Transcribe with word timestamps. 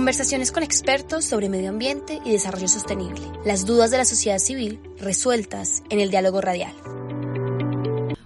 Conversaciones 0.00 0.50
con 0.50 0.62
expertos 0.62 1.26
sobre 1.26 1.50
medio 1.50 1.68
ambiente 1.68 2.20
y 2.24 2.32
desarrollo 2.32 2.68
sostenible. 2.68 3.20
Las 3.44 3.66
dudas 3.66 3.90
de 3.90 3.98
la 3.98 4.06
sociedad 4.06 4.38
civil 4.38 4.80
resueltas 4.98 5.82
en 5.90 6.00
el 6.00 6.10
diálogo 6.10 6.40
radial. 6.40 6.72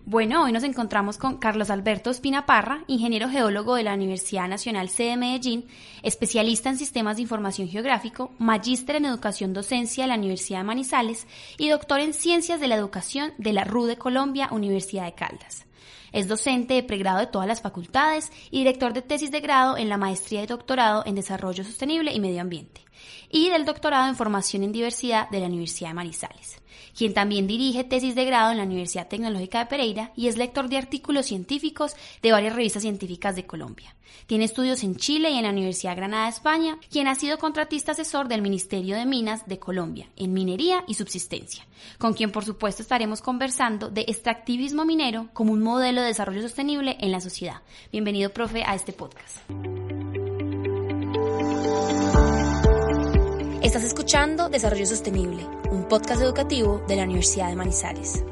Bueno, 0.04 0.44
hoy 0.44 0.52
nos 0.52 0.62
encontramos 0.62 1.18
con 1.18 1.38
Carlos 1.38 1.70
Alberto 1.70 2.10
Espina 2.10 2.46
Parra, 2.46 2.84
ingeniero 2.86 3.28
geólogo 3.28 3.74
de 3.74 3.82
la 3.82 3.94
Universidad 3.94 4.46
Nacional 4.46 4.88
C 4.88 5.02
de 5.02 5.16
Medellín, 5.16 5.66
especialista 6.04 6.70
en 6.70 6.78
sistemas 6.78 7.16
de 7.16 7.22
información 7.22 7.66
geográfico, 7.66 8.30
magíster 8.38 8.94
en 8.94 9.06
educación 9.06 9.52
docencia 9.52 10.04
de 10.04 10.08
la 10.10 10.14
Universidad 10.14 10.60
de 10.60 10.64
Manizales 10.64 11.26
y 11.58 11.70
doctor 11.70 11.98
en 11.98 12.14
ciencias 12.14 12.60
de 12.60 12.68
la 12.68 12.76
educación 12.76 13.32
de 13.38 13.52
la 13.52 13.64
RU 13.64 13.86
de 13.86 13.98
Colombia, 13.98 14.48
Universidad 14.52 15.06
de 15.06 15.14
Caldas. 15.14 15.66
Es 16.14 16.28
docente 16.28 16.74
de 16.74 16.84
pregrado 16.84 17.18
de 17.18 17.26
todas 17.26 17.48
las 17.48 17.60
facultades 17.60 18.30
y 18.52 18.58
director 18.58 18.92
de 18.92 19.02
tesis 19.02 19.32
de 19.32 19.40
grado 19.40 19.76
en 19.76 19.88
la 19.88 19.98
maestría 19.98 20.44
y 20.44 20.46
doctorado 20.46 21.02
en 21.04 21.16
desarrollo 21.16 21.64
sostenible 21.64 22.12
y 22.12 22.20
medio 22.20 22.40
ambiente 22.40 22.82
y 23.30 23.50
del 23.50 23.64
doctorado 23.64 24.08
en 24.08 24.16
formación 24.16 24.62
en 24.62 24.72
diversidad 24.72 25.28
de 25.30 25.40
la 25.40 25.46
Universidad 25.46 25.90
de 25.90 25.94
Manizales, 25.94 26.60
quien 26.96 27.14
también 27.14 27.46
dirige 27.46 27.84
tesis 27.84 28.14
de 28.14 28.24
grado 28.24 28.50
en 28.50 28.58
la 28.58 28.64
Universidad 28.64 29.08
Tecnológica 29.08 29.60
de 29.60 29.66
Pereira 29.66 30.12
y 30.16 30.28
es 30.28 30.36
lector 30.36 30.68
de 30.68 30.78
artículos 30.78 31.26
científicos 31.26 31.96
de 32.22 32.32
varias 32.32 32.54
revistas 32.54 32.82
científicas 32.82 33.36
de 33.36 33.46
Colombia. 33.46 33.94
Tiene 34.26 34.44
estudios 34.44 34.82
en 34.84 34.96
Chile 34.96 35.30
y 35.30 35.36
en 35.36 35.42
la 35.42 35.50
Universidad 35.50 35.92
de 35.92 35.96
Granada, 35.96 36.28
España, 36.28 36.78
quien 36.90 37.08
ha 37.08 37.14
sido 37.14 37.38
contratista 37.38 37.92
asesor 37.92 38.28
del 38.28 38.42
Ministerio 38.42 38.96
de 38.96 39.06
Minas 39.06 39.46
de 39.46 39.58
Colombia 39.58 40.08
en 40.16 40.32
minería 40.32 40.84
y 40.86 40.94
subsistencia, 40.94 41.66
con 41.98 42.14
quien 42.14 42.30
por 42.30 42.44
supuesto 42.44 42.82
estaremos 42.82 43.20
conversando 43.20 43.90
de 43.90 44.02
extractivismo 44.02 44.84
minero 44.84 45.28
como 45.32 45.52
un 45.52 45.62
modelo 45.62 46.00
de 46.00 46.08
desarrollo 46.08 46.42
sostenible 46.42 46.96
en 47.00 47.12
la 47.12 47.20
sociedad. 47.20 47.62
Bienvenido, 47.92 48.30
profe, 48.30 48.62
a 48.64 48.74
este 48.74 48.92
podcast. 48.92 49.40
Estás 53.64 53.82
escuchando 53.82 54.50
Desarrollo 54.50 54.84
Sostenible, 54.84 55.46
un 55.70 55.88
podcast 55.88 56.20
educativo 56.20 56.84
de 56.86 56.96
la 56.96 57.04
Universidad 57.04 57.48
de 57.48 57.56
Manizales. 57.56 58.22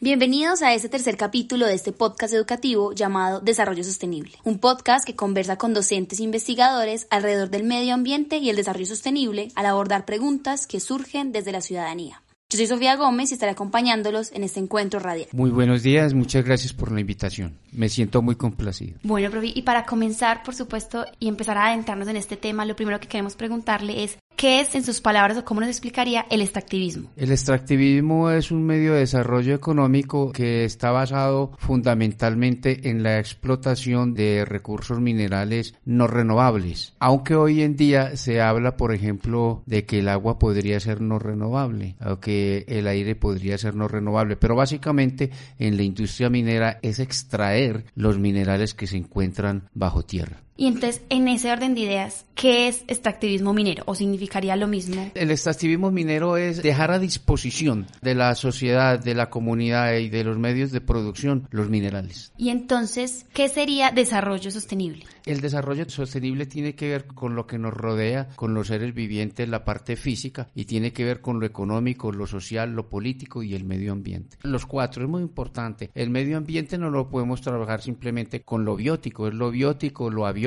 Bienvenidos 0.00 0.62
a 0.62 0.74
este 0.74 0.88
tercer 0.88 1.16
capítulo 1.16 1.66
de 1.66 1.74
este 1.74 1.92
podcast 1.92 2.34
educativo 2.34 2.92
llamado 2.92 3.38
Desarrollo 3.38 3.84
Sostenible, 3.84 4.32
un 4.42 4.58
podcast 4.58 5.06
que 5.06 5.14
conversa 5.14 5.56
con 5.56 5.72
docentes 5.72 6.18
e 6.18 6.24
investigadores 6.24 7.06
alrededor 7.10 7.48
del 7.50 7.62
medio 7.62 7.94
ambiente 7.94 8.38
y 8.38 8.50
el 8.50 8.56
desarrollo 8.56 8.86
sostenible 8.86 9.52
al 9.54 9.66
abordar 9.66 10.04
preguntas 10.04 10.66
que 10.66 10.80
surgen 10.80 11.30
desde 11.30 11.52
la 11.52 11.60
ciudadanía. 11.60 12.23
Yo 12.54 12.58
soy 12.58 12.68
Sofía 12.68 12.94
Gómez 12.94 13.32
y 13.32 13.34
estaré 13.34 13.50
acompañándolos 13.50 14.30
en 14.30 14.44
este 14.44 14.60
encuentro 14.60 15.00
radial. 15.00 15.26
Muy 15.32 15.50
buenos 15.50 15.82
días, 15.82 16.14
muchas 16.14 16.44
gracias 16.44 16.72
por 16.72 16.92
la 16.92 17.00
invitación. 17.00 17.58
Me 17.72 17.88
siento 17.88 18.22
muy 18.22 18.36
complacido. 18.36 18.96
Bueno, 19.02 19.28
profe, 19.28 19.50
y 19.52 19.62
para 19.62 19.84
comenzar, 19.84 20.44
por 20.44 20.54
supuesto, 20.54 21.04
y 21.18 21.26
empezar 21.26 21.58
a 21.58 21.66
adentrarnos 21.66 22.06
en 22.06 22.16
este 22.16 22.36
tema, 22.36 22.64
lo 22.64 22.76
primero 22.76 23.00
que 23.00 23.08
queremos 23.08 23.34
preguntarle 23.34 24.04
es, 24.04 24.18
¿qué 24.44 24.60
es, 24.60 24.74
en 24.74 24.84
sus 24.84 25.00
palabras, 25.00 25.38
o 25.38 25.44
cómo 25.46 25.62
nos 25.62 25.70
explicaría 25.70 26.26
el 26.30 26.42
extractivismo? 26.42 27.10
El 27.16 27.32
extractivismo 27.32 28.28
es 28.28 28.50
un 28.50 28.62
medio 28.62 28.92
de 28.92 28.98
desarrollo 28.98 29.54
económico 29.54 30.32
que 30.32 30.66
está 30.66 30.90
basado 30.90 31.52
fundamentalmente 31.56 32.90
en 32.90 33.02
la 33.02 33.18
explotación 33.18 34.12
de 34.12 34.44
recursos 34.44 35.00
minerales 35.00 35.74
no 35.86 36.08
renovables, 36.08 36.92
aunque 36.98 37.34
hoy 37.34 37.62
en 37.62 37.74
día 37.76 38.18
se 38.18 38.42
habla, 38.42 38.76
por 38.76 38.92
ejemplo, 38.92 39.62
de 39.64 39.86
que 39.86 40.00
el 40.00 40.10
agua 40.10 40.38
podría 40.38 40.78
ser 40.78 41.00
no 41.00 41.18
renovable, 41.18 41.96
aunque 41.98 42.66
el 42.68 42.86
aire 42.86 43.16
podría 43.16 43.56
ser 43.56 43.74
no 43.74 43.88
renovable, 43.88 44.36
pero 44.36 44.56
básicamente 44.56 45.30
en 45.58 45.78
la 45.78 45.84
industria 45.84 46.28
minera 46.28 46.80
es 46.82 46.98
extraer 46.98 47.86
los 47.94 48.18
minerales 48.18 48.74
que 48.74 48.88
se 48.88 48.98
encuentran 48.98 49.70
bajo 49.72 50.02
tierra. 50.02 50.43
Y 50.56 50.68
entonces, 50.68 51.02
en 51.08 51.26
ese 51.26 51.50
orden 51.50 51.74
de 51.74 51.80
ideas, 51.80 52.26
¿qué 52.36 52.68
es 52.68 52.84
extractivismo 52.86 53.52
minero? 53.52 53.82
¿O 53.86 53.96
significaría 53.96 54.54
lo 54.54 54.68
mismo? 54.68 55.10
El 55.14 55.32
extractivismo 55.32 55.90
minero 55.90 56.36
es 56.36 56.62
dejar 56.62 56.92
a 56.92 57.00
disposición 57.00 57.86
de 58.02 58.14
la 58.14 58.34
sociedad, 58.36 59.00
de 59.00 59.14
la 59.14 59.30
comunidad 59.30 59.94
y 59.96 60.08
de 60.10 60.22
los 60.22 60.38
medios 60.38 60.70
de 60.70 60.80
producción 60.80 61.48
los 61.50 61.68
minerales. 61.68 62.32
Y 62.36 62.50
entonces, 62.50 63.26
¿qué 63.32 63.48
sería 63.48 63.90
desarrollo 63.90 64.52
sostenible? 64.52 65.06
El 65.26 65.40
desarrollo 65.40 65.88
sostenible 65.88 66.46
tiene 66.46 66.74
que 66.74 66.88
ver 66.88 67.06
con 67.06 67.34
lo 67.34 67.46
que 67.46 67.58
nos 67.58 67.74
rodea, 67.74 68.28
con 68.36 68.54
los 68.54 68.68
seres 68.68 68.94
vivientes, 68.94 69.48
la 69.48 69.64
parte 69.64 69.96
física, 69.96 70.48
y 70.54 70.66
tiene 70.66 70.92
que 70.92 71.04
ver 71.04 71.20
con 71.20 71.40
lo 71.40 71.46
económico, 71.46 72.12
lo 72.12 72.26
social, 72.26 72.74
lo 72.74 72.88
político 72.88 73.42
y 73.42 73.54
el 73.54 73.64
medio 73.64 73.92
ambiente. 73.92 74.36
Los 74.42 74.66
cuatro 74.66 75.02
es 75.02 75.08
muy 75.08 75.22
importante. 75.22 75.90
El 75.94 76.10
medio 76.10 76.36
ambiente 76.36 76.78
no 76.78 76.90
lo 76.90 77.08
podemos 77.08 77.40
trabajar 77.40 77.80
simplemente 77.80 78.42
con 78.42 78.64
lo 78.64 78.76
biótico, 78.76 79.26
es 79.26 79.34
lo 79.34 79.50
biótico, 79.50 80.10
lo 80.10 80.26
abiótico, 80.26 80.43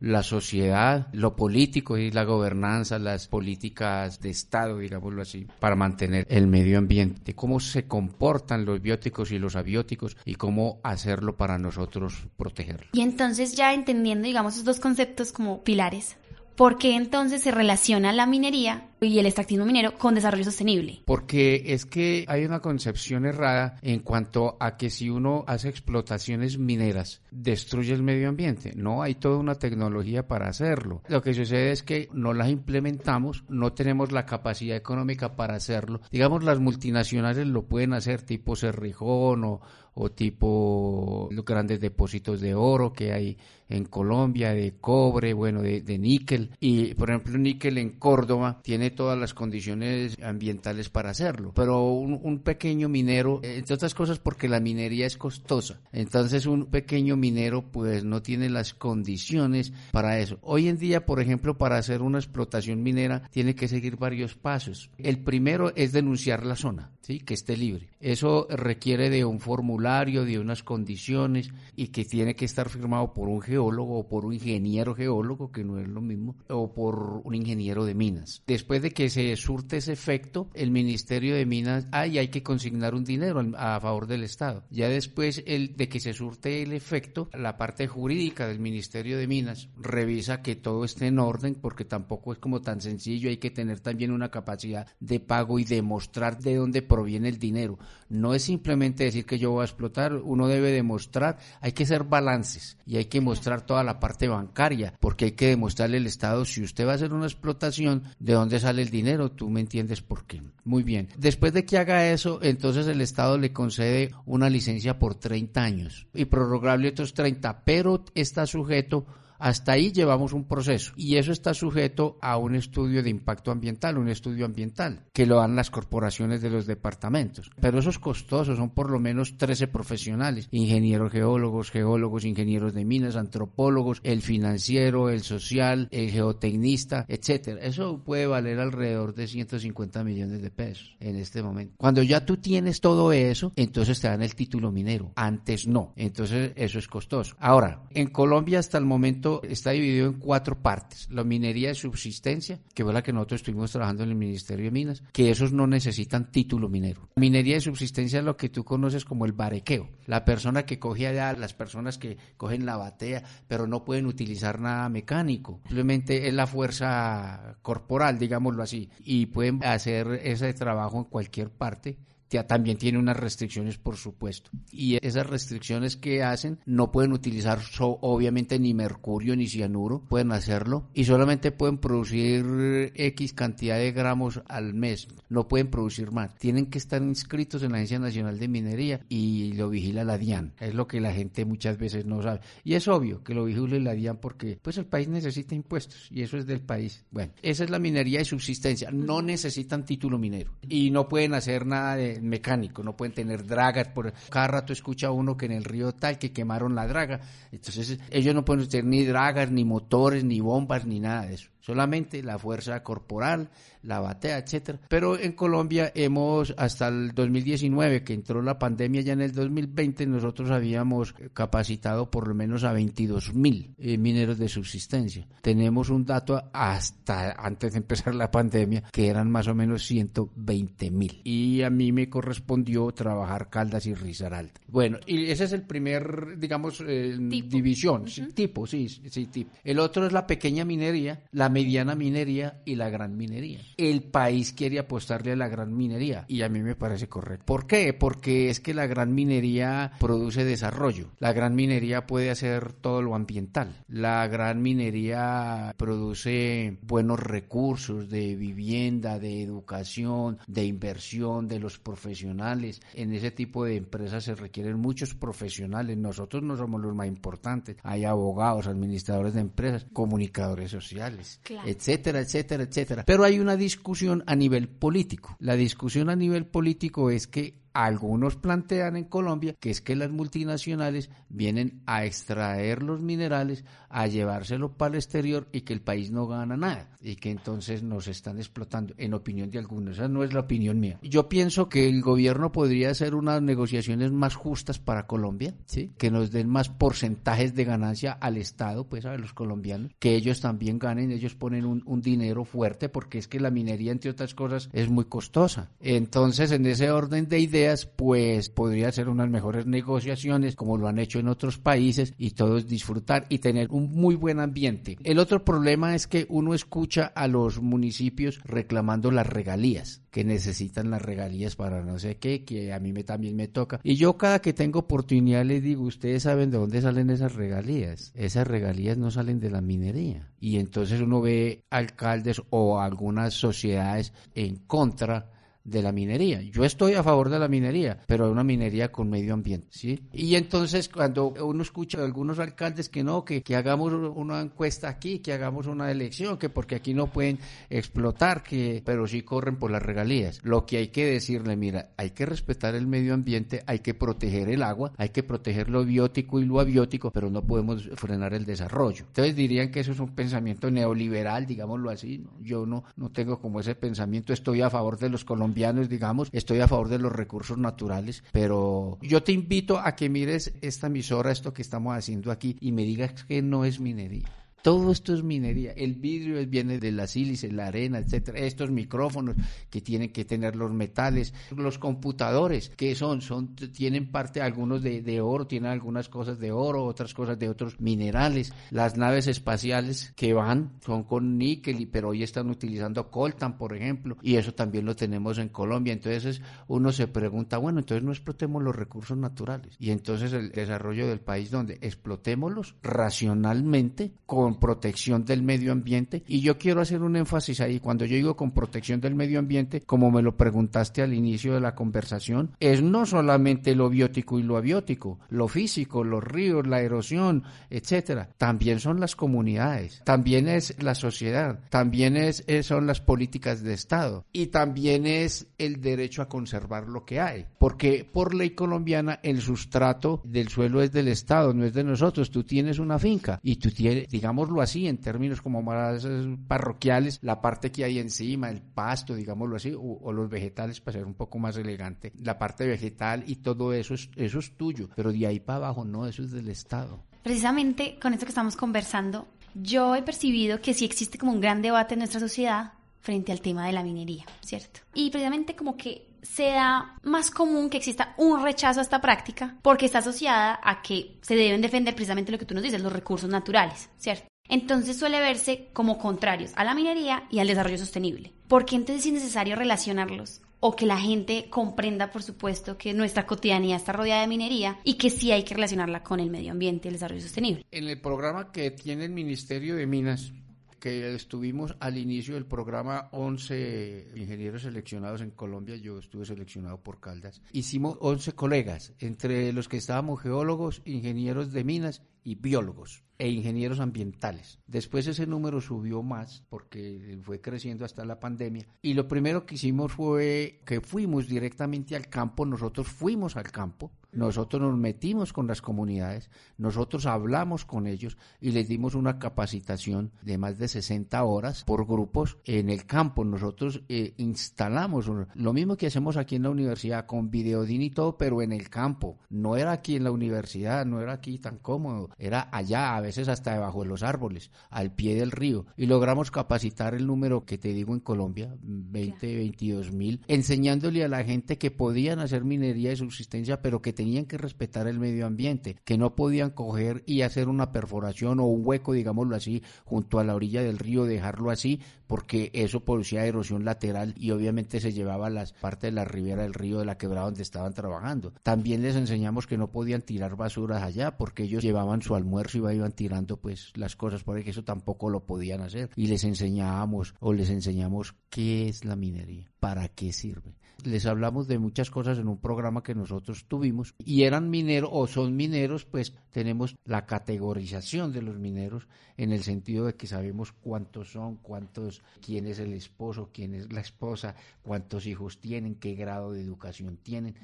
la 0.00 0.22
sociedad, 0.22 1.08
lo 1.12 1.36
político 1.36 1.96
y 1.96 2.10
la 2.10 2.24
gobernanza, 2.24 2.98
las 2.98 3.28
políticas 3.28 4.20
de 4.20 4.30
Estado, 4.30 4.78
digámoslo 4.78 5.22
así, 5.22 5.46
para 5.60 5.76
mantener 5.76 6.26
el 6.28 6.46
medio 6.46 6.78
ambiente, 6.78 7.34
cómo 7.34 7.60
se 7.60 7.86
comportan 7.86 8.64
los 8.64 8.80
bióticos 8.80 9.30
y 9.32 9.38
los 9.38 9.56
abióticos 9.56 10.16
y 10.24 10.34
cómo 10.34 10.80
hacerlo 10.82 11.36
para 11.36 11.58
nosotros 11.58 12.26
protegerlo. 12.36 12.88
Y 12.92 13.02
entonces 13.02 13.54
ya 13.54 13.72
entendiendo, 13.74 14.26
digamos, 14.26 14.54
esos 14.54 14.64
dos 14.64 14.80
conceptos 14.80 15.32
como 15.32 15.62
pilares, 15.62 16.16
¿por 16.56 16.78
qué 16.78 16.96
entonces 16.96 17.42
se 17.42 17.50
relaciona 17.50 18.12
la 18.12 18.26
minería 18.26 18.88
y 19.00 19.18
el 19.18 19.26
extractivismo 19.26 19.66
minero 19.66 19.96
con 19.98 20.14
desarrollo 20.14 20.44
sostenible? 20.44 21.02
Porque 21.04 21.62
es 21.66 21.84
que 21.86 22.24
hay 22.28 22.44
una 22.44 22.60
concepción 22.60 23.26
errada 23.26 23.78
en 23.82 24.00
cuanto 24.00 24.56
a 24.60 24.76
que 24.76 24.90
si 24.90 25.10
uno 25.10 25.44
hace 25.46 25.68
explotaciones 25.68 26.58
mineras, 26.58 27.20
destruye 27.30 27.92
el 27.92 28.02
medio 28.02 28.28
ambiente. 28.28 28.72
No, 28.74 29.02
hay 29.02 29.14
toda 29.14 29.38
una 29.38 29.56
tecnología 29.56 30.26
para 30.26 30.48
hacerlo. 30.48 31.02
Lo 31.08 31.22
que 31.22 31.34
sucede 31.34 31.72
es 31.72 31.82
que 31.82 32.08
no 32.12 32.32
las 32.32 32.48
implementamos, 32.48 33.44
no 33.48 33.72
tenemos 33.72 34.12
la 34.12 34.26
capacidad 34.26 34.76
económica 34.76 35.36
para 35.36 35.56
hacerlo. 35.56 36.00
Digamos, 36.10 36.44
las 36.44 36.58
multinacionales 36.58 37.46
lo 37.46 37.62
pueden 37.62 37.92
hacer 37.92 38.22
tipo 38.22 38.56
Cerrijón 38.56 39.44
o, 39.44 39.60
o 39.94 40.10
tipo 40.10 41.28
los 41.30 41.44
grandes 41.44 41.80
depósitos 41.80 42.40
de 42.40 42.54
oro 42.54 42.92
que 42.92 43.12
hay 43.12 43.38
en 43.68 43.84
Colombia, 43.86 44.52
de 44.52 44.74
cobre, 44.80 45.32
bueno, 45.32 45.62
de, 45.62 45.80
de 45.80 45.98
níquel. 45.98 46.50
Y, 46.60 46.94
por 46.94 47.10
ejemplo, 47.10 47.38
níquel 47.38 47.78
en 47.78 47.98
Córdoba 47.98 48.60
tiene 48.62 48.85
todas 48.90 49.18
las 49.18 49.34
condiciones 49.34 50.16
ambientales 50.22 50.88
para 50.88 51.10
hacerlo. 51.10 51.52
Pero 51.54 51.84
un, 51.90 52.40
pequeño 52.40 52.88
minero, 52.88 53.40
entre 53.42 53.74
otras 53.74 53.94
cosas 53.94 54.18
porque 54.18 54.48
la 54.48 54.60
minería 54.60 55.06
es 55.06 55.16
costosa, 55.16 55.80
entonces 55.92 56.46
un 56.46 56.66
pequeño 56.66 57.16
minero 57.16 57.62
pues 57.70 58.04
no 58.04 58.22
tiene 58.22 58.50
las 58.50 58.74
condiciones 58.74 59.72
para 59.92 60.18
eso. 60.18 60.38
Hoy 60.42 60.68
en 60.68 60.78
día, 60.78 61.06
por 61.06 61.20
ejemplo, 61.20 61.56
para 61.58 61.78
hacer 61.78 62.02
una 62.02 62.18
explotación 62.18 62.82
minera 62.82 63.22
tiene 63.30 63.54
que 63.54 63.68
seguir 63.68 63.96
varios 63.96 64.34
pasos. 64.34 64.90
El 64.98 65.18
primero 65.18 65.72
es 65.74 65.92
denunciar 65.92 66.44
la 66.44 66.56
zona, 66.56 66.90
¿sí? 67.00 67.20
que 67.20 67.34
esté 67.34 67.56
libre. 67.56 67.88
Eso 68.00 68.46
requiere 68.50 69.10
de 69.10 69.24
un 69.24 69.40
formulario, 69.40 70.24
de 70.24 70.38
unas 70.38 70.62
condiciones 70.62 71.50
y 71.74 71.88
que 71.88 72.04
tiene 72.04 72.36
que 72.36 72.44
estar 72.44 72.68
firmado 72.68 73.12
por 73.12 73.28
un 73.28 73.40
geólogo 73.40 73.98
o 73.98 74.08
por 74.08 74.24
un 74.24 74.34
ingeniero 74.34 74.94
geólogo, 74.94 75.50
que 75.50 75.64
no 75.64 75.78
es 75.78 75.88
lo 75.88 76.00
mismo, 76.00 76.36
o 76.48 76.72
por 76.72 77.22
un 77.24 77.34
ingeniero 77.34 77.84
de 77.84 77.94
minas. 77.94 78.42
Después 78.46 78.75
de 78.82 78.92
que 78.92 79.10
se 79.10 79.34
surte 79.36 79.78
ese 79.78 79.92
efecto, 79.92 80.48
el 80.54 80.70
Ministerio 80.70 81.34
de 81.34 81.46
Minas, 81.46 81.86
hay, 81.92 82.18
hay 82.18 82.28
que 82.28 82.42
consignar 82.42 82.94
un 82.94 83.04
dinero 83.04 83.44
a 83.56 83.80
favor 83.80 84.06
del 84.06 84.24
Estado. 84.24 84.64
Ya 84.70 84.88
después 84.88 85.42
el, 85.46 85.76
de 85.76 85.88
que 85.88 86.00
se 86.00 86.12
surte 86.12 86.62
el 86.62 86.72
efecto, 86.72 87.28
la 87.32 87.56
parte 87.56 87.86
jurídica 87.86 88.46
del 88.46 88.60
Ministerio 88.60 89.18
de 89.18 89.26
Minas 89.26 89.68
revisa 89.76 90.42
que 90.42 90.56
todo 90.56 90.84
esté 90.84 91.06
en 91.06 91.18
orden, 91.18 91.54
porque 91.54 91.84
tampoco 91.84 92.32
es 92.32 92.38
como 92.38 92.60
tan 92.60 92.80
sencillo, 92.80 93.28
hay 93.28 93.38
que 93.38 93.50
tener 93.50 93.80
también 93.80 94.12
una 94.12 94.30
capacidad 94.30 94.86
de 95.00 95.20
pago 95.20 95.58
y 95.58 95.64
demostrar 95.64 96.38
de 96.38 96.56
dónde 96.56 96.82
proviene 96.82 97.28
el 97.28 97.38
dinero. 97.38 97.78
No 98.08 98.34
es 98.34 98.42
simplemente 98.42 99.04
decir 99.04 99.26
que 99.26 99.38
yo 99.38 99.50
voy 99.50 99.62
a 99.62 99.66
explotar, 99.66 100.14
uno 100.14 100.48
debe 100.48 100.70
demostrar, 100.70 101.38
hay 101.60 101.72
que 101.72 101.84
hacer 101.84 102.04
balances 102.04 102.76
y 102.86 102.96
hay 102.96 103.06
que 103.06 103.20
mostrar 103.20 103.66
toda 103.66 103.84
la 103.84 103.98
parte 103.98 104.28
bancaria, 104.28 104.94
porque 105.00 105.26
hay 105.26 105.32
que 105.32 105.48
demostrarle 105.48 105.98
al 105.98 106.06
Estado 106.06 106.44
si 106.44 106.62
usted 106.62 106.86
va 106.86 106.92
a 106.92 106.94
hacer 106.96 107.12
una 107.12 107.26
explotación, 107.26 108.04
de 108.18 108.32
dónde 108.32 108.60
sale 108.66 108.82
el 108.82 108.90
dinero, 108.90 109.30
tú 109.30 109.48
me 109.48 109.60
entiendes 109.60 110.02
por 110.02 110.24
qué. 110.26 110.42
Muy 110.64 110.82
bien. 110.82 111.06
Después 111.16 111.52
de 111.52 111.64
que 111.64 111.78
haga 111.78 112.10
eso, 112.10 112.40
entonces 112.42 112.88
el 112.88 113.00
Estado 113.00 113.38
le 113.38 113.52
concede 113.52 114.10
una 114.24 114.50
licencia 114.50 114.98
por 114.98 115.14
30 115.14 115.62
años 115.62 116.08
y 116.12 116.24
prorrogable 116.24 116.88
otros 116.88 117.14
30, 117.14 117.62
pero 117.64 118.04
está 118.16 118.44
sujeto 118.44 119.06
Hasta 119.38 119.72
ahí 119.72 119.92
llevamos 119.92 120.32
un 120.32 120.44
proceso 120.44 120.92
y 120.96 121.16
eso 121.16 121.32
está 121.32 121.54
sujeto 121.54 122.18
a 122.20 122.36
un 122.36 122.54
estudio 122.54 123.02
de 123.02 123.10
impacto 123.10 123.50
ambiental, 123.50 123.98
un 123.98 124.08
estudio 124.08 124.46
ambiental, 124.46 125.04
que 125.12 125.26
lo 125.26 125.36
dan 125.36 125.56
las 125.56 125.70
corporaciones 125.70 126.42
de 126.42 126.50
los 126.50 126.66
departamentos. 126.66 127.50
Pero 127.60 127.78
esos 127.78 127.98
costosos 127.98 128.56
son 128.56 128.70
por 128.70 128.90
lo 128.90 128.98
menos 128.98 129.36
13 129.36 129.68
profesionales, 129.68 130.48
ingenieros 130.50 131.12
geólogos, 131.12 131.70
geólogos, 131.70 132.24
ingenieros 132.24 132.74
de 132.74 132.84
minas, 132.84 133.16
antropólogos, 133.16 134.00
el 134.02 134.22
financiero, 134.22 135.10
el 135.10 135.22
social, 135.22 135.88
el 135.90 136.10
geotecnista, 136.10 137.04
etcétera. 137.08 137.60
Eso 137.62 138.02
puede 138.04 138.26
valer 138.26 138.58
alrededor 138.60 139.14
de 139.14 139.26
150 139.26 140.04
millones 140.04 140.42
de 140.42 140.50
pesos 140.50 140.96
en 141.00 141.16
este 141.16 141.42
momento. 141.42 141.74
Cuando 141.78 142.02
ya 142.02 142.24
tú 142.24 142.36
tienes 142.36 142.80
todo 142.80 143.12
eso, 143.12 143.52
entonces 143.56 144.00
te 144.00 144.08
dan 144.08 144.22
el 144.22 144.34
título 144.34 144.72
minero. 144.72 145.12
Antes 145.16 145.66
no. 145.66 145.92
Entonces 145.96 146.52
eso 146.56 146.78
es 146.78 146.88
costoso. 146.88 147.36
Ahora, 147.38 147.82
en 147.90 148.08
Colombia 148.08 148.58
hasta 148.58 148.78
el 148.78 148.84
momento 148.84 149.25
está 149.42 149.70
dividido 149.70 150.06
en 150.06 150.14
cuatro 150.14 150.60
partes. 150.60 151.08
La 151.10 151.24
minería 151.24 151.68
de 151.68 151.74
subsistencia, 151.74 152.60
que 152.74 152.84
fue 152.84 152.92
la 152.92 153.02
que 153.02 153.12
nosotros 153.12 153.40
estuvimos 153.40 153.72
trabajando 153.72 154.02
en 154.02 154.10
el 154.10 154.16
Ministerio 154.16 154.66
de 154.66 154.70
Minas, 154.70 155.02
que 155.12 155.30
esos 155.30 155.52
no 155.52 155.66
necesitan 155.66 156.30
título 156.30 156.68
minero. 156.68 157.08
minería 157.16 157.54
de 157.54 157.60
subsistencia 157.60 158.18
es 158.18 158.24
lo 158.24 158.36
que 158.36 158.48
tú 158.48 158.64
conoces 158.64 159.04
como 159.04 159.24
el 159.26 159.32
barequeo. 159.32 159.88
La 160.06 160.24
persona 160.24 160.64
que 160.64 160.78
coge 160.78 161.06
allá, 161.06 161.32
las 161.34 161.54
personas 161.54 161.98
que 161.98 162.16
cogen 162.36 162.66
la 162.66 162.76
batea, 162.76 163.22
pero 163.48 163.66
no 163.66 163.84
pueden 163.84 164.06
utilizar 164.06 164.60
nada 164.60 164.88
mecánico. 164.88 165.60
Simplemente 165.64 166.28
es 166.28 166.34
la 166.34 166.46
fuerza 166.46 167.58
corporal, 167.62 168.18
digámoslo 168.18 168.62
así, 168.62 168.90
y 169.00 169.26
pueden 169.26 169.64
hacer 169.64 170.20
ese 170.22 170.52
trabajo 170.54 170.98
en 170.98 171.04
cualquier 171.04 171.50
parte 171.50 171.98
también 172.46 172.76
tiene 172.76 172.98
unas 172.98 173.16
restricciones, 173.16 173.78
por 173.78 173.96
supuesto. 173.96 174.50
Y 174.70 174.98
esas 175.06 175.26
restricciones 175.26 175.96
que 175.96 176.22
hacen 176.22 176.58
no 176.66 176.90
pueden 176.90 177.12
utilizar 177.12 177.60
obviamente 177.78 178.58
ni 178.58 178.74
mercurio 178.74 179.36
ni 179.36 179.46
cianuro, 179.46 180.02
pueden 180.08 180.32
hacerlo 180.32 180.88
y 180.94 181.04
solamente 181.04 181.52
pueden 181.52 181.78
producir 181.78 182.92
X 182.94 183.32
cantidad 183.32 183.78
de 183.78 183.92
gramos 183.92 184.42
al 184.48 184.74
mes, 184.74 185.08
no 185.28 185.48
pueden 185.48 185.68
producir 185.68 186.10
más. 186.12 186.34
Tienen 186.36 186.66
que 186.66 186.78
estar 186.78 187.02
inscritos 187.02 187.62
en 187.62 187.72
la 187.72 187.78
Agencia 187.78 187.98
Nacional 187.98 188.38
de 188.38 188.48
Minería 188.48 189.00
y 189.08 189.52
lo 189.52 189.68
vigila 189.68 190.04
la 190.04 190.18
DIAN. 190.18 190.54
Es 190.60 190.74
lo 190.74 190.86
que 190.86 191.00
la 191.00 191.12
gente 191.12 191.44
muchas 191.44 191.78
veces 191.78 192.04
no 192.06 192.22
sabe. 192.22 192.40
Y 192.64 192.74
es 192.74 192.88
obvio 192.88 193.22
que 193.22 193.34
lo 193.34 193.44
vigila 193.44 193.78
la 193.78 193.94
DIAN 193.94 194.18
porque 194.18 194.58
pues 194.60 194.78
el 194.78 194.86
país 194.86 195.08
necesita 195.08 195.54
impuestos 195.54 196.08
y 196.10 196.22
eso 196.22 196.36
es 196.36 196.46
del 196.46 196.60
país. 196.60 197.04
Bueno, 197.10 197.32
esa 197.42 197.64
es 197.64 197.70
la 197.70 197.78
minería 197.78 198.18
de 198.18 198.24
subsistencia. 198.24 198.90
No 198.90 199.22
necesitan 199.22 199.84
título 199.84 200.18
minero 200.18 200.52
y 200.68 200.90
no 200.90 201.08
pueden 201.08 201.34
hacer 201.34 201.66
nada 201.66 201.96
de 201.96 202.15
mecánico, 202.22 202.82
no 202.82 202.96
pueden 202.96 203.14
tener 203.14 203.46
dragas. 203.46 203.88
Por, 203.88 204.12
cada 204.30 204.48
rato 204.48 204.72
escucha 204.72 205.10
uno 205.10 205.36
que 205.36 205.46
en 205.46 205.52
el 205.52 205.64
río 205.64 205.92
tal 205.92 206.18
que 206.18 206.32
quemaron 206.32 206.74
la 206.74 206.86
draga. 206.86 207.20
Entonces 207.52 207.98
ellos 208.10 208.34
no 208.34 208.44
pueden 208.44 208.68
tener 208.68 208.84
ni 208.84 209.04
dragas, 209.04 209.50
ni 209.50 209.64
motores, 209.64 210.24
ni 210.24 210.40
bombas, 210.40 210.86
ni 210.86 211.00
nada 211.00 211.26
de 211.26 211.34
eso 211.34 211.50
solamente 211.66 212.22
la 212.22 212.38
fuerza 212.38 212.80
corporal, 212.84 213.50
la 213.82 213.98
batea, 213.98 214.38
etcétera. 214.38 214.78
Pero 214.88 215.18
en 215.18 215.32
Colombia 215.32 215.90
hemos 215.96 216.54
hasta 216.56 216.86
el 216.86 217.10
2019 217.10 218.04
que 218.04 218.14
entró 218.14 218.40
la 218.40 218.56
pandemia 218.56 219.00
ya 219.00 219.14
en 219.14 219.22
el 219.22 219.32
2020 219.32 220.06
nosotros 220.06 220.52
habíamos 220.52 221.14
capacitado 221.34 222.08
por 222.08 222.28
lo 222.28 222.34
menos 222.36 222.62
a 222.62 222.72
22 222.72 223.34
mil 223.34 223.74
eh, 223.78 223.98
mineros 223.98 224.38
de 224.38 224.48
subsistencia. 224.48 225.26
Tenemos 225.42 225.90
un 225.90 226.04
dato 226.04 226.40
hasta 226.52 227.32
antes 227.32 227.72
de 227.72 227.78
empezar 227.78 228.14
la 228.14 228.30
pandemia 228.30 228.84
que 228.92 229.08
eran 229.08 229.28
más 229.28 229.48
o 229.48 229.54
menos 229.54 229.84
120 229.86 230.90
mil 230.92 231.20
y 231.24 231.62
a 231.62 231.70
mí 231.70 231.90
me 231.90 232.08
correspondió 232.08 232.92
trabajar 232.92 233.50
Caldas 233.50 233.86
y 233.86 233.94
Risaralda. 233.94 234.52
Bueno, 234.68 234.98
y 235.04 235.30
ese 235.30 235.44
es 235.44 235.52
el 235.52 235.62
primer, 235.62 236.38
digamos, 236.38 236.80
eh, 236.86 237.16
división, 237.18 238.04
tipo, 238.34 238.68
sí, 238.68 238.88
sí, 238.88 239.26
tipo. 239.26 239.50
El 239.64 239.80
otro 239.80 240.06
es 240.06 240.12
la 240.12 240.28
pequeña 240.28 240.64
minería, 240.64 241.24
la 241.32 241.55
mediana 241.56 241.94
minería 241.94 242.60
y 242.66 242.74
la 242.74 242.90
gran 242.90 243.16
minería. 243.16 243.60
El 243.78 244.02
país 244.02 244.52
quiere 244.52 244.78
apostarle 244.78 245.32
a 245.32 245.36
la 245.36 245.48
gran 245.48 245.74
minería 245.74 246.26
y 246.28 246.42
a 246.42 246.50
mí 246.50 246.60
me 246.60 246.74
parece 246.74 247.08
correcto. 247.08 247.46
¿Por 247.46 247.66
qué? 247.66 247.94
Porque 247.94 248.50
es 248.50 248.60
que 248.60 248.74
la 248.74 248.86
gran 248.86 249.14
minería 249.14 249.92
produce 249.98 250.44
desarrollo. 250.44 251.12
La 251.18 251.32
gran 251.32 251.54
minería 251.54 252.06
puede 252.06 252.30
hacer 252.30 252.74
todo 252.74 253.00
lo 253.00 253.14
ambiental. 253.14 253.84
La 253.88 254.28
gran 254.28 254.60
minería 254.60 255.74
produce 255.78 256.76
buenos 256.82 257.20
recursos 257.20 258.10
de 258.10 258.36
vivienda, 258.36 259.18
de 259.18 259.42
educación, 259.42 260.38
de 260.46 260.66
inversión 260.66 261.48
de 261.48 261.58
los 261.58 261.78
profesionales. 261.78 262.82
En 262.92 263.14
ese 263.14 263.30
tipo 263.30 263.64
de 263.64 263.76
empresas 263.76 264.24
se 264.24 264.34
requieren 264.34 264.78
muchos 264.78 265.14
profesionales. 265.14 265.96
Nosotros 265.96 266.42
no 266.42 266.54
somos 266.54 266.82
los 266.82 266.94
más 266.94 267.06
importantes. 267.06 267.78
Hay 267.82 268.04
abogados, 268.04 268.66
administradores 268.66 269.32
de 269.32 269.40
empresas, 269.40 269.86
comunicadores 269.94 270.70
sociales 270.70 271.40
etcétera, 271.64 272.20
etcétera, 272.20 272.64
etcétera. 272.64 273.04
Pero 273.04 273.24
hay 273.24 273.38
una 273.38 273.56
discusión 273.56 274.22
a 274.26 274.34
nivel 274.34 274.68
político. 274.68 275.36
La 275.38 275.56
discusión 275.56 276.10
a 276.10 276.16
nivel 276.16 276.46
político 276.46 277.10
es 277.10 277.26
que 277.26 277.65
algunos 277.84 278.36
plantean 278.36 278.96
en 278.96 279.04
Colombia 279.04 279.54
que 279.60 279.70
es 279.70 279.80
que 279.80 279.96
las 279.96 280.10
multinacionales 280.10 281.10
vienen 281.28 281.82
a 281.86 282.04
extraer 282.04 282.82
los 282.82 283.02
minerales, 283.02 283.64
a 283.88 284.06
llevárselo 284.06 284.76
para 284.76 284.92
el 284.92 284.96
exterior 284.96 285.48
y 285.52 285.62
que 285.62 285.72
el 285.72 285.80
país 285.80 286.10
no 286.10 286.26
gana 286.26 286.56
nada 286.56 286.90
y 287.00 287.16
que 287.16 287.30
entonces 287.30 287.82
nos 287.82 288.08
están 288.08 288.38
explotando, 288.38 288.94
en 288.98 289.14
opinión 289.14 289.50
de 289.50 289.58
algunos. 289.58 289.98
Esa 289.98 290.08
no 290.08 290.24
es 290.24 290.32
la 290.32 290.40
opinión 290.40 290.80
mía. 290.80 290.98
Yo 291.02 291.28
pienso 291.28 291.68
que 291.68 291.88
el 291.88 292.02
gobierno 292.02 292.50
podría 292.50 292.90
hacer 292.90 293.14
unas 293.14 293.40
negociaciones 293.42 294.10
más 294.10 294.34
justas 294.34 294.78
para 294.78 295.06
Colombia, 295.06 295.54
¿sí? 295.66 295.92
que 295.98 296.10
nos 296.10 296.30
den 296.30 296.48
más 296.48 296.68
porcentajes 296.68 297.54
de 297.54 297.64
ganancia 297.64 298.12
al 298.12 298.36
Estado, 298.36 298.88
pues 298.88 299.04
a 299.04 299.16
los 299.16 299.32
colombianos, 299.32 299.92
que 299.98 300.16
ellos 300.16 300.40
también 300.40 300.78
ganen, 300.78 301.10
ellos 301.10 301.34
ponen 301.34 301.64
un, 301.64 301.82
un 301.86 302.00
dinero 302.00 302.44
fuerte 302.44 302.88
porque 302.88 303.18
es 303.18 303.28
que 303.28 303.40
la 303.40 303.50
minería, 303.50 303.92
entre 303.92 304.10
otras 304.10 304.34
cosas, 304.34 304.68
es 304.72 304.88
muy 304.88 305.04
costosa. 305.04 305.70
Entonces, 305.80 306.50
en 306.52 306.66
ese 306.66 306.90
orden 306.90 307.28
de 307.28 307.38
ideas, 307.38 307.65
pues 307.96 308.48
podría 308.48 308.92
ser 308.92 309.08
unas 309.08 309.28
mejores 309.28 309.66
negociaciones 309.66 310.54
como 310.54 310.76
lo 310.76 310.86
han 310.86 310.98
hecho 310.98 311.18
en 311.18 311.28
otros 311.28 311.58
países 311.58 312.14
y 312.16 312.30
todos 312.30 312.68
disfrutar 312.68 313.26
y 313.28 313.38
tener 313.38 313.68
un 313.70 313.90
muy 313.90 314.14
buen 314.14 314.38
ambiente. 314.38 314.96
El 315.02 315.18
otro 315.18 315.44
problema 315.44 315.94
es 315.94 316.06
que 316.06 316.26
uno 316.28 316.54
escucha 316.54 317.06
a 317.06 317.26
los 317.26 317.60
municipios 317.60 318.40
reclamando 318.44 319.10
las 319.10 319.26
regalías 319.26 320.02
que 320.16 320.24
necesitan 320.24 320.90
las 320.90 321.02
regalías 321.02 321.56
para 321.56 321.82
no 321.82 321.98
sé 321.98 322.16
qué, 322.16 322.42
que 322.42 322.72
a 322.72 322.80
mí 322.80 322.90
me, 322.90 323.04
también 323.04 323.36
me 323.36 323.48
toca. 323.48 323.80
Y 323.82 323.96
yo 323.96 324.16
cada 324.16 324.38
que 324.40 324.54
tengo 324.54 324.78
oportunidad 324.78 325.44
les 325.44 325.62
digo, 325.62 325.82
ustedes 325.82 326.22
saben 326.22 326.50
de 326.50 326.56
dónde 326.56 326.80
salen 326.80 327.10
esas 327.10 327.34
regalías. 327.34 328.12
Esas 328.14 328.46
regalías 328.46 328.96
no 328.96 329.10
salen 329.10 329.40
de 329.40 329.50
la 329.50 329.60
minería. 329.60 330.32
Y 330.40 330.56
entonces 330.56 331.02
uno 331.02 331.20
ve 331.20 331.64
alcaldes 331.68 332.40
o 332.48 332.80
algunas 332.80 333.34
sociedades 333.34 334.14
en 334.34 334.56
contra 334.56 335.35
de 335.66 335.82
la 335.82 335.92
minería. 335.92 336.40
Yo 336.42 336.64
estoy 336.64 336.94
a 336.94 337.02
favor 337.02 337.28
de 337.28 337.38
la 337.40 337.48
minería, 337.48 337.98
pero 338.06 338.30
una 338.30 338.44
minería 338.44 338.92
con 338.92 339.10
medio 339.10 339.34
ambiente, 339.34 339.66
¿sí? 339.70 340.00
Y 340.12 340.36
entonces 340.36 340.88
cuando 340.88 341.34
uno 341.42 341.62
escucha 341.62 342.00
a 342.00 342.04
algunos 342.04 342.38
alcaldes 342.38 342.88
que 342.88 343.02
no, 343.02 343.24
que, 343.24 343.42
hagamos 343.56 343.92
una 343.92 344.40
encuesta 344.40 344.88
aquí, 344.88 345.18
que 345.18 345.32
hagamos 345.32 345.66
una 345.66 345.90
elección, 345.90 346.38
que 346.38 346.48
porque 346.48 346.76
aquí 346.76 346.94
no 346.94 347.08
pueden 347.08 347.38
explotar, 347.68 348.42
que 348.42 348.82
pero 348.84 349.06
sí 349.08 349.22
corren 349.22 349.56
por 349.56 349.70
las 349.70 349.82
regalías. 349.82 350.40
Lo 350.44 350.66
que 350.66 350.76
hay 350.76 350.88
que 350.88 351.04
decirle, 351.04 351.56
mira, 351.56 351.90
hay 351.96 352.10
que 352.10 352.26
respetar 352.26 352.74
el 352.76 352.86
medio 352.86 353.14
ambiente, 353.14 353.64
hay 353.66 353.80
que 353.80 353.94
proteger 353.94 354.48
el 354.48 354.62
agua, 354.62 354.92
hay 354.96 355.08
que 355.08 355.24
proteger 355.24 355.68
lo 355.68 355.84
biótico 355.84 356.38
y 356.38 356.44
lo 356.44 356.60
abiótico, 356.60 357.10
pero 357.10 357.28
no 357.28 357.44
podemos 357.44 357.88
frenar 357.94 358.34
el 358.34 358.44
desarrollo. 358.44 359.04
Entonces 359.08 359.34
dirían 359.34 359.72
que 359.72 359.80
eso 359.80 359.92
es 359.92 359.98
un 359.98 360.14
pensamiento 360.14 360.70
neoliberal, 360.70 361.44
digámoslo 361.44 361.90
así. 361.90 362.24
Yo 362.40 362.66
no, 362.66 362.84
no 362.96 363.10
tengo 363.10 363.40
como 363.40 363.58
ese 363.58 363.74
pensamiento, 363.74 364.32
estoy 364.32 364.62
a 364.62 364.70
favor 364.70 364.98
de 364.98 365.08
los 365.08 365.24
colombianos 365.24 365.55
digamos, 365.88 366.28
estoy 366.32 366.60
a 366.60 366.68
favor 366.68 366.88
de 366.88 366.98
los 366.98 367.12
recursos 367.12 367.58
naturales, 367.58 368.22
pero 368.30 368.98
yo 369.00 369.22
te 369.22 369.32
invito 369.32 369.78
a 369.78 369.96
que 369.96 370.08
mires 370.08 370.52
esta 370.60 370.86
emisora, 370.88 371.32
esto 371.32 371.52
que 371.52 371.62
estamos 371.62 371.96
haciendo 371.96 372.30
aquí, 372.30 372.56
y 372.60 372.72
me 372.72 372.82
digas 372.82 373.24
que 373.24 373.42
no 373.42 373.64
es 373.64 373.80
minería. 373.80 374.28
Todo 374.66 374.90
esto 374.90 375.14
es 375.14 375.22
minería. 375.22 375.70
El 375.76 375.94
vidrio 375.94 376.44
viene 376.44 376.80
de 376.80 376.90
la 376.90 377.06
sílice, 377.06 377.52
la 377.52 377.68
arena, 377.68 377.98
etcétera. 377.98 378.40
Estos 378.40 378.68
micrófonos 378.72 379.36
que 379.70 379.80
tienen 379.80 380.10
que 380.10 380.24
tener 380.24 380.56
los 380.56 380.72
metales, 380.72 381.32
los 381.56 381.78
computadores, 381.78 382.70
que 382.70 382.96
son, 382.96 383.20
son, 383.20 383.54
tienen 383.54 384.10
parte 384.10 384.42
algunos 384.42 384.82
de, 384.82 385.02
de 385.02 385.20
oro, 385.20 385.46
tienen 385.46 385.70
algunas 385.70 386.08
cosas 386.08 386.40
de 386.40 386.50
oro, 386.50 386.82
otras 386.82 387.14
cosas 387.14 387.38
de 387.38 387.48
otros 387.48 387.78
minerales. 387.78 388.52
Las 388.72 388.96
naves 388.96 389.28
espaciales 389.28 390.12
que 390.16 390.32
van 390.32 390.72
son 390.84 391.04
con 391.04 391.38
níquel, 391.38 391.86
pero 391.86 392.08
hoy 392.08 392.24
están 392.24 392.50
utilizando 392.50 393.08
coltan, 393.08 393.58
por 393.58 393.72
ejemplo, 393.72 394.16
y 394.20 394.34
eso 394.34 394.52
también 394.52 394.84
lo 394.84 394.96
tenemos 394.96 395.38
en 395.38 395.50
Colombia. 395.50 395.92
Entonces 395.92 396.42
uno 396.66 396.90
se 396.90 397.06
pregunta, 397.06 397.58
bueno, 397.58 397.78
entonces 397.78 398.02
no 398.02 398.10
explotemos 398.10 398.60
los 398.64 398.74
recursos 398.74 399.16
naturales. 399.16 399.76
Y 399.78 399.92
entonces 399.92 400.32
el 400.32 400.50
desarrollo 400.50 401.06
del 401.06 401.20
país 401.20 401.52
donde 401.52 401.78
explotémoslos 401.82 402.74
racionalmente 402.82 404.12
con 404.26 404.55
protección 404.58 405.24
del 405.24 405.42
medio 405.42 405.72
ambiente. 405.72 406.22
Y 406.26 406.40
yo 406.40 406.58
quiero 406.58 406.80
hacer 406.80 407.02
un 407.02 407.16
énfasis 407.16 407.60
ahí. 407.60 407.80
Cuando 407.80 408.04
yo 408.04 408.16
digo 408.16 408.36
con 408.36 408.52
protección 408.52 409.00
del 409.00 409.14
medio 409.14 409.38
ambiente, 409.38 409.82
como 409.82 410.10
me 410.10 410.22
lo 410.22 410.36
preguntaste 410.36 411.02
al 411.02 411.14
inicio 411.14 411.54
de 411.54 411.60
la 411.60 411.74
conversación, 411.74 412.52
es 412.60 412.82
no 412.82 413.06
solamente 413.06 413.74
lo 413.74 413.88
biótico 413.88 414.38
y 414.38 414.42
lo 414.42 414.56
abiótico, 414.56 415.18
lo 415.28 415.48
físico, 415.48 416.04
los 416.04 416.22
ríos, 416.22 416.66
la 416.66 416.80
erosión, 416.80 417.44
etcétera. 417.70 418.30
También 418.38 418.80
son 418.80 419.00
las 419.00 419.16
comunidades, 419.16 420.02
también 420.04 420.48
es 420.48 420.80
la 420.82 420.94
sociedad, 420.94 421.60
también 421.70 422.16
es, 422.16 422.44
son 422.62 422.86
las 422.86 423.00
políticas 423.00 423.62
de 423.62 423.74
Estado 423.74 424.24
y 424.32 424.46
también 424.46 425.06
es 425.06 425.46
el 425.58 425.80
derecho 425.80 426.22
a 426.22 426.28
conservar 426.28 426.88
lo 426.88 427.04
que 427.04 427.20
hay. 427.20 427.46
Porque 427.58 428.08
por 428.10 428.34
ley 428.34 428.50
colombiana 428.50 429.20
el 429.22 429.40
sustrato 429.40 430.20
del 430.24 430.48
suelo 430.48 430.82
es 430.82 430.92
del 430.92 431.08
Estado, 431.08 431.52
no 431.52 431.64
es 431.64 431.74
de 431.74 431.84
nosotros. 431.84 432.30
Tú 432.30 432.44
tienes 432.44 432.78
una 432.78 432.98
finca 432.98 433.40
y 433.42 433.56
tú 433.56 433.70
tienes, 433.70 434.08
digámoslo 434.36 434.60
así, 434.60 434.86
en 434.86 434.98
términos 434.98 435.40
como 435.40 435.62
más 435.62 436.04
eh, 436.04 436.36
parroquiales, 436.46 437.20
la 437.22 437.40
parte 437.40 437.72
que 437.72 437.84
hay 437.84 437.98
encima, 437.98 438.50
el 438.50 438.60
pasto, 438.60 439.14
digámoslo 439.14 439.56
así, 439.56 439.72
o, 439.74 440.12
los 440.12 440.28
vegetales 440.28 440.78
para 440.82 440.98
ser 440.98 441.06
un 441.06 441.14
poco 441.14 441.38
más 441.38 441.56
elegante, 441.56 442.12
la 442.22 442.38
parte 442.38 442.66
vegetal 442.66 443.24
y 443.26 443.36
todo 443.36 443.72
eso 443.72 443.94
es, 443.94 444.10
eso 444.14 444.38
es 444.38 444.54
tuyo, 444.58 444.90
pero 444.94 445.10
de 445.10 445.26
ahí 445.26 445.40
para 445.40 445.56
abajo 445.56 445.86
no, 445.86 446.06
eso 446.06 446.22
es 446.22 446.32
del 446.32 446.50
Estado. 446.50 447.02
Precisamente 447.22 447.98
con 447.98 448.12
esto 448.12 448.26
que 448.26 448.30
estamos 448.30 448.56
conversando, 448.56 449.26
yo 449.54 449.96
he 449.96 450.02
percibido 450.02 450.60
que 450.60 450.74
sí 450.74 450.84
existe 450.84 451.16
como 451.16 451.32
un 451.32 451.40
gran 451.40 451.62
debate 451.62 451.94
en 451.94 452.00
nuestra 452.00 452.20
sociedad 452.20 452.74
frente 453.00 453.32
al 453.32 453.40
tema 453.40 453.66
de 453.66 453.72
la 453.72 453.82
minería, 453.82 454.26
¿cierto? 454.42 454.80
Y 454.92 455.08
precisamente 455.08 455.56
como 455.56 455.78
que 455.78 456.08
sea 456.26 456.96
más 457.02 457.30
común 457.30 457.70
que 457.70 457.78
exista 457.78 458.14
un 458.18 458.42
rechazo 458.42 458.80
a 458.80 458.82
esta 458.82 459.00
práctica 459.00 459.56
porque 459.62 459.86
está 459.86 459.98
asociada 459.98 460.58
a 460.62 460.82
que 460.82 461.18
se 461.22 461.36
deben 461.36 461.60
defender 461.60 461.94
precisamente 461.94 462.32
lo 462.32 462.38
que 462.38 462.44
tú 462.44 462.54
nos 462.54 462.62
dices, 462.62 462.82
los 462.82 462.92
recursos 462.92 463.30
naturales, 463.30 463.88
¿cierto? 463.96 464.26
Entonces 464.48 464.98
suele 464.98 465.20
verse 465.20 465.68
como 465.72 465.98
contrarios 465.98 466.52
a 466.56 466.64
la 466.64 466.74
minería 466.74 467.24
y 467.30 467.38
al 467.38 467.48
desarrollo 467.48 467.78
sostenible. 467.78 468.32
¿Por 468.48 468.64
qué 468.64 468.76
entonces 468.76 469.06
es 469.06 469.12
necesario 469.12 469.56
relacionarlos? 469.56 470.42
O 470.60 470.74
que 470.74 470.86
la 470.86 470.98
gente 470.98 471.48
comprenda, 471.50 472.10
por 472.10 472.22
supuesto, 472.22 472.78
que 472.78 472.94
nuestra 472.94 473.26
cotidianidad 473.26 473.76
está 473.76 473.92
rodeada 473.92 474.22
de 474.22 474.28
minería 474.28 474.78
y 474.84 474.94
que 474.94 475.10
sí 475.10 475.30
hay 475.30 475.42
que 475.42 475.54
relacionarla 475.54 476.02
con 476.02 476.20
el 476.20 476.30
medio 476.30 476.52
ambiente 476.52 476.88
y 476.88 476.90
el 476.90 476.94
desarrollo 476.94 477.20
sostenible. 477.20 477.64
En 477.70 477.88
el 477.88 478.00
programa 478.00 478.52
que 478.52 478.70
tiene 478.70 479.04
el 479.04 479.10
Ministerio 479.10 479.76
de 479.76 479.86
Minas, 479.86 480.32
que 480.78 481.14
estuvimos 481.14 481.76
al 481.80 481.98
inicio 481.98 482.34
del 482.34 482.46
programa 482.46 483.08
11 483.12 484.12
ingenieros 484.16 484.62
seleccionados 484.62 485.20
en 485.20 485.30
Colombia, 485.30 485.76
yo 485.76 485.98
estuve 485.98 486.24
seleccionado 486.24 486.78
por 486.82 487.00
Caldas. 487.00 487.42
Hicimos 487.52 487.96
11 488.00 488.32
colegas, 488.32 488.92
entre 488.98 489.52
los 489.52 489.68
que 489.68 489.76
estábamos 489.76 490.20
geólogos, 490.20 490.82
ingenieros 490.84 491.52
de 491.52 491.64
minas 491.64 492.02
y 492.26 492.34
biólogos 492.34 493.04
e 493.18 493.30
ingenieros 493.30 493.78
ambientales. 493.78 494.58
Después 494.66 495.06
ese 495.06 495.26
número 495.28 495.60
subió 495.60 496.02
más 496.02 496.44
porque 496.48 497.18
fue 497.22 497.40
creciendo 497.40 497.84
hasta 497.84 498.04
la 498.04 498.18
pandemia. 498.18 498.66
Y 498.82 498.94
lo 498.94 499.06
primero 499.08 499.46
que 499.46 499.54
hicimos 499.54 499.92
fue 499.92 500.60
que 500.66 500.80
fuimos 500.80 501.28
directamente 501.28 501.94
al 501.94 502.08
campo, 502.08 502.44
nosotros 502.44 502.88
fuimos 502.88 503.36
al 503.36 503.50
campo, 503.52 503.92
nosotros 504.12 504.62
nos 504.62 504.76
metimos 504.76 505.32
con 505.32 505.46
las 505.46 505.60
comunidades, 505.60 506.30
nosotros 506.56 507.06
hablamos 507.06 507.64
con 507.64 507.86
ellos 507.86 508.16
y 508.40 508.50
les 508.50 508.66
dimos 508.66 508.94
una 508.94 509.18
capacitación 509.18 510.12
de 510.22 510.38
más 510.38 510.58
de 510.58 510.68
60 510.68 511.22
horas 511.22 511.64
por 511.64 511.86
grupos 511.86 512.38
en 512.44 512.70
el 512.70 512.86
campo. 512.86 513.24
Nosotros 513.24 513.82
eh, 513.88 514.14
instalamos 514.16 515.10
lo 515.34 515.52
mismo 515.52 515.76
que 515.76 515.86
hacemos 515.86 516.16
aquí 516.16 516.36
en 516.36 516.44
la 516.44 516.50
universidad 516.50 517.06
con 517.06 517.30
videodín 517.30 517.82
y 517.82 517.90
todo, 517.90 518.16
pero 518.16 518.42
en 518.42 518.52
el 518.52 518.70
campo. 518.70 519.18
No 519.28 519.56
era 519.56 519.72
aquí 519.72 519.96
en 519.96 520.04
la 520.04 520.10
universidad, 520.10 520.86
no 520.86 521.00
era 521.00 521.12
aquí 521.12 521.38
tan 521.38 521.58
cómodo, 521.58 522.10
era 522.18 522.48
allá, 522.52 522.96
a 522.96 523.00
veces 523.00 523.28
hasta 523.28 523.54
debajo 523.54 523.82
de 523.82 523.88
los 523.88 524.02
árboles, 524.02 524.50
al 524.70 524.92
pie 524.92 525.14
del 525.14 525.30
río. 525.30 525.66
Y 525.76 525.86
logramos 525.86 526.30
capacitar 526.30 526.94
el 526.94 527.06
número 527.06 527.44
que 527.44 527.58
te 527.58 527.72
digo 527.72 527.94
en 527.94 528.00
Colombia, 528.00 528.56
20, 528.62 529.36
22 529.36 529.92
mil, 529.92 530.22
enseñándole 530.28 531.04
a 531.04 531.08
la 531.08 531.24
gente 531.24 531.58
que 531.58 531.70
podían 531.70 532.18
hacer 532.18 532.44
minería 532.44 532.90
de 532.90 532.96
subsistencia, 532.96 533.62
pero 533.62 533.82
que 533.82 533.92
tenían 533.92 534.26
que 534.26 534.38
respetar 534.38 534.86
el 534.86 534.98
medio 534.98 535.26
ambiente, 535.26 535.76
que 535.84 535.98
no 535.98 536.14
podían 536.14 536.50
coger 536.50 537.02
y 537.06 537.22
hacer 537.22 537.48
una 537.48 537.72
perforación 537.72 538.40
o 538.40 538.46
un 538.46 538.62
hueco, 538.64 538.92
digámoslo 538.92 539.36
así, 539.36 539.62
junto 539.84 540.18
a 540.18 540.24
la 540.24 540.34
orilla 540.34 540.62
del 540.62 540.78
río, 540.78 541.04
dejarlo 541.04 541.50
así, 541.50 541.80
porque 542.06 542.50
eso 542.54 542.80
producía 542.80 543.26
erosión 543.26 543.64
lateral 543.64 544.14
y 544.16 544.30
obviamente 544.30 544.80
se 544.80 544.92
llevaba 544.92 545.30
las 545.30 545.52
partes 545.52 545.90
de 545.90 545.92
la 545.92 546.04
ribera 546.04 546.42
del 546.42 546.54
río 546.54 546.78
de 546.78 546.84
la 546.84 546.98
quebrada 546.98 547.26
donde 547.26 547.42
estaban 547.42 547.74
trabajando. 547.74 548.32
También 548.42 548.82
les 548.82 548.96
enseñamos 548.96 549.46
que 549.46 549.58
no 549.58 549.70
podían 549.70 550.02
tirar 550.02 550.36
basuras 550.36 550.82
allá 550.82 551.16
porque 551.16 551.44
ellos 551.44 551.62
llevaban 551.62 551.95
su 552.02 552.14
almuerzo 552.14 552.58
y 552.58 552.76
iban 552.76 552.92
tirando 552.92 553.36
pues 553.36 553.72
las 553.76 553.96
cosas 553.96 554.22
por 554.22 554.36
ahí 554.36 554.44
que 554.44 554.50
eso 554.50 554.64
tampoco 554.64 555.10
lo 555.10 555.24
podían 555.24 555.60
hacer. 555.62 555.90
Y 555.96 556.06
les 556.06 556.24
enseñábamos 556.24 557.14
o 557.20 557.32
les 557.32 557.50
enseñamos 557.50 558.14
qué 558.30 558.68
es 558.68 558.84
la 558.84 558.96
minería, 558.96 559.50
para 559.60 559.88
qué 559.88 560.12
sirve. 560.12 560.56
Les 560.84 561.06
hablamos 561.06 561.48
de 561.48 561.58
muchas 561.58 561.90
cosas 561.90 562.18
en 562.18 562.28
un 562.28 562.38
programa 562.38 562.82
que 562.82 562.94
nosotros 562.94 563.46
tuvimos 563.48 563.94
y 563.98 564.22
eran 564.22 564.50
mineros 564.50 564.90
o 564.92 565.06
son 565.06 565.34
mineros, 565.34 565.84
pues 565.84 566.12
tenemos 566.30 566.76
la 566.84 567.06
categorización 567.06 568.12
de 568.12 568.22
los 568.22 568.38
mineros 568.38 568.86
en 569.16 569.32
el 569.32 569.42
sentido 569.42 569.86
de 569.86 569.94
que 569.94 570.06
sabemos 570.06 570.52
cuántos 570.52 571.12
son, 571.12 571.36
cuántos, 571.36 572.02
quién 572.20 572.46
es 572.46 572.58
el 572.58 572.74
esposo, 572.74 573.30
quién 573.32 573.54
es 573.54 573.72
la 573.72 573.80
esposa, 573.80 574.36
cuántos 574.62 575.06
hijos 575.06 575.40
tienen, 575.40 575.76
qué 575.76 575.94
grado 575.94 576.32
de 576.32 576.42
educación 576.42 576.98
tienen 576.98 577.34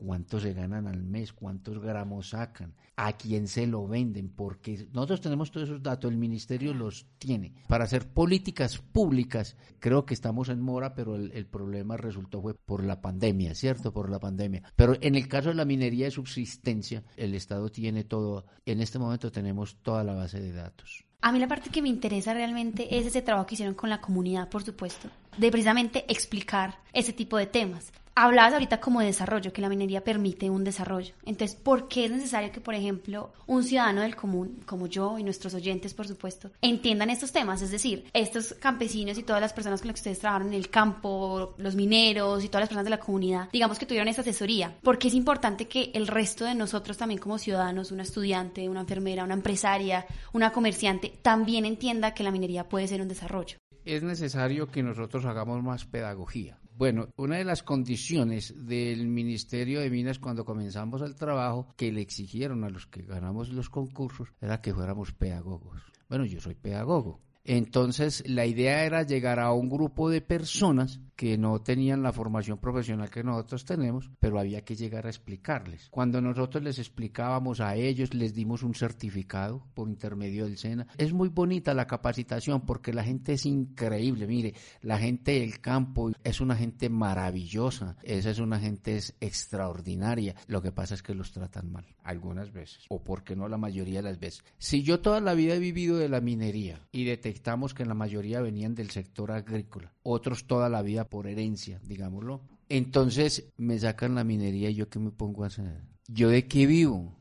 cuánto 0.00 0.40
se 0.40 0.54
ganan 0.54 0.86
al 0.86 1.02
mes, 1.02 1.32
cuántos 1.32 1.78
gramos 1.78 2.30
sacan, 2.30 2.74
a 2.96 3.12
quién 3.12 3.46
se 3.46 3.66
lo 3.66 3.86
venden, 3.86 4.30
porque 4.30 4.88
nosotros 4.92 5.20
tenemos 5.20 5.50
todos 5.50 5.68
esos 5.68 5.82
datos, 5.82 6.10
el 6.10 6.16
ministerio 6.16 6.72
los 6.72 7.06
tiene. 7.18 7.52
Para 7.68 7.84
hacer 7.84 8.08
políticas 8.08 8.78
públicas, 8.78 9.56
creo 9.78 10.06
que 10.06 10.14
estamos 10.14 10.48
en 10.48 10.60
mora, 10.60 10.94
pero 10.94 11.16
el, 11.16 11.46
problema 11.46 11.96
resultó 11.96 12.40
fue 12.40 12.54
por 12.54 12.82
la 12.82 13.00
pandemia, 13.00 13.54
¿cierto? 13.54 13.92
Por 13.92 14.10
la 14.10 14.18
pandemia. 14.18 14.62
Pero 14.74 14.94
en 15.00 15.14
el 15.14 15.28
caso 15.28 15.50
de 15.50 15.54
la 15.54 15.64
minería 15.64 16.06
de 16.06 16.10
subsistencia, 16.10 17.04
el 17.16 17.34
Estado 17.34 17.68
tiene 17.70 18.04
todo, 18.04 18.46
en 18.64 18.80
este 18.80 18.98
momento 18.98 19.30
tenemos 19.30 19.76
toda 19.82 20.02
la 20.02 20.14
base 20.14 20.40
de 20.40 20.52
datos. 20.52 21.04
A 21.22 21.32
mí 21.32 21.38
la 21.38 21.48
parte 21.48 21.68
que 21.68 21.82
me 21.82 21.90
interesa 21.90 22.32
realmente 22.32 22.96
es 22.96 23.06
ese 23.06 23.20
trabajo 23.20 23.46
que 23.46 23.54
hicieron 23.54 23.74
con 23.74 23.90
la 23.90 24.00
comunidad, 24.00 24.48
por 24.48 24.62
supuesto, 24.62 25.10
de 25.36 25.50
precisamente 25.50 26.06
explicar 26.08 26.78
ese 26.94 27.12
tipo 27.12 27.36
de 27.36 27.46
temas. 27.46 27.92
Hablabas 28.14 28.52
ahorita 28.52 28.80
como 28.80 29.00
de 29.00 29.06
desarrollo, 29.06 29.52
que 29.52 29.62
la 29.62 29.68
minería 29.68 30.02
permite 30.02 30.50
un 30.50 30.64
desarrollo. 30.64 31.14
Entonces, 31.24 31.56
¿por 31.56 31.88
qué 31.88 32.04
es 32.04 32.10
necesario 32.10 32.50
que, 32.52 32.60
por 32.60 32.74
ejemplo, 32.74 33.32
un 33.46 33.62
ciudadano 33.62 34.02
del 34.02 34.16
común, 34.16 34.60
como 34.66 34.86
yo 34.88 35.18
y 35.18 35.22
nuestros 35.22 35.54
oyentes, 35.54 35.94
por 35.94 36.06
supuesto, 36.06 36.50
entiendan 36.60 37.10
estos 37.10 37.32
temas? 37.32 37.62
Es 37.62 37.70
decir, 37.70 38.04
estos 38.12 38.54
campesinos 38.54 39.16
y 39.16 39.22
todas 39.22 39.40
las 39.40 39.52
personas 39.52 39.80
con 39.80 39.88
las 39.88 39.94
que 39.94 40.00
ustedes 40.00 40.18
trabajan 40.18 40.48
en 40.48 40.54
el 40.54 40.68
campo, 40.70 41.54
los 41.58 41.76
mineros 41.76 42.44
y 42.44 42.48
todas 42.48 42.62
las 42.62 42.68
personas 42.68 42.84
de 42.84 42.90
la 42.90 43.00
comunidad, 43.00 43.48
digamos 43.52 43.78
que 43.78 43.86
tuvieron 43.86 44.08
esta 44.08 44.22
asesoría. 44.22 44.76
Porque 44.82 45.08
es 45.08 45.14
importante 45.14 45.68
que 45.68 45.90
el 45.94 46.06
resto 46.06 46.44
de 46.44 46.54
nosotros 46.54 46.98
también 46.98 47.20
como 47.20 47.38
ciudadanos, 47.38 47.92
una 47.92 48.02
estudiante, 48.02 48.68
una 48.68 48.80
enfermera, 48.80 49.24
una 49.24 49.34
empresaria, 49.34 50.04
una 50.32 50.52
comerciante, 50.52 51.12
también 51.22 51.64
entienda 51.64 52.12
que 52.12 52.24
la 52.24 52.32
minería 52.32 52.68
puede 52.68 52.88
ser 52.88 53.00
un 53.00 53.08
desarrollo. 53.08 53.56
Es 53.84 54.02
necesario 54.02 54.70
que 54.70 54.82
nosotros 54.82 55.24
hagamos 55.24 55.62
más 55.62 55.86
pedagogía 55.86 56.58
bueno, 56.80 57.10
una 57.16 57.36
de 57.36 57.44
las 57.44 57.62
condiciones 57.62 58.54
del 58.56 59.06
Ministerio 59.06 59.80
de 59.80 59.90
Minas 59.90 60.18
cuando 60.18 60.46
comenzamos 60.46 61.02
el 61.02 61.14
trabajo 61.14 61.68
que 61.76 61.92
le 61.92 62.00
exigieron 62.00 62.64
a 62.64 62.70
los 62.70 62.86
que 62.86 63.02
ganamos 63.02 63.50
los 63.50 63.68
concursos 63.68 64.32
era 64.40 64.62
que 64.62 64.72
fuéramos 64.72 65.12
pedagogos. 65.12 65.82
Bueno, 66.08 66.24
yo 66.24 66.40
soy 66.40 66.54
pedagogo. 66.54 67.20
Entonces, 67.44 68.22
la 68.26 68.46
idea 68.46 68.84
era 68.84 69.02
llegar 69.02 69.40
a 69.40 69.52
un 69.52 69.68
grupo 69.68 70.10
de 70.10 70.20
personas 70.20 71.00
que 71.20 71.36
no 71.36 71.60
tenían 71.60 72.02
la 72.02 72.14
formación 72.14 72.56
profesional 72.56 73.10
que 73.10 73.22
nosotros 73.22 73.66
tenemos, 73.66 74.10
pero 74.20 74.40
había 74.40 74.64
que 74.64 74.74
llegar 74.74 75.04
a 75.04 75.10
explicarles. 75.10 75.88
Cuando 75.90 76.22
nosotros 76.22 76.64
les 76.64 76.78
explicábamos 76.78 77.60
a 77.60 77.74
ellos, 77.74 78.14
les 78.14 78.32
dimos 78.32 78.62
un 78.62 78.74
certificado 78.74 79.66
por 79.74 79.90
intermedio 79.90 80.46
del 80.46 80.56
SENA. 80.56 80.86
Es 80.96 81.12
muy 81.12 81.28
bonita 81.28 81.74
la 81.74 81.86
capacitación 81.86 82.62
porque 82.62 82.94
la 82.94 83.04
gente 83.04 83.34
es 83.34 83.44
increíble. 83.44 84.26
Mire, 84.26 84.54
la 84.80 84.96
gente 84.96 85.40
del 85.40 85.60
campo 85.60 86.10
es 86.24 86.40
una 86.40 86.56
gente 86.56 86.88
maravillosa. 86.88 87.98
Esa 88.02 88.30
es 88.30 88.38
una 88.38 88.58
gente 88.58 88.98
extraordinaria. 89.20 90.34
Lo 90.46 90.62
que 90.62 90.72
pasa 90.72 90.94
es 90.94 91.02
que 91.02 91.14
los 91.14 91.32
tratan 91.32 91.70
mal 91.70 91.84
algunas 92.02 92.50
veces, 92.52 92.86
o 92.88 93.04
porque 93.04 93.36
no 93.36 93.46
la 93.46 93.58
mayoría 93.58 94.02
de 94.02 94.08
las 94.08 94.18
veces. 94.18 94.42
Si 94.58 94.82
yo 94.82 95.00
toda 95.00 95.20
la 95.20 95.34
vida 95.34 95.54
he 95.54 95.58
vivido 95.58 95.98
de 95.98 96.08
la 96.08 96.20
minería 96.20 96.80
y 96.92 97.04
detectamos 97.30 97.74
que 97.74 97.86
la 97.86 97.94
mayoría 97.94 98.40
venían 98.40 98.74
del 98.74 98.90
sector 98.90 99.30
agrícola, 99.30 99.92
otros 100.02 100.46
toda 100.46 100.68
la 100.68 100.82
vida 100.82 101.08
por 101.08 101.28
herencia, 101.28 101.80
digámoslo. 101.84 102.42
Entonces 102.68 103.52
me 103.56 103.78
sacan 103.78 104.16
la 104.16 104.24
minería 104.24 104.70
y 104.70 104.74
yo 104.74 104.88
qué 104.88 104.98
me 104.98 105.12
pongo 105.12 105.44
a 105.44 105.46
hacer. 105.46 105.84
¿Yo 106.08 106.28
de 106.28 106.48
qué 106.48 106.66
vivo? 106.66 107.16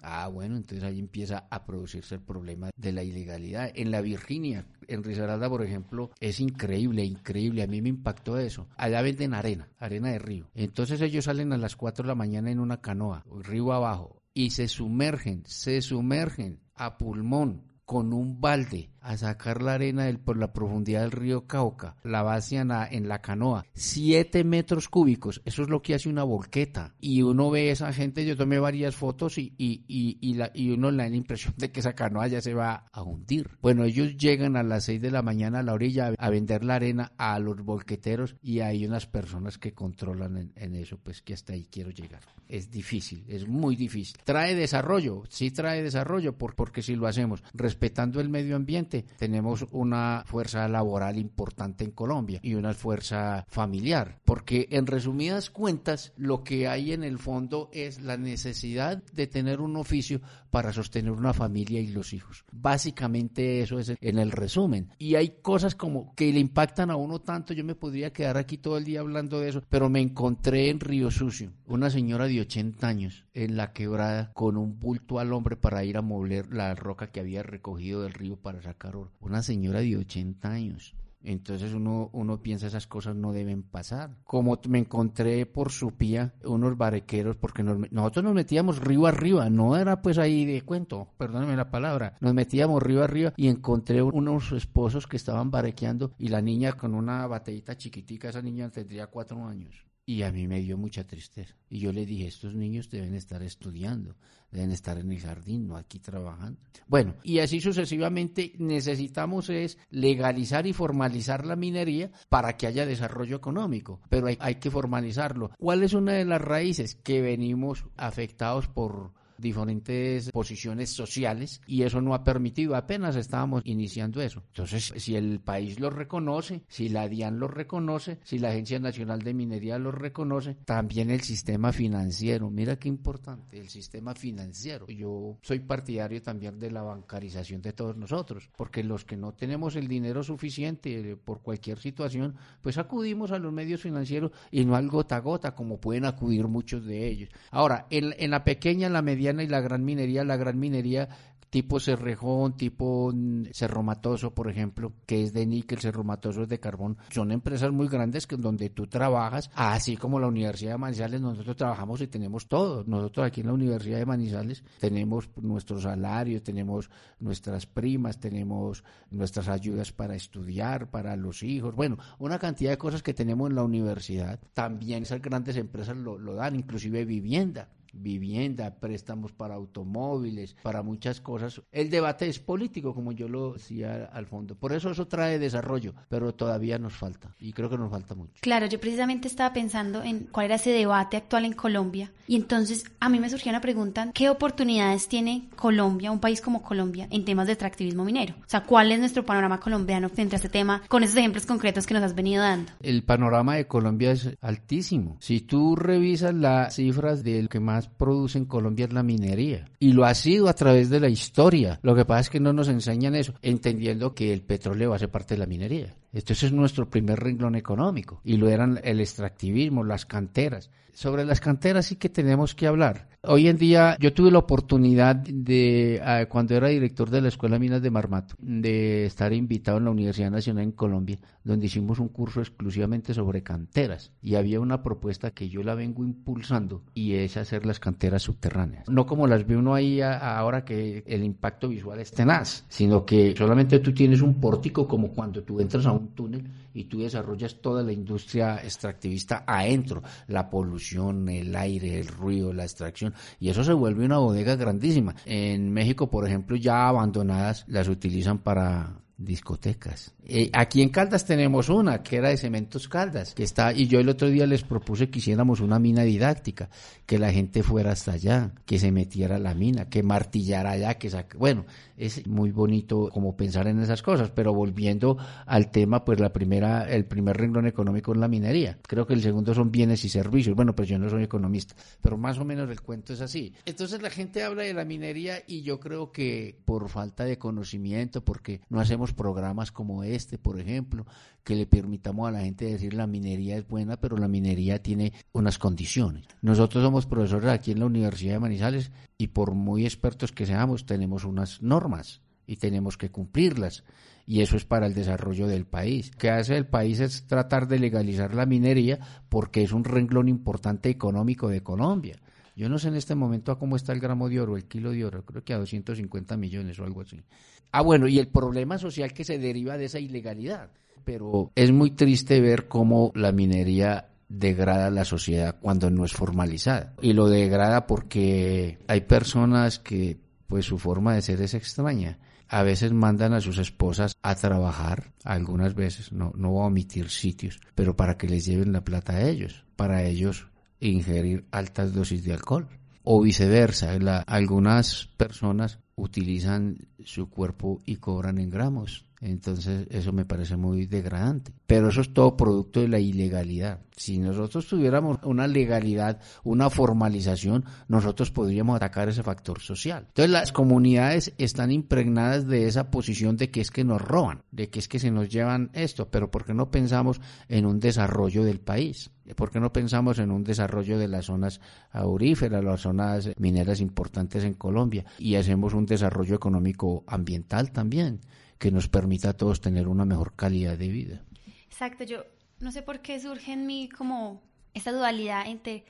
Ah, 0.00 0.28
bueno, 0.28 0.56
entonces 0.56 0.84
ahí 0.84 1.00
empieza 1.00 1.48
a 1.50 1.64
producirse 1.64 2.14
el 2.14 2.20
problema 2.20 2.70
de 2.76 2.92
la 2.92 3.02
ilegalidad. 3.02 3.72
En 3.74 3.90
la 3.90 4.00
Virginia, 4.00 4.64
en 4.86 5.02
Risaralda, 5.02 5.48
por 5.48 5.64
ejemplo, 5.64 6.12
es 6.20 6.38
increíble, 6.38 7.04
increíble. 7.04 7.64
A 7.64 7.66
mí 7.66 7.82
me 7.82 7.88
impactó 7.88 8.38
eso. 8.38 8.68
Allá 8.76 9.02
venden 9.02 9.34
arena, 9.34 9.68
arena 9.76 10.10
de 10.10 10.20
río. 10.20 10.50
Entonces 10.54 11.00
ellos 11.00 11.24
salen 11.24 11.52
a 11.52 11.58
las 11.58 11.74
4 11.74 12.04
de 12.04 12.08
la 12.08 12.14
mañana 12.14 12.52
en 12.52 12.60
una 12.60 12.80
canoa, 12.80 13.24
río 13.40 13.72
abajo, 13.72 14.22
y 14.32 14.50
se 14.50 14.68
sumergen, 14.68 15.42
se 15.46 15.82
sumergen 15.82 16.60
a 16.76 16.96
pulmón 16.96 17.68
con 17.88 18.12
un 18.12 18.38
balde 18.38 18.90
a 19.00 19.16
sacar 19.16 19.62
la 19.62 19.74
arena 19.74 20.08
por 20.24 20.36
la 20.36 20.52
profundidad 20.52 21.02
del 21.02 21.12
río 21.12 21.46
Cauca, 21.46 21.96
la 22.02 22.22
vacian 22.22 22.70
en 22.90 23.08
la 23.08 23.20
canoa, 23.20 23.64
siete 23.72 24.44
metros 24.44 24.88
cúbicos, 24.88 25.40
eso 25.44 25.62
es 25.62 25.68
lo 25.68 25.82
que 25.82 25.94
hace 25.94 26.08
una 26.08 26.24
volqueta. 26.24 26.94
Y 27.00 27.22
uno 27.22 27.50
ve 27.50 27.70
a 27.70 27.72
esa 27.72 27.92
gente, 27.92 28.26
yo 28.26 28.36
tomé 28.36 28.58
varias 28.58 28.96
fotos 28.96 29.38
y, 29.38 29.54
y, 29.56 29.84
y, 29.88 30.18
y, 30.20 30.34
la, 30.34 30.50
y 30.54 30.70
uno 30.70 30.90
le 30.90 31.04
da 31.04 31.08
la 31.08 31.16
impresión 31.16 31.54
de 31.56 31.70
que 31.70 31.80
esa 31.80 31.94
canoa 31.94 32.26
ya 32.26 32.40
se 32.40 32.54
va 32.54 32.86
a 32.92 33.02
hundir. 33.02 33.50
Bueno, 33.60 33.84
ellos 33.84 34.16
llegan 34.16 34.56
a 34.56 34.62
las 34.62 34.84
seis 34.84 35.00
de 35.00 35.10
la 35.10 35.22
mañana 35.22 35.60
a 35.60 35.62
la 35.62 35.72
orilla 35.72 36.12
a, 36.16 36.30
vender 36.30 36.64
la 36.64 36.76
arena 36.76 37.12
a 37.16 37.38
los 37.38 37.62
volqueteros 37.62 38.36
y 38.42 38.60
hay 38.60 38.86
unas 38.86 39.06
personas 39.06 39.58
que 39.58 39.72
controlan 39.72 40.52
en, 40.54 40.74
eso, 40.74 40.98
pues 40.98 41.22
que 41.22 41.34
hasta 41.34 41.52
ahí 41.52 41.66
quiero 41.70 41.90
llegar. 41.90 42.22
Es 42.48 42.70
difícil, 42.70 43.24
es 43.28 43.46
muy 43.46 43.76
difícil. 43.76 44.16
Trae 44.24 44.54
desarrollo, 44.54 45.24
sí 45.28 45.50
trae 45.50 45.82
desarrollo, 45.82 46.36
porque 46.36 46.82
si 46.82 46.94
lo 46.94 47.06
hacemos 47.06 47.42
respetando 47.52 48.20
el 48.20 48.28
medio 48.28 48.56
ambiente, 48.56 48.87
tenemos 48.88 49.66
una 49.70 50.24
fuerza 50.26 50.68
laboral 50.68 51.18
importante 51.18 51.84
en 51.84 51.92
Colombia 51.92 52.40
y 52.42 52.54
una 52.54 52.74
fuerza 52.74 53.44
familiar, 53.48 54.18
porque 54.24 54.68
en 54.70 54.86
resumidas 54.86 55.50
cuentas 55.50 56.12
lo 56.16 56.42
que 56.42 56.68
hay 56.68 56.92
en 56.92 57.04
el 57.04 57.18
fondo 57.18 57.70
es 57.72 58.00
la 58.00 58.16
necesidad 58.16 59.02
de 59.12 59.26
tener 59.26 59.60
un 59.60 59.76
oficio 59.76 60.20
para 60.50 60.72
sostener 60.72 61.12
una 61.12 61.34
familia 61.34 61.80
y 61.80 61.88
los 61.88 62.12
hijos. 62.12 62.44
Básicamente 62.50 63.60
eso 63.60 63.78
es 63.78 63.92
en 64.00 64.18
el 64.18 64.30
resumen. 64.30 64.92
Y 64.98 65.14
hay 65.14 65.40
cosas 65.42 65.74
como 65.74 66.14
que 66.14 66.32
le 66.32 66.40
impactan 66.40 66.90
a 66.90 66.96
uno 66.96 67.20
tanto, 67.20 67.52
yo 67.52 67.64
me 67.64 67.74
podría 67.74 68.12
quedar 68.12 68.36
aquí 68.36 68.58
todo 68.58 68.78
el 68.78 68.84
día 68.84 69.00
hablando 69.00 69.40
de 69.40 69.50
eso, 69.50 69.62
pero 69.68 69.88
me 69.88 70.00
encontré 70.00 70.70
en 70.70 70.80
Río 70.80 71.10
Sucio 71.10 71.52
una 71.66 71.90
señora 71.90 72.26
de 72.26 72.40
80 72.40 72.86
años 72.86 73.24
en 73.34 73.56
la 73.56 73.72
quebrada 73.72 74.32
con 74.32 74.56
un 74.56 74.78
bulto 74.80 75.18
al 75.18 75.32
hombre 75.32 75.56
para 75.56 75.84
ir 75.84 75.96
a 75.96 76.02
mover 76.02 76.52
la 76.52 76.74
roca 76.74 77.10
que 77.10 77.20
había 77.20 77.42
recogido 77.42 78.02
del 78.02 78.12
río 78.12 78.36
para 78.36 78.62
sacar 78.62 78.77
oro. 78.86 79.12
Una 79.20 79.42
señora 79.42 79.80
de 79.80 79.96
80 79.96 80.48
años. 80.48 80.94
Entonces 81.22 81.72
uno, 81.74 82.10
uno 82.12 82.42
piensa 82.42 82.68
esas 82.68 82.86
cosas 82.86 83.16
no 83.16 83.32
deben 83.32 83.62
pasar. 83.62 84.16
Como 84.24 84.58
me 84.68 84.78
encontré 84.78 85.46
por 85.46 85.72
su 85.72 85.90
pía 85.90 86.34
unos 86.44 86.76
barequeros, 86.76 87.36
porque 87.36 87.62
nosotros 87.62 88.24
nos 88.24 88.34
metíamos 88.34 88.78
río 88.78 89.06
arriba, 89.06 89.50
no 89.50 89.76
era 89.76 90.00
pues 90.00 90.18
ahí 90.18 90.44
de 90.44 90.62
cuento, 90.62 91.08
perdóneme 91.18 91.56
la 91.56 91.70
palabra, 91.70 92.16
nos 92.20 92.34
metíamos 92.34 92.82
río 92.82 93.02
arriba 93.02 93.32
y 93.36 93.48
encontré 93.48 94.02
unos 94.02 94.52
esposos 94.52 95.06
que 95.06 95.16
estaban 95.16 95.50
barequeando 95.50 96.12
y 96.18 96.28
la 96.28 96.40
niña 96.40 96.74
con 96.74 96.94
una 96.94 97.26
batallita 97.26 97.76
chiquitica, 97.76 98.28
esa 98.28 98.42
niña 98.42 98.70
tendría 98.70 99.08
cuatro 99.08 99.44
años. 99.44 99.87
Y 100.08 100.22
a 100.22 100.32
mí 100.32 100.48
me 100.48 100.62
dio 100.62 100.78
mucha 100.78 101.06
tristeza. 101.06 101.54
Y 101.68 101.80
yo 101.80 101.92
le 101.92 102.06
dije, 102.06 102.28
estos 102.28 102.54
niños 102.54 102.88
deben 102.88 103.14
estar 103.14 103.42
estudiando, 103.42 104.16
deben 104.50 104.70
estar 104.70 104.96
en 104.96 105.12
el 105.12 105.20
jardín, 105.20 105.68
no 105.68 105.76
aquí 105.76 105.98
trabajando. 105.98 106.58
Bueno, 106.86 107.16
y 107.22 107.40
así 107.40 107.60
sucesivamente 107.60 108.54
necesitamos 108.56 109.50
es 109.50 109.76
legalizar 109.90 110.66
y 110.66 110.72
formalizar 110.72 111.44
la 111.44 111.56
minería 111.56 112.10
para 112.30 112.56
que 112.56 112.66
haya 112.66 112.86
desarrollo 112.86 113.36
económico, 113.36 114.00
pero 114.08 114.28
hay, 114.28 114.38
hay 114.40 114.54
que 114.54 114.70
formalizarlo. 114.70 115.50
¿Cuál 115.58 115.82
es 115.82 115.92
una 115.92 116.14
de 116.14 116.24
las 116.24 116.40
raíces? 116.40 116.94
Que 116.94 117.20
venimos 117.20 117.84
afectados 117.98 118.66
por 118.66 119.12
diferentes 119.38 120.30
posiciones 120.30 120.90
sociales 120.90 121.60
y 121.66 121.82
eso 121.82 122.00
no 122.00 122.14
ha 122.14 122.24
permitido, 122.24 122.76
apenas 122.76 123.16
estábamos 123.16 123.62
iniciando 123.64 124.20
eso. 124.20 124.42
Entonces, 124.48 124.92
si 124.96 125.16
el 125.16 125.40
país 125.40 125.80
lo 125.80 125.90
reconoce, 125.90 126.62
si 126.68 126.88
la 126.88 127.08
DIAN 127.08 127.38
lo 127.38 127.48
reconoce, 127.48 128.18
si 128.24 128.38
la 128.38 128.50
Agencia 128.50 128.78
Nacional 128.78 129.22
de 129.22 129.34
Minería 129.34 129.78
lo 129.78 129.92
reconoce, 129.92 130.56
también 130.64 131.10
el 131.10 131.20
sistema 131.20 131.72
financiero, 131.72 132.50
mira 132.50 132.76
qué 132.76 132.88
importante, 132.88 133.58
el 133.58 133.68
sistema 133.68 134.14
financiero. 134.14 134.86
Yo 134.88 135.38
soy 135.42 135.60
partidario 135.60 136.22
también 136.22 136.58
de 136.58 136.70
la 136.70 136.82
bancarización 136.82 137.62
de 137.62 137.72
todos 137.72 137.96
nosotros, 137.96 138.50
porque 138.56 138.82
los 138.82 139.04
que 139.04 139.16
no 139.16 139.32
tenemos 139.32 139.76
el 139.76 139.88
dinero 139.88 140.22
suficiente 140.22 141.16
por 141.16 141.40
cualquier 141.42 141.78
situación, 141.78 142.36
pues 142.60 142.78
acudimos 142.78 143.32
a 143.32 143.38
los 143.38 143.52
medios 143.52 143.82
financieros 143.82 144.32
y 144.50 144.64
no 144.64 144.76
al 144.76 144.88
gota 144.88 145.16
a 145.16 145.20
gota, 145.20 145.54
como 145.54 145.78
pueden 145.78 146.04
acudir 146.04 146.46
muchos 146.48 146.84
de 146.84 147.06
ellos. 147.06 147.30
Ahora, 147.50 147.86
en, 147.90 148.14
en 148.18 148.30
la 148.30 148.44
pequeña, 148.44 148.88
la 148.88 149.02
mediana, 149.02 149.27
y 149.42 149.46
la 149.46 149.60
gran 149.60 149.84
minería, 149.84 150.24
la 150.24 150.36
gran 150.36 150.58
minería 150.58 151.08
tipo 151.50 151.80
Cerrejón, 151.80 152.56
tipo 152.56 153.12
Cerromatoso, 153.52 154.34
por 154.34 154.50
ejemplo, 154.50 154.92
que 155.06 155.22
es 155.22 155.32
de 155.32 155.46
níquel, 155.46 155.78
Cerromatoso 155.78 156.42
es 156.42 156.48
de 156.48 156.60
carbón, 156.60 156.98
son 157.10 157.32
empresas 157.32 157.72
muy 157.72 157.88
grandes 157.88 158.26
que 158.26 158.36
donde 158.36 158.70
tú 158.70 158.86
trabajas, 158.86 159.50
así 159.54 159.96
como 159.96 160.20
la 160.20 160.26
Universidad 160.26 160.72
de 160.72 160.78
Manizales, 160.78 161.20
nosotros 161.20 161.56
trabajamos 161.56 162.00
y 162.00 162.06
tenemos 162.06 162.48
todo. 162.48 162.84
Nosotros 162.86 163.26
aquí 163.26 163.40
en 163.40 163.48
la 163.48 163.52
Universidad 163.52 163.98
de 163.98 164.06
Manizales 164.06 164.62
tenemos 164.78 165.30
nuestro 165.36 165.80
salario, 165.80 166.42
tenemos 166.42 166.90
nuestras 167.20 167.66
primas, 167.66 168.20
tenemos 168.20 168.84
nuestras 169.10 169.48
ayudas 169.48 169.92
para 169.92 170.14
estudiar, 170.14 170.90
para 170.90 171.16
los 171.16 171.42
hijos, 171.42 171.74
bueno, 171.74 171.98
una 172.18 172.38
cantidad 172.38 172.70
de 172.70 172.78
cosas 172.78 173.02
que 173.02 173.14
tenemos 173.14 173.48
en 173.48 173.56
la 173.56 173.64
universidad. 173.64 174.38
También 174.52 175.02
esas 175.02 175.22
grandes 175.22 175.56
empresas 175.56 175.96
lo 175.96 176.34
dan, 176.34 176.56
inclusive 176.56 177.04
vivienda 177.04 177.68
vivienda, 178.02 178.74
préstamos 178.80 179.32
para 179.32 179.54
automóviles, 179.54 180.56
para 180.62 180.82
muchas 180.82 181.20
cosas. 181.20 181.62
El 181.72 181.90
debate 181.90 182.28
es 182.28 182.38
político, 182.38 182.94
como 182.94 183.12
yo 183.12 183.28
lo 183.28 183.54
decía 183.54 184.08
al 184.12 184.26
fondo. 184.26 184.54
Por 184.54 184.72
eso 184.72 184.90
eso 184.90 185.06
trae 185.06 185.38
desarrollo, 185.38 185.94
pero 186.08 186.34
todavía 186.34 186.78
nos 186.78 186.94
falta 186.94 187.34
y 187.38 187.52
creo 187.52 187.70
que 187.70 187.78
nos 187.78 187.90
falta 187.90 188.14
mucho. 188.14 188.34
Claro, 188.40 188.66
yo 188.66 188.80
precisamente 188.80 189.28
estaba 189.28 189.52
pensando 189.52 190.02
en 190.02 190.28
cuál 190.30 190.46
era 190.46 190.56
ese 190.56 190.70
debate 190.70 191.16
actual 191.16 191.44
en 191.44 191.52
Colombia 191.52 192.12
y 192.26 192.36
entonces 192.36 192.84
a 193.00 193.08
mí 193.08 193.20
me 193.20 193.30
surgió 193.30 193.50
una 193.50 193.60
pregunta, 193.60 194.10
¿qué 194.14 194.28
oportunidades 194.30 195.08
tiene 195.08 195.48
Colombia, 195.56 196.10
un 196.10 196.20
país 196.20 196.40
como 196.40 196.62
Colombia, 196.62 197.08
en 197.10 197.24
temas 197.24 197.46
de 197.46 197.54
extractivismo 197.54 198.04
minero? 198.04 198.34
O 198.40 198.48
sea, 198.48 198.64
¿cuál 198.64 198.92
es 198.92 198.98
nuestro 198.98 199.24
panorama 199.24 199.60
colombiano 199.60 200.08
frente 200.08 200.36
a 200.36 200.38
este 200.38 200.48
tema 200.48 200.82
con 200.88 201.02
esos 201.02 201.16
ejemplos 201.16 201.46
concretos 201.46 201.86
que 201.86 201.94
nos 201.94 202.02
has 202.02 202.14
venido 202.14 202.42
dando? 202.42 202.72
El 202.80 203.02
panorama 203.02 203.56
de 203.56 203.66
Colombia 203.66 204.12
es 204.12 204.36
altísimo. 204.40 205.16
Si 205.20 205.40
tú 205.40 205.76
revisas 205.76 206.34
las 206.34 206.74
cifras 206.74 207.22
del 207.22 207.48
que 207.48 207.60
más 207.60 207.87
produce 207.96 208.38
en 208.38 208.44
Colombia 208.44 208.86
es 208.86 208.92
la 208.92 209.02
minería. 209.02 209.68
Y 209.78 209.92
lo 209.92 210.04
ha 210.04 210.14
sido 210.14 210.48
a 210.48 210.54
través 210.54 210.90
de 210.90 211.00
la 211.00 211.08
historia. 211.08 211.78
Lo 211.82 211.94
que 211.94 212.04
pasa 212.04 212.20
es 212.20 212.30
que 212.30 212.40
no 212.40 212.52
nos 212.52 212.68
enseñan 212.68 213.14
eso, 213.14 213.34
entendiendo 213.42 214.14
que 214.14 214.32
el 214.32 214.42
petróleo 214.42 214.94
hace 214.94 215.08
parte 215.08 215.34
de 215.34 215.38
la 215.38 215.46
minería. 215.46 215.94
Entonces 216.12 216.44
es 216.44 216.52
nuestro 216.52 216.88
primer 216.88 217.20
renglón 217.20 217.54
económico. 217.54 218.20
Y 218.24 218.36
lo 218.36 218.48
eran 218.48 218.80
el 218.82 219.00
extractivismo, 219.00 219.84
las 219.84 220.06
canteras. 220.06 220.70
Sobre 220.98 221.24
las 221.24 221.38
canteras 221.38 221.86
sí 221.86 221.94
que 221.94 222.08
tenemos 222.08 222.56
que 222.56 222.66
hablar. 222.66 223.08
Hoy 223.22 223.46
en 223.46 223.56
día 223.56 223.96
yo 224.00 224.12
tuve 224.12 224.32
la 224.32 224.38
oportunidad 224.38 225.14
de, 225.14 226.00
ah, 226.04 226.26
cuando 226.28 226.56
era 226.56 226.68
director 226.68 227.08
de 227.08 227.20
la 227.20 227.28
Escuela 227.28 227.58
Minas 227.60 227.82
de 227.82 227.90
Marmato, 227.90 228.34
de 228.40 229.06
estar 229.06 229.32
invitado 229.32 229.78
en 229.78 229.84
la 229.84 229.90
Universidad 229.92 230.32
Nacional 230.32 230.64
en 230.64 230.72
Colombia, 230.72 231.18
donde 231.44 231.66
hicimos 231.66 232.00
un 232.00 232.08
curso 232.08 232.40
exclusivamente 232.40 233.14
sobre 233.14 233.44
canteras. 233.44 234.10
Y 234.22 234.34
había 234.34 234.58
una 234.58 234.82
propuesta 234.82 235.30
que 235.30 235.48
yo 235.48 235.62
la 235.62 235.76
vengo 235.76 236.04
impulsando 236.04 236.82
y 236.94 237.14
es 237.14 237.36
hacer 237.36 237.64
las 237.64 237.78
canteras 237.78 238.22
subterráneas. 238.22 238.88
No 238.88 239.06
como 239.06 239.28
las 239.28 239.46
ve 239.46 239.56
uno 239.56 239.74
ahí 239.74 240.00
ahora 240.00 240.64
que 240.64 241.04
el 241.06 241.22
impacto 241.22 241.68
visual 241.68 242.00
es 242.00 242.10
tenaz, 242.10 242.64
sino 242.68 243.06
que 243.06 243.36
solamente 243.36 243.78
tú 243.78 243.94
tienes 243.94 244.20
un 244.20 244.40
pórtico 244.40 244.88
como 244.88 245.12
cuando 245.12 245.44
tú 245.44 245.60
entras 245.60 245.86
a 245.86 245.92
un 245.92 246.08
túnel 246.08 246.44
y 246.72 246.84
tú 246.84 247.00
desarrollas 247.00 247.60
toda 247.60 247.82
la 247.82 247.92
industria 247.92 248.58
extractivista 248.62 249.42
adentro, 249.46 250.02
la 250.28 250.48
polución, 250.48 250.87
el 250.92 251.56
aire, 251.56 252.00
el 252.00 252.08
ruido, 252.08 252.52
la 252.52 252.64
extracción, 252.64 253.14
y 253.38 253.48
eso 253.48 253.64
se 253.64 253.72
vuelve 253.72 254.04
una 254.04 254.18
bodega 254.18 254.56
grandísima. 254.56 255.14
En 255.24 255.72
México, 255.72 256.10
por 256.10 256.26
ejemplo, 256.26 256.56
ya 256.56 256.88
abandonadas 256.88 257.64
las 257.68 257.88
utilizan 257.88 258.38
para 258.38 259.00
discotecas. 259.18 260.14
Eh, 260.24 260.48
aquí 260.52 260.80
en 260.80 260.90
Caldas 260.90 261.26
tenemos 261.26 261.68
una 261.68 262.02
que 262.02 262.16
era 262.16 262.28
de 262.28 262.36
Cementos 262.36 262.88
Caldas, 262.88 263.34
que 263.34 263.42
está, 263.42 263.72
y 263.72 263.88
yo 263.88 263.98
el 263.98 264.08
otro 264.08 264.28
día 264.28 264.46
les 264.46 264.62
propuse 264.62 265.10
que 265.10 265.18
hiciéramos 265.18 265.60
una 265.60 265.80
mina 265.80 266.04
didáctica, 266.04 266.70
que 267.04 267.18
la 267.18 267.32
gente 267.32 267.64
fuera 267.64 267.92
hasta 267.92 268.12
allá, 268.12 268.52
que 268.64 268.78
se 268.78 268.92
metiera 268.92 269.36
a 269.36 269.40
la 269.40 269.54
mina, 269.54 269.88
que 269.88 270.04
martillara 270.04 270.70
allá, 270.70 270.94
que 270.94 271.10
saque, 271.10 271.36
bueno, 271.36 271.66
es 271.96 272.26
muy 272.28 272.52
bonito 272.52 273.10
como 273.12 273.36
pensar 273.36 273.66
en 273.66 273.80
esas 273.80 274.02
cosas, 274.02 274.30
pero 274.30 274.54
volviendo 274.54 275.18
al 275.46 275.70
tema, 275.70 276.04
pues 276.04 276.20
la 276.20 276.32
primera, 276.32 276.88
el 276.88 277.04
primer 277.04 277.36
renglón 277.36 277.66
económico 277.66 278.12
es 278.12 278.18
la 278.18 278.28
minería. 278.28 278.78
Creo 278.86 279.06
que 279.06 279.14
el 279.14 279.22
segundo 279.22 279.52
son 279.52 279.72
bienes 279.72 280.04
y 280.04 280.08
servicios. 280.08 280.54
Bueno, 280.54 280.76
pues 280.76 280.88
yo 280.88 280.98
no 280.98 281.10
soy 281.10 281.24
economista, 281.24 281.74
pero 282.00 282.16
más 282.16 282.38
o 282.38 282.44
menos 282.44 282.70
el 282.70 282.80
cuento 282.80 283.12
es 283.12 283.20
así. 283.20 283.52
Entonces 283.64 284.00
la 284.00 284.10
gente 284.10 284.44
habla 284.44 284.62
de 284.62 284.74
la 284.74 284.84
minería 284.84 285.42
y 285.46 285.62
yo 285.62 285.80
creo 285.80 286.12
que 286.12 286.56
por 286.64 286.88
falta 286.88 287.24
de 287.24 287.36
conocimiento, 287.36 288.24
porque 288.24 288.60
no 288.68 288.80
hacemos 288.80 289.07
programas 289.12 289.72
como 289.72 290.02
este, 290.02 290.38
por 290.38 290.60
ejemplo, 290.60 291.06
que 291.44 291.54
le 291.54 291.66
permitamos 291.66 292.28
a 292.28 292.32
la 292.32 292.40
gente 292.40 292.66
decir 292.66 292.94
la 292.94 293.06
minería 293.06 293.56
es 293.56 293.66
buena, 293.66 293.96
pero 293.98 294.16
la 294.16 294.28
minería 294.28 294.82
tiene 294.82 295.12
unas 295.32 295.58
condiciones. 295.58 296.24
Nosotros 296.42 296.82
somos 296.82 297.06
profesores 297.06 297.50
aquí 297.50 297.72
en 297.72 297.80
la 297.80 297.86
Universidad 297.86 298.34
de 298.34 298.40
Manizales 298.40 298.90
y 299.16 299.28
por 299.28 299.54
muy 299.54 299.84
expertos 299.84 300.32
que 300.32 300.46
seamos, 300.46 300.86
tenemos 300.86 301.24
unas 301.24 301.62
normas 301.62 302.20
y 302.46 302.56
tenemos 302.56 302.96
que 302.96 303.10
cumplirlas. 303.10 303.84
Y 304.26 304.42
eso 304.42 304.56
es 304.56 304.66
para 304.66 304.86
el 304.86 304.92
desarrollo 304.92 305.46
del 305.46 305.64
país. 305.64 306.10
Lo 306.12 306.18
que 306.18 306.30
hace 306.30 306.56
el 306.56 306.66
país 306.66 307.00
es 307.00 307.26
tratar 307.26 307.66
de 307.66 307.78
legalizar 307.78 308.34
la 308.34 308.44
minería 308.44 308.98
porque 309.30 309.62
es 309.62 309.72
un 309.72 309.84
renglón 309.84 310.28
importante 310.28 310.90
económico 310.90 311.48
de 311.48 311.62
Colombia 311.62 312.18
Yo 312.58 312.68
no 312.68 312.80
sé 312.80 312.88
en 312.88 312.96
este 312.96 313.14
momento 313.14 313.52
a 313.52 313.58
cómo 313.58 313.76
está 313.76 313.92
el 313.92 314.00
gramo 314.00 314.28
de 314.28 314.40
oro, 314.40 314.56
el 314.56 314.64
kilo 314.64 314.90
de 314.90 315.04
oro, 315.04 315.24
creo 315.24 315.44
que 315.44 315.54
a 315.54 315.58
250 315.58 316.36
millones 316.36 316.76
o 316.80 316.84
algo 316.84 317.02
así. 317.02 317.22
Ah, 317.70 317.82
bueno, 317.82 318.08
y 318.08 318.18
el 318.18 318.26
problema 318.26 318.78
social 318.78 319.12
que 319.12 319.22
se 319.22 319.38
deriva 319.38 319.78
de 319.78 319.84
esa 319.84 320.00
ilegalidad. 320.00 320.72
Pero 321.04 321.52
es 321.54 321.70
muy 321.70 321.92
triste 321.92 322.40
ver 322.40 322.66
cómo 322.66 323.12
la 323.14 323.30
minería 323.30 324.08
degrada 324.28 324.90
la 324.90 325.04
sociedad 325.04 325.60
cuando 325.60 325.88
no 325.88 326.04
es 326.04 326.12
formalizada. 326.12 326.94
Y 327.00 327.12
lo 327.12 327.28
degrada 327.28 327.86
porque 327.86 328.80
hay 328.88 329.02
personas 329.02 329.78
que 329.78 330.18
pues 330.48 330.64
su 330.64 330.78
forma 330.78 331.14
de 331.14 331.22
ser 331.22 331.40
es 331.40 331.54
extraña. 331.54 332.18
A 332.48 332.64
veces 332.64 332.92
mandan 332.92 333.34
a 333.34 333.40
sus 333.40 333.58
esposas 333.58 334.16
a 334.20 334.34
trabajar, 334.34 335.12
algunas 335.22 335.76
veces, 335.76 336.10
no, 336.10 336.32
no 336.34 336.50
voy 336.50 336.64
a 336.64 336.66
omitir 336.66 337.08
sitios, 337.08 337.60
pero 337.76 337.94
para 337.94 338.18
que 338.18 338.26
les 338.26 338.46
lleven 338.46 338.72
la 338.72 338.82
plata 338.82 339.12
a 339.12 339.28
ellos, 339.28 339.64
para 339.76 340.02
ellos 340.02 340.48
ingerir 340.80 341.46
altas 341.50 341.94
dosis 341.94 342.24
de 342.24 342.32
alcohol. 342.32 342.68
O 343.02 343.22
viceversa, 343.22 343.96
algunas 344.26 345.06
personas 345.16 345.78
utilizan 345.96 346.88
su 347.04 347.30
cuerpo 347.30 347.80
y 347.86 347.96
cobran 347.96 348.38
en 348.38 348.50
gramos 348.50 349.07
entonces 349.20 349.86
eso 349.90 350.12
me 350.12 350.24
parece 350.24 350.56
muy 350.56 350.86
degradante. 350.86 351.52
Pero 351.66 351.88
eso 351.88 352.00
es 352.00 352.12
todo 352.12 352.36
producto 352.36 352.80
de 352.80 352.88
la 352.88 353.00
ilegalidad. 353.00 353.80
Si 353.96 354.18
nosotros 354.18 354.66
tuviéramos 354.66 355.18
una 355.24 355.48
legalidad, 355.48 356.20
una 356.44 356.70
formalización, 356.70 357.64
nosotros 357.88 358.30
podríamos 358.30 358.76
atacar 358.76 359.08
ese 359.08 359.24
factor 359.24 359.60
social. 359.60 360.04
Entonces 360.08 360.30
las 360.30 360.52
comunidades 360.52 361.34
están 361.36 361.72
impregnadas 361.72 362.46
de 362.46 362.68
esa 362.68 362.90
posición 362.90 363.36
de 363.36 363.50
que 363.50 363.60
es 363.60 363.70
que 363.70 363.84
nos 363.84 364.00
roban, 364.00 364.42
de 364.52 364.70
que 364.70 364.78
es 364.78 364.86
que 364.86 365.00
se 365.00 365.10
nos 365.10 365.28
llevan 365.28 365.70
esto, 365.72 366.08
pero 366.10 366.30
¿por 366.30 366.44
qué 366.44 366.54
no 366.54 366.70
pensamos 366.70 367.20
en 367.48 367.66
un 367.66 367.80
desarrollo 367.80 368.44
del 368.44 368.60
país? 368.60 369.10
¿Por 369.34 369.50
qué 369.50 369.60
no 369.60 369.72
pensamos 369.72 370.18
en 370.20 370.30
un 370.30 370.44
desarrollo 370.44 370.98
de 370.98 371.08
las 371.08 371.26
zonas 371.26 371.60
auríferas, 371.90 372.64
las 372.64 372.80
zonas 372.80 373.30
mineras 373.36 373.80
importantes 373.80 374.44
en 374.44 374.54
Colombia 374.54 375.04
y 375.18 375.34
hacemos 375.34 375.74
un 375.74 375.84
desarrollo 375.84 376.36
económico 376.36 377.04
ambiental 377.06 377.72
también? 377.72 378.20
Que 378.58 378.70
nos 378.70 378.88
permita 378.88 379.30
a 379.30 379.36
todos 379.36 379.60
tener 379.60 379.88
una 379.88 380.04
mejor 380.04 380.34
calidad 380.34 380.76
de 380.76 380.88
vida. 380.88 381.22
Exacto, 381.64 382.04
yo 382.04 382.24
no 382.60 382.72
sé 382.72 382.82
por 382.82 383.00
qué 383.00 383.20
surge 383.20 383.52
en 383.52 383.66
mí 383.66 383.88
como 383.88 384.42
esta 384.74 384.92
dualidad 384.92 385.46
entre, 385.46 385.84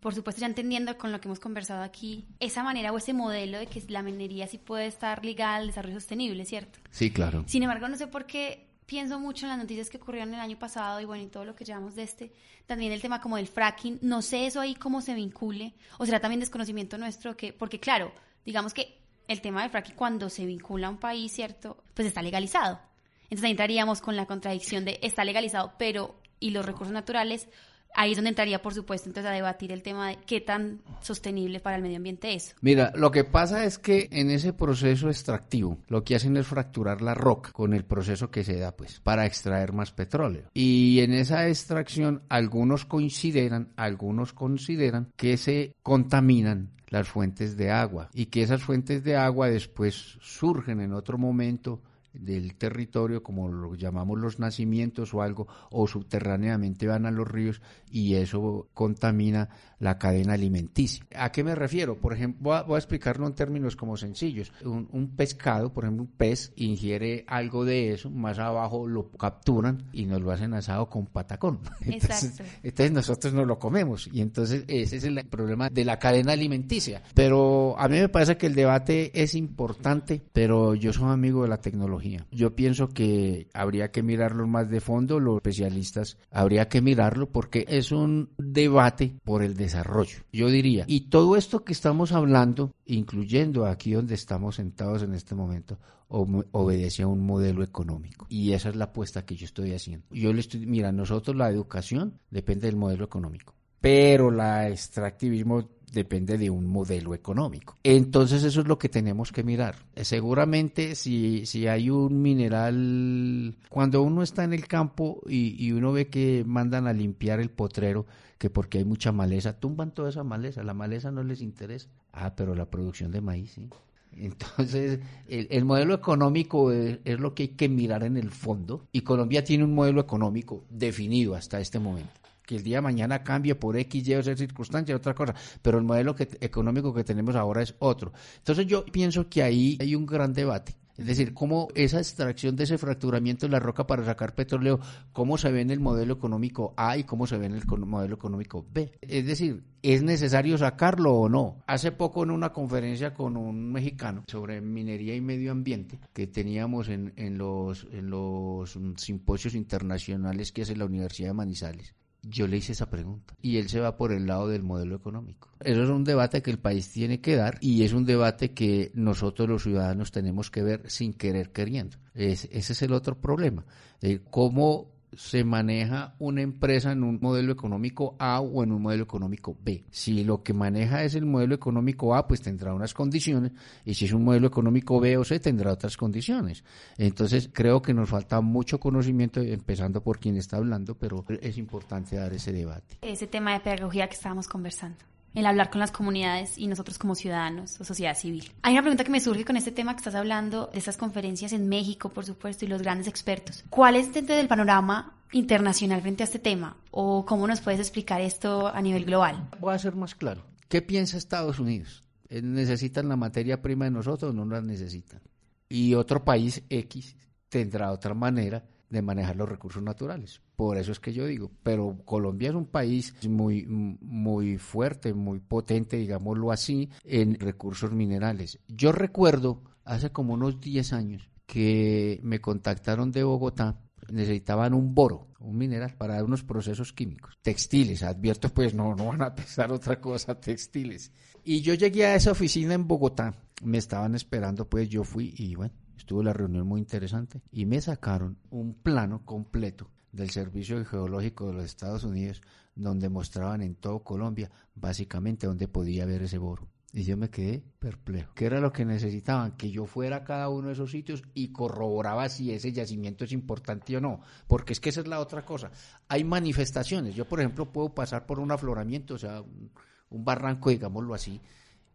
por 0.00 0.14
supuesto 0.14 0.40
ya 0.40 0.46
entendiendo 0.46 0.96
con 0.96 1.12
lo 1.12 1.20
que 1.20 1.28
hemos 1.28 1.40
conversado 1.40 1.82
aquí, 1.82 2.26
esa 2.40 2.62
manera 2.62 2.92
o 2.92 2.98
ese 2.98 3.12
modelo 3.12 3.58
de 3.58 3.66
que 3.66 3.82
la 3.88 4.02
minería 4.02 4.46
sí 4.46 4.58
puede 4.58 4.86
estar 4.86 5.24
ligada 5.24 5.56
al 5.56 5.66
desarrollo 5.66 5.94
sostenible, 5.94 6.44
¿cierto? 6.44 6.78
Sí, 6.90 7.10
claro. 7.10 7.44
Sin 7.46 7.62
embargo, 7.62 7.88
no 7.88 7.96
sé 7.96 8.06
por 8.06 8.26
qué 8.26 8.68
pienso 8.86 9.18
mucho 9.18 9.46
en 9.46 9.50
las 9.50 9.58
noticias 9.58 9.90
que 9.90 9.96
ocurrieron 9.96 10.34
el 10.34 10.40
año 10.40 10.58
pasado 10.58 11.00
y 11.00 11.04
bueno, 11.04 11.24
y 11.24 11.28
todo 11.28 11.44
lo 11.44 11.54
que 11.54 11.64
llevamos 11.64 11.94
de 11.94 12.02
este, 12.02 12.32
también 12.66 12.92
el 12.92 13.00
tema 13.00 13.20
como 13.20 13.36
del 13.36 13.48
fracking, 13.48 13.98
no 14.02 14.22
sé 14.22 14.46
eso 14.46 14.60
ahí 14.60 14.74
cómo 14.74 15.00
se 15.00 15.14
vincule, 15.14 15.74
o 15.98 16.06
será 16.06 16.20
también 16.20 16.40
desconocimiento 16.40 16.98
nuestro, 16.98 17.36
que, 17.36 17.52
porque 17.52 17.80
claro, 17.80 18.12
digamos 18.44 18.74
que 18.74 18.98
el 19.26 19.40
tema 19.40 19.62
del 19.62 19.70
fracking 19.70 19.94
cuando 19.94 20.28
se 20.28 20.44
vincula 20.44 20.88
a 20.88 20.90
un 20.90 20.98
país, 20.98 21.32
¿cierto? 21.32 21.83
Pues 21.94 22.08
está 22.08 22.22
legalizado. 22.22 22.80
Entonces 23.24 23.50
entraríamos 23.50 24.00
con 24.00 24.16
la 24.16 24.26
contradicción 24.26 24.84
de 24.84 24.98
está 25.02 25.24
legalizado, 25.24 25.72
pero 25.78 26.16
¿y 26.40 26.50
los 26.50 26.66
recursos 26.66 26.92
naturales? 26.92 27.48
Ahí 27.94 28.12
es 28.12 28.16
donde 28.16 28.30
entraría, 28.30 28.60
por 28.60 28.74
supuesto, 28.74 29.08
entonces 29.08 29.30
a 29.30 29.34
debatir 29.34 29.72
el 29.72 29.82
tema 29.82 30.08
de 30.08 30.18
qué 30.26 30.40
tan 30.40 30.80
sostenible 31.00 31.60
para 31.60 31.76
el 31.76 31.82
medio 31.82 31.96
ambiente 31.96 32.34
es. 32.34 32.56
Mira, 32.60 32.92
lo 32.96 33.10
que 33.10 33.24
pasa 33.24 33.64
es 33.64 33.78
que 33.78 34.08
en 34.10 34.30
ese 34.30 34.52
proceso 34.52 35.08
extractivo 35.08 35.78
lo 35.88 36.02
que 36.02 36.16
hacen 36.16 36.36
es 36.36 36.46
fracturar 36.46 37.02
la 37.02 37.14
roca 37.14 37.52
con 37.52 37.72
el 37.72 37.84
proceso 37.84 38.30
que 38.30 38.44
se 38.44 38.58
da, 38.58 38.72
pues, 38.72 39.00
para 39.00 39.26
extraer 39.26 39.72
más 39.72 39.92
petróleo. 39.92 40.50
Y 40.54 41.00
en 41.00 41.12
esa 41.12 41.48
extracción 41.48 42.22
algunos 42.28 42.84
consideran, 42.84 43.72
algunos 43.76 44.32
consideran 44.32 45.12
que 45.16 45.36
se 45.36 45.74
contaminan 45.82 46.70
las 46.88 47.08
fuentes 47.08 47.56
de 47.56 47.70
agua 47.70 48.08
y 48.12 48.26
que 48.26 48.42
esas 48.42 48.62
fuentes 48.62 49.02
de 49.04 49.16
agua 49.16 49.48
después 49.48 50.18
surgen 50.20 50.80
en 50.80 50.92
otro 50.92 51.18
momento 51.18 51.80
del 52.14 52.54
territorio, 52.54 53.22
como 53.22 53.48
lo 53.48 53.74
llamamos 53.74 54.18
los 54.18 54.38
nacimientos 54.38 55.12
o 55.12 55.22
algo, 55.22 55.46
o 55.70 55.86
subterráneamente 55.86 56.86
van 56.86 57.06
a 57.06 57.10
los 57.10 57.28
ríos 57.28 57.60
y 57.90 58.14
eso 58.14 58.68
contamina 58.72 59.50
la 59.78 59.98
cadena 59.98 60.34
alimenticia. 60.34 61.04
¿A 61.14 61.30
qué 61.32 61.44
me 61.44 61.54
refiero? 61.54 61.98
Por 61.98 62.12
ejemplo, 62.14 62.64
voy 62.66 62.74
a, 62.74 62.78
explicarlo 62.78 63.26
en 63.26 63.34
términos 63.34 63.76
como 63.76 63.96
sencillos. 63.96 64.52
Un, 64.64 65.12
pescado, 65.16 65.72
por 65.72 65.84
ejemplo, 65.84 66.04
un 66.04 66.10
pez 66.10 66.52
ingiere 66.56 67.24
algo 67.26 67.64
de 67.64 67.92
eso, 67.92 68.10
más 68.10 68.38
abajo 68.38 68.86
lo 68.86 69.10
capturan 69.12 69.84
y 69.92 70.06
nos 70.06 70.20
lo 70.20 70.32
hacen 70.32 70.54
asado 70.54 70.88
con 70.88 71.06
patacón. 71.06 71.60
Entonces, 71.80 72.40
entonces 72.62 72.92
nosotros 72.92 73.32
no 73.32 73.44
lo 73.44 73.58
comemos 73.58 74.08
y 74.12 74.20
entonces 74.20 74.64
ese 74.68 74.96
es 74.96 75.04
el 75.04 75.24
problema 75.26 75.68
de 75.70 75.84
la 75.84 75.98
cadena 75.98 76.32
alimenticia. 76.32 77.02
Pero 77.14 77.78
a 77.78 77.88
mí 77.88 77.98
me 77.98 78.08
parece 78.08 78.36
que 78.36 78.46
el 78.46 78.54
debate 78.54 79.10
es 79.22 79.34
importante, 79.34 80.22
pero 80.32 80.74
yo 80.74 80.92
soy 80.92 81.10
amigo 81.10 81.42
de 81.42 81.48
la 81.48 81.58
tecnología. 81.58 82.26
Yo 82.30 82.54
pienso 82.54 82.88
que 82.88 83.48
habría 83.54 83.90
que 83.90 84.02
mirarlo 84.02 84.46
más 84.46 84.68
de 84.70 84.80
fondo, 84.80 85.20
los 85.20 85.36
especialistas 85.36 86.18
habría 86.30 86.68
que 86.68 86.80
mirarlo 86.80 87.30
porque 87.30 87.64
es 87.68 87.92
un 87.92 88.30
debate 88.38 89.14
por 89.24 89.42
el 89.42 89.54
desarrollo, 89.64 90.18
yo 90.32 90.48
diría. 90.48 90.84
Y 90.86 91.08
todo 91.08 91.36
esto 91.36 91.64
que 91.64 91.72
estamos 91.72 92.12
hablando, 92.12 92.72
incluyendo 92.86 93.66
aquí 93.66 93.92
donde 93.92 94.14
estamos 94.14 94.56
sentados 94.56 95.02
en 95.02 95.14
este 95.14 95.34
momento, 95.34 95.78
obedece 96.08 97.02
a 97.02 97.08
un 97.08 97.24
modelo 97.26 97.62
económico. 97.62 98.26
Y 98.28 98.52
esa 98.52 98.68
es 98.68 98.76
la 98.76 98.86
apuesta 98.86 99.24
que 99.24 99.36
yo 99.36 99.44
estoy 99.44 99.72
haciendo. 99.72 100.06
Yo 100.10 100.32
le 100.32 100.40
estoy, 100.40 100.66
mira, 100.66 100.92
nosotros 100.92 101.36
la 101.36 101.50
educación 101.50 102.20
depende 102.30 102.66
del 102.66 102.76
modelo 102.76 103.04
económico, 103.04 103.54
pero 103.80 104.30
la 104.30 104.68
extractivismo 104.68 105.68
depende 105.94 106.36
de 106.36 106.50
un 106.50 106.66
modelo 106.66 107.14
económico. 107.14 107.78
Entonces 107.82 108.42
eso 108.44 108.60
es 108.60 108.66
lo 108.66 108.78
que 108.78 108.88
tenemos 108.88 109.32
que 109.32 109.42
mirar. 109.42 109.76
Seguramente 109.96 110.94
si, 110.94 111.46
si 111.46 111.66
hay 111.66 111.90
un 111.90 112.20
mineral, 112.20 113.56
cuando 113.68 114.02
uno 114.02 114.22
está 114.22 114.44
en 114.44 114.52
el 114.52 114.66
campo 114.66 115.22
y, 115.26 115.56
y 115.64 115.72
uno 115.72 115.92
ve 115.92 116.08
que 116.08 116.44
mandan 116.46 116.86
a 116.86 116.92
limpiar 116.92 117.40
el 117.40 117.50
potrero, 117.50 118.06
que 118.38 118.50
porque 118.50 118.78
hay 118.78 118.84
mucha 118.84 119.12
maleza, 119.12 119.58
tumban 119.58 119.92
toda 119.92 120.10
esa 120.10 120.24
maleza, 120.24 120.62
la 120.62 120.74
maleza 120.74 121.10
no 121.10 121.22
les 121.22 121.40
interesa. 121.40 121.88
Ah, 122.12 122.34
pero 122.36 122.54
la 122.54 122.68
producción 122.68 123.10
de 123.10 123.20
maíz 123.20 123.52
sí. 123.52 123.68
Entonces, 124.16 125.00
el, 125.28 125.64
modelo 125.64 125.94
económico 125.94 126.70
es, 126.70 126.98
es, 127.04 127.18
lo 127.18 127.34
que 127.34 127.44
hay 127.44 127.48
que 127.48 127.68
mirar 127.68 128.04
en 128.04 128.16
el 128.16 128.30
fondo 128.30 128.86
y 128.92 129.00
Colombia 129.00 129.42
tiene 129.42 129.64
un 129.64 129.74
modelo 129.74 130.00
económico 130.00 130.62
definido 130.70 131.34
hasta 131.34 131.60
este 131.60 131.80
momento 131.80 132.23
que 132.44 132.56
el 132.56 132.62
día 132.62 132.78
de 132.78 132.82
mañana 132.82 133.22
cambie 133.22 133.54
por 133.54 133.76
X, 133.76 134.06
Y 134.06 134.14
o 134.14 134.22
Z 134.22 134.36
circunstancia, 134.36 134.96
otra 134.96 135.14
cosa, 135.14 135.34
pero 135.62 135.78
el 135.78 135.84
modelo 135.84 136.14
económico 136.40 136.92
que 136.94 137.04
tenemos 137.04 137.34
ahora 137.36 137.62
es 137.62 137.74
otro. 137.78 138.12
Entonces 138.38 138.66
yo 138.66 138.84
pienso 138.84 139.28
que 139.28 139.42
ahí 139.42 139.76
hay 139.80 139.94
un 139.94 140.06
gran 140.06 140.32
debate. 140.32 140.76
Es 140.96 141.06
decir, 141.06 141.34
cómo 141.34 141.68
esa 141.74 141.98
extracción 141.98 142.54
de 142.54 142.64
ese 142.64 142.78
fracturamiento 142.78 143.46
de 143.46 143.52
la 143.52 143.58
roca 143.58 143.86
para 143.86 144.04
sacar 144.04 144.34
petróleo, 144.34 144.78
cómo 145.12 145.36
se 145.38 145.50
ve 145.50 145.60
en 145.60 145.70
el 145.70 145.80
modelo 145.80 146.14
económico 146.14 146.72
A 146.76 146.96
y 146.96 147.02
cómo 147.02 147.26
se 147.26 147.36
ve 147.36 147.46
en 147.46 147.54
el 147.54 147.66
modelo 147.66 148.14
económico 148.14 148.64
B. 148.72 148.92
Es 149.00 149.26
decir, 149.26 149.64
¿es 149.82 150.04
necesario 150.04 150.56
sacarlo 150.56 151.14
o 151.14 151.28
no? 151.28 151.62
Hace 151.66 151.90
poco 151.90 152.22
en 152.22 152.30
una 152.30 152.52
conferencia 152.52 153.12
con 153.12 153.36
un 153.36 153.72
mexicano 153.72 154.22
sobre 154.28 154.60
minería 154.60 155.16
y 155.16 155.20
medio 155.20 155.50
ambiente 155.50 155.98
que 156.12 156.28
teníamos 156.28 156.88
en, 156.88 157.12
en, 157.16 157.38
los, 157.38 157.88
en 157.90 158.08
los 158.08 158.78
simposios 158.96 159.56
internacionales 159.56 160.52
que 160.52 160.62
hace 160.62 160.76
la 160.76 160.84
Universidad 160.84 161.30
de 161.30 161.34
Manizales, 161.34 161.94
yo 162.28 162.46
le 162.46 162.58
hice 162.58 162.72
esa 162.72 162.90
pregunta 162.90 163.34
y 163.40 163.58
él 163.58 163.68
se 163.68 163.80
va 163.80 163.96
por 163.96 164.12
el 164.12 164.26
lado 164.26 164.48
del 164.48 164.62
modelo 164.62 164.96
económico. 164.96 165.50
Eso 165.60 165.82
es 165.82 165.90
un 165.90 166.04
debate 166.04 166.42
que 166.42 166.50
el 166.50 166.58
país 166.58 166.90
tiene 166.90 167.20
que 167.20 167.36
dar 167.36 167.58
y 167.60 167.82
es 167.84 167.92
un 167.92 168.04
debate 168.04 168.52
que 168.52 168.90
nosotros 168.94 169.48
los 169.48 169.62
ciudadanos 169.62 170.10
tenemos 170.10 170.50
que 170.50 170.62
ver 170.62 170.90
sin 170.90 171.12
querer 171.14 171.50
queriendo. 171.50 171.96
ese 172.14 172.48
es 172.52 172.82
el 172.82 172.92
otro 172.92 173.20
problema. 173.20 173.64
Eh, 174.00 174.20
¿Cómo 174.30 174.93
se 175.16 175.44
maneja 175.44 176.14
una 176.18 176.42
empresa 176.42 176.92
en 176.92 177.04
un 177.04 177.18
modelo 177.20 177.52
económico 177.52 178.16
A 178.18 178.40
o 178.40 178.62
en 178.62 178.72
un 178.72 178.82
modelo 178.82 179.04
económico 179.04 179.56
B. 179.62 179.84
Si 179.90 180.24
lo 180.24 180.42
que 180.42 180.52
maneja 180.52 181.04
es 181.04 181.14
el 181.14 181.26
modelo 181.26 181.54
económico 181.54 182.14
A, 182.14 182.26
pues 182.26 182.42
tendrá 182.42 182.74
unas 182.74 182.94
condiciones, 182.94 183.52
y 183.84 183.94
si 183.94 184.04
es 184.04 184.12
un 184.12 184.24
modelo 184.24 184.46
económico 184.46 185.00
B 185.00 185.16
o 185.16 185.24
C, 185.24 185.40
tendrá 185.40 185.72
otras 185.72 185.96
condiciones. 185.96 186.64
Entonces, 186.98 187.50
creo 187.52 187.82
que 187.82 187.94
nos 187.94 188.08
falta 188.08 188.40
mucho 188.40 188.78
conocimiento, 188.78 189.40
empezando 189.40 190.02
por 190.02 190.18
quien 190.18 190.36
está 190.36 190.56
hablando, 190.56 190.96
pero 190.96 191.24
es 191.40 191.58
importante 191.58 192.16
dar 192.16 192.32
ese 192.32 192.52
debate. 192.52 192.98
Ese 193.02 193.26
tema 193.26 193.52
de 193.52 193.60
pedagogía 193.60 194.08
que 194.08 194.14
estábamos 194.14 194.48
conversando 194.48 195.13
el 195.34 195.46
hablar 195.46 195.70
con 195.70 195.80
las 195.80 195.90
comunidades 195.90 196.58
y 196.58 196.66
nosotros 196.66 196.98
como 196.98 197.14
ciudadanos 197.14 197.80
o 197.80 197.84
sociedad 197.84 198.16
civil. 198.16 198.52
Hay 198.62 198.74
una 198.74 198.82
pregunta 198.82 199.04
que 199.04 199.10
me 199.10 199.20
surge 199.20 199.44
con 199.44 199.56
este 199.56 199.72
tema 199.72 199.92
que 199.92 199.98
estás 199.98 200.14
hablando, 200.14 200.70
de 200.72 200.78
estas 200.78 200.96
conferencias 200.96 201.52
en 201.52 201.68
México, 201.68 202.08
por 202.08 202.24
supuesto, 202.24 202.64
y 202.64 202.68
los 202.68 202.82
grandes 202.82 203.08
expertos. 203.08 203.64
¿Cuál 203.70 203.96
es 203.96 204.12
dentro 204.12 204.36
del 204.36 204.48
panorama 204.48 205.14
internacional 205.32 206.00
frente 206.00 206.22
a 206.22 206.26
este 206.26 206.38
tema? 206.38 206.76
¿O 206.90 207.24
cómo 207.26 207.46
nos 207.46 207.60
puedes 207.60 207.80
explicar 207.80 208.20
esto 208.20 208.68
a 208.68 208.80
nivel 208.80 209.04
global? 209.04 209.48
Voy 209.60 209.74
a 209.74 209.78
ser 209.78 209.96
más 209.96 210.14
claro. 210.14 210.44
¿Qué 210.68 210.82
piensa 210.82 211.16
Estados 211.16 211.58
Unidos? 211.58 212.04
Eh, 212.28 212.40
¿Necesitan 212.42 213.08
la 213.08 213.16
materia 213.16 213.60
prima 213.60 213.84
de 213.84 213.90
nosotros 213.90 214.30
o 214.30 214.34
no 214.34 214.46
la 214.46 214.60
necesitan? 214.62 215.20
Y 215.68 215.94
otro 215.94 216.24
país 216.24 216.62
X 216.68 217.16
tendrá 217.48 217.90
otra 217.90 218.14
manera 218.14 218.64
de 218.94 219.02
manejar 219.02 219.36
los 219.36 219.48
recursos 219.48 219.82
naturales. 219.82 220.40
Por 220.56 220.78
eso 220.78 220.92
es 220.92 221.00
que 221.00 221.12
yo 221.12 221.26
digo, 221.26 221.50
pero 221.62 221.98
Colombia 222.04 222.48
es 222.48 222.54
un 222.54 222.66
país 222.66 223.14
muy, 223.28 223.66
muy 223.66 224.58
fuerte, 224.58 225.12
muy 225.12 225.40
potente, 225.40 225.96
digámoslo 225.96 226.50
así, 226.52 226.88
en 227.04 227.38
recursos 227.38 227.92
minerales. 227.92 228.58
Yo 228.68 228.92
recuerdo 228.92 229.62
hace 229.84 230.10
como 230.10 230.34
unos 230.34 230.60
10 230.60 230.92
años 230.92 231.28
que 231.46 232.20
me 232.22 232.40
contactaron 232.40 233.12
de 233.12 233.24
Bogotá 233.24 233.80
necesitaban 234.10 234.74
un 234.74 234.94
boro, 234.94 235.28
un 235.40 235.56
mineral 235.56 235.94
para 235.96 236.22
unos 236.22 236.42
procesos 236.42 236.92
químicos. 236.92 237.38
Textiles, 237.42 238.02
advierto, 238.02 238.48
pues 238.48 238.74
no, 238.74 238.94
no 238.94 239.06
van 239.06 239.22
a 239.22 239.34
pensar 239.34 239.72
otra 239.72 240.00
cosa, 240.00 240.38
textiles. 240.38 241.12
Y 241.44 241.60
yo 241.60 241.74
llegué 241.74 242.06
a 242.06 242.14
esa 242.14 242.32
oficina 242.32 242.74
en 242.74 242.86
Bogotá, 242.86 243.34
me 243.62 243.78
estaban 243.78 244.14
esperando, 244.14 244.68
pues 244.68 244.88
yo 244.88 245.04
fui 245.04 245.34
y 245.36 245.54
bueno, 245.54 245.74
estuvo 245.96 246.22
la 246.22 246.32
reunión 246.32 246.66
muy 246.66 246.80
interesante 246.80 247.42
y 247.50 247.66
me 247.66 247.80
sacaron 247.80 248.38
un 248.50 248.74
plano 248.74 249.24
completo 249.24 249.90
del 250.12 250.30
Servicio 250.30 250.84
Geológico 250.84 251.48
de 251.48 251.54
los 251.54 251.64
Estados 251.64 252.04
Unidos 252.04 252.42
donde 252.74 253.08
mostraban 253.08 253.62
en 253.62 253.74
todo 253.74 254.02
Colombia 254.02 254.50
básicamente 254.74 255.46
dónde 255.46 255.68
podía 255.68 256.04
haber 256.04 256.22
ese 256.22 256.38
boro. 256.38 256.68
Y 256.96 257.02
yo 257.02 257.16
me 257.16 257.28
quedé 257.28 257.64
perplejo. 257.80 258.34
¿Qué 258.36 258.46
era 258.46 258.60
lo 258.60 258.72
que 258.72 258.84
necesitaban? 258.84 259.56
Que 259.56 259.68
yo 259.72 259.84
fuera 259.84 260.18
a 260.18 260.24
cada 260.24 260.48
uno 260.48 260.68
de 260.68 260.74
esos 260.74 260.92
sitios 260.92 261.24
y 261.34 261.50
corroboraba 261.50 262.28
si 262.28 262.52
ese 262.52 262.70
yacimiento 262.72 263.24
es 263.24 263.32
importante 263.32 263.96
o 263.96 264.00
no. 264.00 264.20
Porque 264.46 264.74
es 264.74 264.78
que 264.78 264.90
esa 264.90 265.00
es 265.00 265.08
la 265.08 265.18
otra 265.18 265.44
cosa. 265.44 265.72
Hay 266.06 266.22
manifestaciones. 266.22 267.16
Yo, 267.16 267.24
por 267.24 267.40
ejemplo, 267.40 267.72
puedo 267.72 267.92
pasar 267.92 268.26
por 268.26 268.38
un 268.38 268.52
afloramiento, 268.52 269.14
o 269.14 269.18
sea, 269.18 269.42
un, 269.42 270.24
barranco, 270.24 270.70
digámoslo 270.70 271.14
así, 271.14 271.40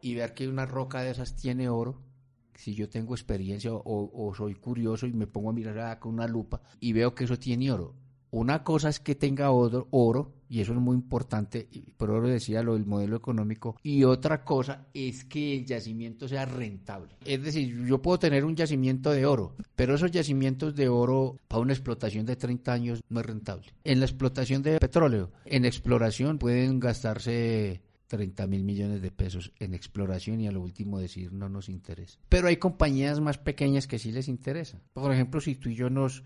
y 0.01 0.15
ver 0.15 0.33
que 0.33 0.49
una 0.49 0.65
roca 0.65 1.01
de 1.01 1.11
esas 1.11 1.33
tiene 1.37 1.69
oro. 1.69 2.01
Si 2.59 2.75
yo 2.75 2.89
tengo 2.89 3.15
experiencia 3.15 3.71
o, 3.73 4.33
soy 4.35 4.55
curioso 4.55 5.07
y 5.07 5.13
me 5.13 5.27
pongo 5.27 5.49
a 5.49 5.53
mirar 5.53 5.97
con 5.97 6.13
una 6.13 6.27
lupa 6.27 6.61
y 6.81 6.91
veo 6.91 7.15
que 7.15 7.23
eso 7.23 7.39
tiene 7.39 7.71
oro 7.71 7.95
una 8.31 8.63
cosa 8.63 8.89
es 8.89 8.99
que 8.99 9.15
tenga 9.15 9.49
oro, 9.51 9.87
oro, 9.91 10.33
y 10.49 10.61
eso 10.61 10.73
es 10.73 10.79
muy 10.79 10.95
importante, 10.95 11.67
por 11.97 12.11
oro 12.11 12.27
decía 12.27 12.61
lo 12.61 12.73
del 12.73 12.85
modelo 12.85 13.15
económico, 13.15 13.75
y 13.81 14.03
otra 14.03 14.43
cosa 14.43 14.87
es 14.93 15.25
que 15.25 15.57
el 15.57 15.65
yacimiento 15.65 16.27
sea 16.27 16.45
rentable. 16.45 17.15
Es 17.25 17.41
decir, 17.43 17.85
yo 17.85 18.01
puedo 18.01 18.19
tener 18.19 18.45
un 18.45 18.55
yacimiento 18.55 19.11
de 19.11 19.25
oro, 19.25 19.55
pero 19.75 19.95
esos 19.95 20.11
yacimientos 20.11 20.75
de 20.75 20.89
oro 20.89 21.37
para 21.47 21.61
una 21.61 21.73
explotación 21.73 22.25
de 22.25 22.35
30 22.35 22.71
años 22.71 23.03
no 23.09 23.19
es 23.19 23.25
rentable. 23.25 23.73
En 23.83 23.99
la 23.99 24.05
explotación 24.05 24.61
de 24.61 24.79
petróleo, 24.79 25.31
en 25.45 25.65
exploración 25.65 26.37
pueden 26.37 26.79
gastarse 26.79 27.81
30 28.09 28.47
mil 28.47 28.63
millones 28.63 29.01
de 29.01 29.11
pesos 29.11 29.53
en 29.59 29.73
exploración 29.73 30.41
y 30.41 30.47
a 30.47 30.51
lo 30.51 30.61
último 30.61 30.99
decir 30.99 31.31
no 31.31 31.47
nos 31.47 31.69
interesa. 31.69 32.19
Pero 32.27 32.47
hay 32.47 32.57
compañías 32.57 33.21
más 33.21 33.37
pequeñas 33.37 33.87
que 33.87 33.99
sí 33.99 34.11
les 34.11 34.27
interesa. 34.27 34.81
Por 34.93 35.13
ejemplo, 35.13 35.39
si 35.39 35.55
tú 35.55 35.69
y 35.69 35.75
yo 35.75 35.89
nos 35.89 36.23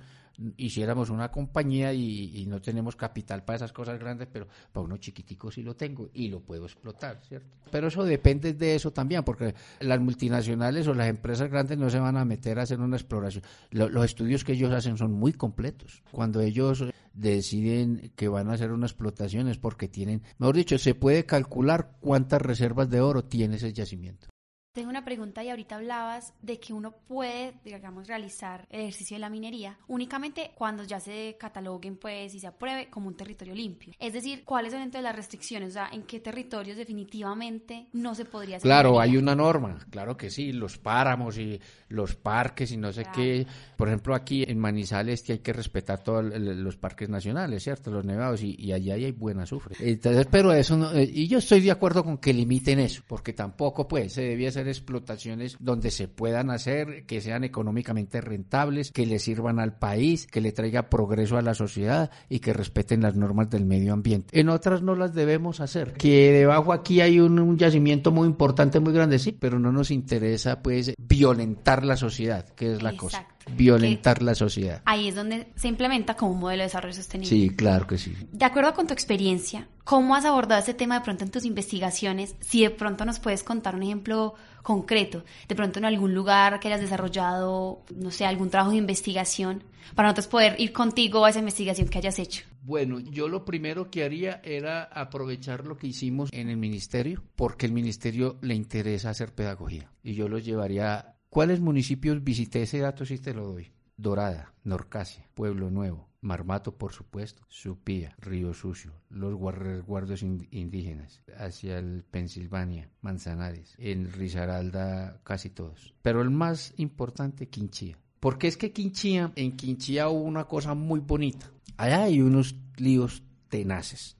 hiciéramos 0.57 1.09
una 1.09 1.29
compañía 1.29 1.93
y, 1.93 2.45
no 2.47 2.61
tenemos 2.61 2.95
capital 2.95 3.43
para 3.43 3.57
esas 3.57 3.71
cosas 3.71 3.99
grandes, 3.99 4.27
pero 4.31 4.47
para 4.71 4.85
uno 4.85 4.97
chiquitico 4.97 5.51
sí 5.51 5.61
lo 5.61 5.75
tengo 5.75 6.09
y 6.13 6.29
lo 6.29 6.39
puedo 6.39 6.65
explotar, 6.65 7.21
¿cierto? 7.27 7.47
Pero 7.71 7.87
eso 7.87 8.03
depende 8.03 8.53
de 8.53 8.75
eso 8.75 8.91
también, 8.91 9.23
porque 9.23 9.53
las 9.79 9.99
multinacionales 9.99 10.87
o 10.87 10.93
las 10.93 11.07
empresas 11.07 11.49
grandes 11.49 11.77
no 11.77 11.89
se 11.89 11.99
van 11.99 12.17
a 12.17 12.25
meter 12.25 12.59
a 12.59 12.63
hacer 12.63 12.79
una 12.79 12.97
exploración. 12.97 13.43
los 13.71 14.05
estudios 14.05 14.43
que 14.43 14.53
ellos 14.53 14.71
hacen 14.71 14.97
son 14.97 15.11
muy 15.11 15.33
completos. 15.33 16.03
Cuando 16.11 16.41
ellos 16.41 16.83
deciden 17.13 18.11
que 18.15 18.27
van 18.27 18.49
a 18.49 18.53
hacer 18.53 18.71
una 18.71 18.87
explotación 18.87 19.47
es 19.47 19.57
porque 19.57 19.87
tienen, 19.87 20.23
mejor 20.37 20.55
dicho, 20.55 20.77
se 20.77 20.95
puede 20.95 21.25
calcular 21.25 21.97
cuántas 22.01 22.41
reservas 22.41 22.89
de 22.89 23.01
oro 23.01 23.23
tiene 23.23 23.55
ese 23.55 23.71
yacimiento. 23.71 24.32
Tengo 24.73 24.89
una 24.89 25.05
pregunta 25.05 25.43
y 25.43 25.51
ahorita 25.51 25.75
hablabas 25.75 26.33
de 26.41 26.59
que 26.59 26.73
uno 26.73 26.95
puede, 27.07 27.53
digamos, 27.63 28.07
realizar 28.07 28.65
el 28.71 28.79
ejercicio 28.81 29.17
de 29.17 29.19
la 29.19 29.29
minería 29.29 29.77
únicamente 29.87 30.49
cuando 30.55 30.83
ya 30.83 30.99
se 30.99 31.37
cataloguen 31.39 31.95
pues 31.97 32.33
y 32.33 32.39
se 32.39 32.47
apruebe 32.47 32.89
como 32.89 33.07
un 33.07 33.15
territorio 33.15 33.53
limpio. 33.53 33.93
Es 33.99 34.13
decir, 34.13 34.43
¿cuáles 34.43 34.71
son 34.71 34.81
entonces 34.81 35.03
las 35.03 35.15
restricciones? 35.15 35.69
O 35.69 35.73
sea, 35.73 35.89
¿en 35.91 36.01
qué 36.01 36.19
territorios 36.19 36.75
definitivamente 36.75 37.85
no 37.93 38.15
se 38.15 38.25
podría 38.25 38.57
hacer 38.57 38.67
Claro, 38.67 38.99
hay 38.99 39.15
una 39.15 39.35
norma, 39.35 39.77
claro 39.91 40.17
que 40.17 40.31
sí, 40.31 40.51
los 40.51 40.79
páramos 40.79 41.37
y 41.37 41.61
los 41.89 42.15
parques 42.15 42.71
y 42.71 42.77
no 42.77 42.91
sé 42.91 43.05
qué. 43.13 43.45
Por 43.77 43.89
ejemplo, 43.89 44.15
aquí 44.15 44.43
en 44.47 44.57
Manizales 44.57 45.21
que 45.21 45.33
hay 45.33 45.39
que 45.39 45.53
respetar 45.53 46.01
todos 46.01 46.25
los 46.25 46.77
parques 46.77 47.09
nacionales, 47.09 47.61
¿cierto? 47.61 47.91
Los 47.91 48.05
nevados 48.05 48.41
y, 48.41 48.55
y 48.57 48.71
allá 48.71 48.95
hay 48.95 49.11
buena 49.11 49.43
azufre. 49.43 49.75
Entonces, 49.79 50.25
pero 50.31 50.51
eso 50.51 50.75
no, 50.75 50.91
eh, 50.93 51.07
y 51.13 51.27
yo 51.27 51.37
estoy 51.37 51.61
de 51.61 51.69
acuerdo 51.69 52.03
con 52.03 52.17
que 52.17 52.33
limiten 52.33 52.79
eso, 52.79 53.03
porque 53.07 53.33
tampoco 53.33 53.87
pues 53.87 54.13
se 54.13 54.23
debía 54.23 54.49
ser 54.49 54.62
explotaciones 54.67 55.57
donde 55.59 55.91
se 55.91 56.07
puedan 56.07 56.49
hacer, 56.49 57.05
que 57.05 57.21
sean 57.21 57.43
económicamente 57.43 58.21
rentables, 58.21 58.91
que 58.91 59.05
le 59.05 59.19
sirvan 59.19 59.59
al 59.59 59.77
país, 59.77 60.27
que 60.27 60.41
le 60.41 60.51
traiga 60.51 60.89
progreso 60.89 61.37
a 61.37 61.41
la 61.41 61.53
sociedad 61.53 62.11
y 62.29 62.39
que 62.39 62.53
respeten 62.53 63.01
las 63.01 63.15
normas 63.15 63.49
del 63.49 63.65
medio 63.65 63.93
ambiente. 63.93 64.39
En 64.39 64.49
otras 64.49 64.81
no 64.81 64.95
las 64.95 65.13
debemos 65.13 65.59
hacer. 65.59 65.93
Que 65.93 66.31
debajo 66.31 66.73
aquí 66.73 67.01
hay 67.01 67.19
un, 67.19 67.57
yacimiento 67.57 68.11
muy 68.11 68.27
importante, 68.27 68.79
muy 68.79 68.93
grande, 68.93 69.19
sí, 69.19 69.31
pero 69.31 69.59
no 69.59 69.71
nos 69.71 69.91
interesa 69.91 70.61
pues 70.61 70.93
violentar 70.97 71.85
la 71.85 71.97
sociedad, 71.97 72.47
que 72.49 72.73
es 72.73 72.83
la 72.83 72.95
cosa 72.95 73.27
violentar 73.51 74.21
la 74.21 74.35
sociedad. 74.35 74.81
Ahí 74.85 75.07
es 75.07 75.15
donde 75.15 75.47
se 75.55 75.67
implementa 75.67 76.15
como 76.15 76.31
un 76.31 76.39
modelo 76.39 76.61
de 76.61 76.67
desarrollo 76.67 76.93
sostenible. 76.93 77.29
Sí, 77.29 77.49
claro 77.49 77.87
que 77.87 77.97
sí. 77.97 78.15
De 78.31 78.45
acuerdo 78.45 78.73
con 78.73 78.87
tu 78.87 78.93
experiencia, 78.93 79.67
¿cómo 79.83 80.15
has 80.15 80.25
abordado 80.25 80.59
este 80.59 80.73
tema 80.73 80.99
de 80.99 81.03
pronto 81.03 81.23
en 81.23 81.31
tus 81.31 81.45
investigaciones? 81.45 82.35
Si 82.39 82.63
de 82.63 82.69
pronto 82.69 83.05
nos 83.05 83.19
puedes 83.19 83.43
contar 83.43 83.75
un 83.75 83.83
ejemplo 83.83 84.35
concreto, 84.61 85.23
de 85.47 85.55
pronto 85.55 85.79
en 85.79 85.85
algún 85.85 86.13
lugar 86.13 86.59
que 86.59 86.69
hayas 86.69 86.81
desarrollado, 86.81 87.83
no 87.95 88.11
sé, 88.11 88.25
algún 88.25 88.49
trabajo 88.49 88.71
de 88.71 88.77
investigación, 88.77 89.63
para 89.95 90.07
nosotros 90.07 90.27
poder 90.27 90.55
ir 90.59 90.71
contigo 90.71 91.25
a 91.25 91.29
esa 91.29 91.39
investigación 91.39 91.89
que 91.89 91.97
hayas 91.97 92.17
hecho. 92.19 92.45
Bueno, 92.63 92.99
yo 92.99 93.27
lo 93.27 93.43
primero 93.43 93.91
que 93.91 94.03
haría 94.03 94.41
era 94.43 94.83
aprovechar 94.83 95.67
lo 95.67 95.77
que 95.77 95.87
hicimos 95.87 96.29
en 96.31 96.49
el 96.49 96.57
ministerio, 96.57 97.21
porque 97.35 97.65
el 97.65 97.73
ministerio 97.73 98.37
le 98.41 98.55
interesa 98.55 99.09
hacer 99.09 99.33
pedagogía. 99.33 99.91
Y 100.01 100.13
yo 100.13 100.29
lo 100.29 100.39
llevaría 100.39 101.12
¿Cuáles 101.33 101.61
municipios 101.61 102.23
visité 102.23 102.61
ese 102.61 102.77
dato 102.77 103.07
si 103.07 103.17
te 103.17 103.33
lo 103.33 103.47
doy? 103.47 103.71
Dorada, 103.97 104.53
Norcasia, 104.63 105.27
Pueblo 105.33 105.71
Nuevo, 105.71 106.07
Marmato, 106.21 106.77
por 106.77 106.93
supuesto, 106.93 107.41
Supía, 107.49 108.15
Río 108.19 108.53
Sucio, 108.53 108.91
los 109.09 109.33
resguardos 109.55 110.21
indígenas, 110.21 111.23
hacia 111.35 111.79
el 111.79 112.03
Pensilvania, 112.03 112.91
Manzanares, 113.01 113.73
en 113.79 114.11
Risaralda 114.11 115.21
casi 115.23 115.49
todos. 115.49 115.95
Pero 116.03 116.21
el 116.21 116.29
más 116.29 116.75
importante, 116.77 117.49
Quinchía. 117.49 117.97
Porque 118.19 118.47
es 118.47 118.55
que 118.55 118.71
Quinchía, 118.71 119.31
en 119.35 119.57
Quinchía 119.57 120.09
hubo 120.09 120.21
una 120.21 120.43
cosa 120.43 120.75
muy 120.75 120.99
bonita. 120.99 121.49
Allá 121.77 122.03
hay 122.03 122.21
unos 122.21 122.55
líos 122.77 123.23
tenaces 123.49 124.17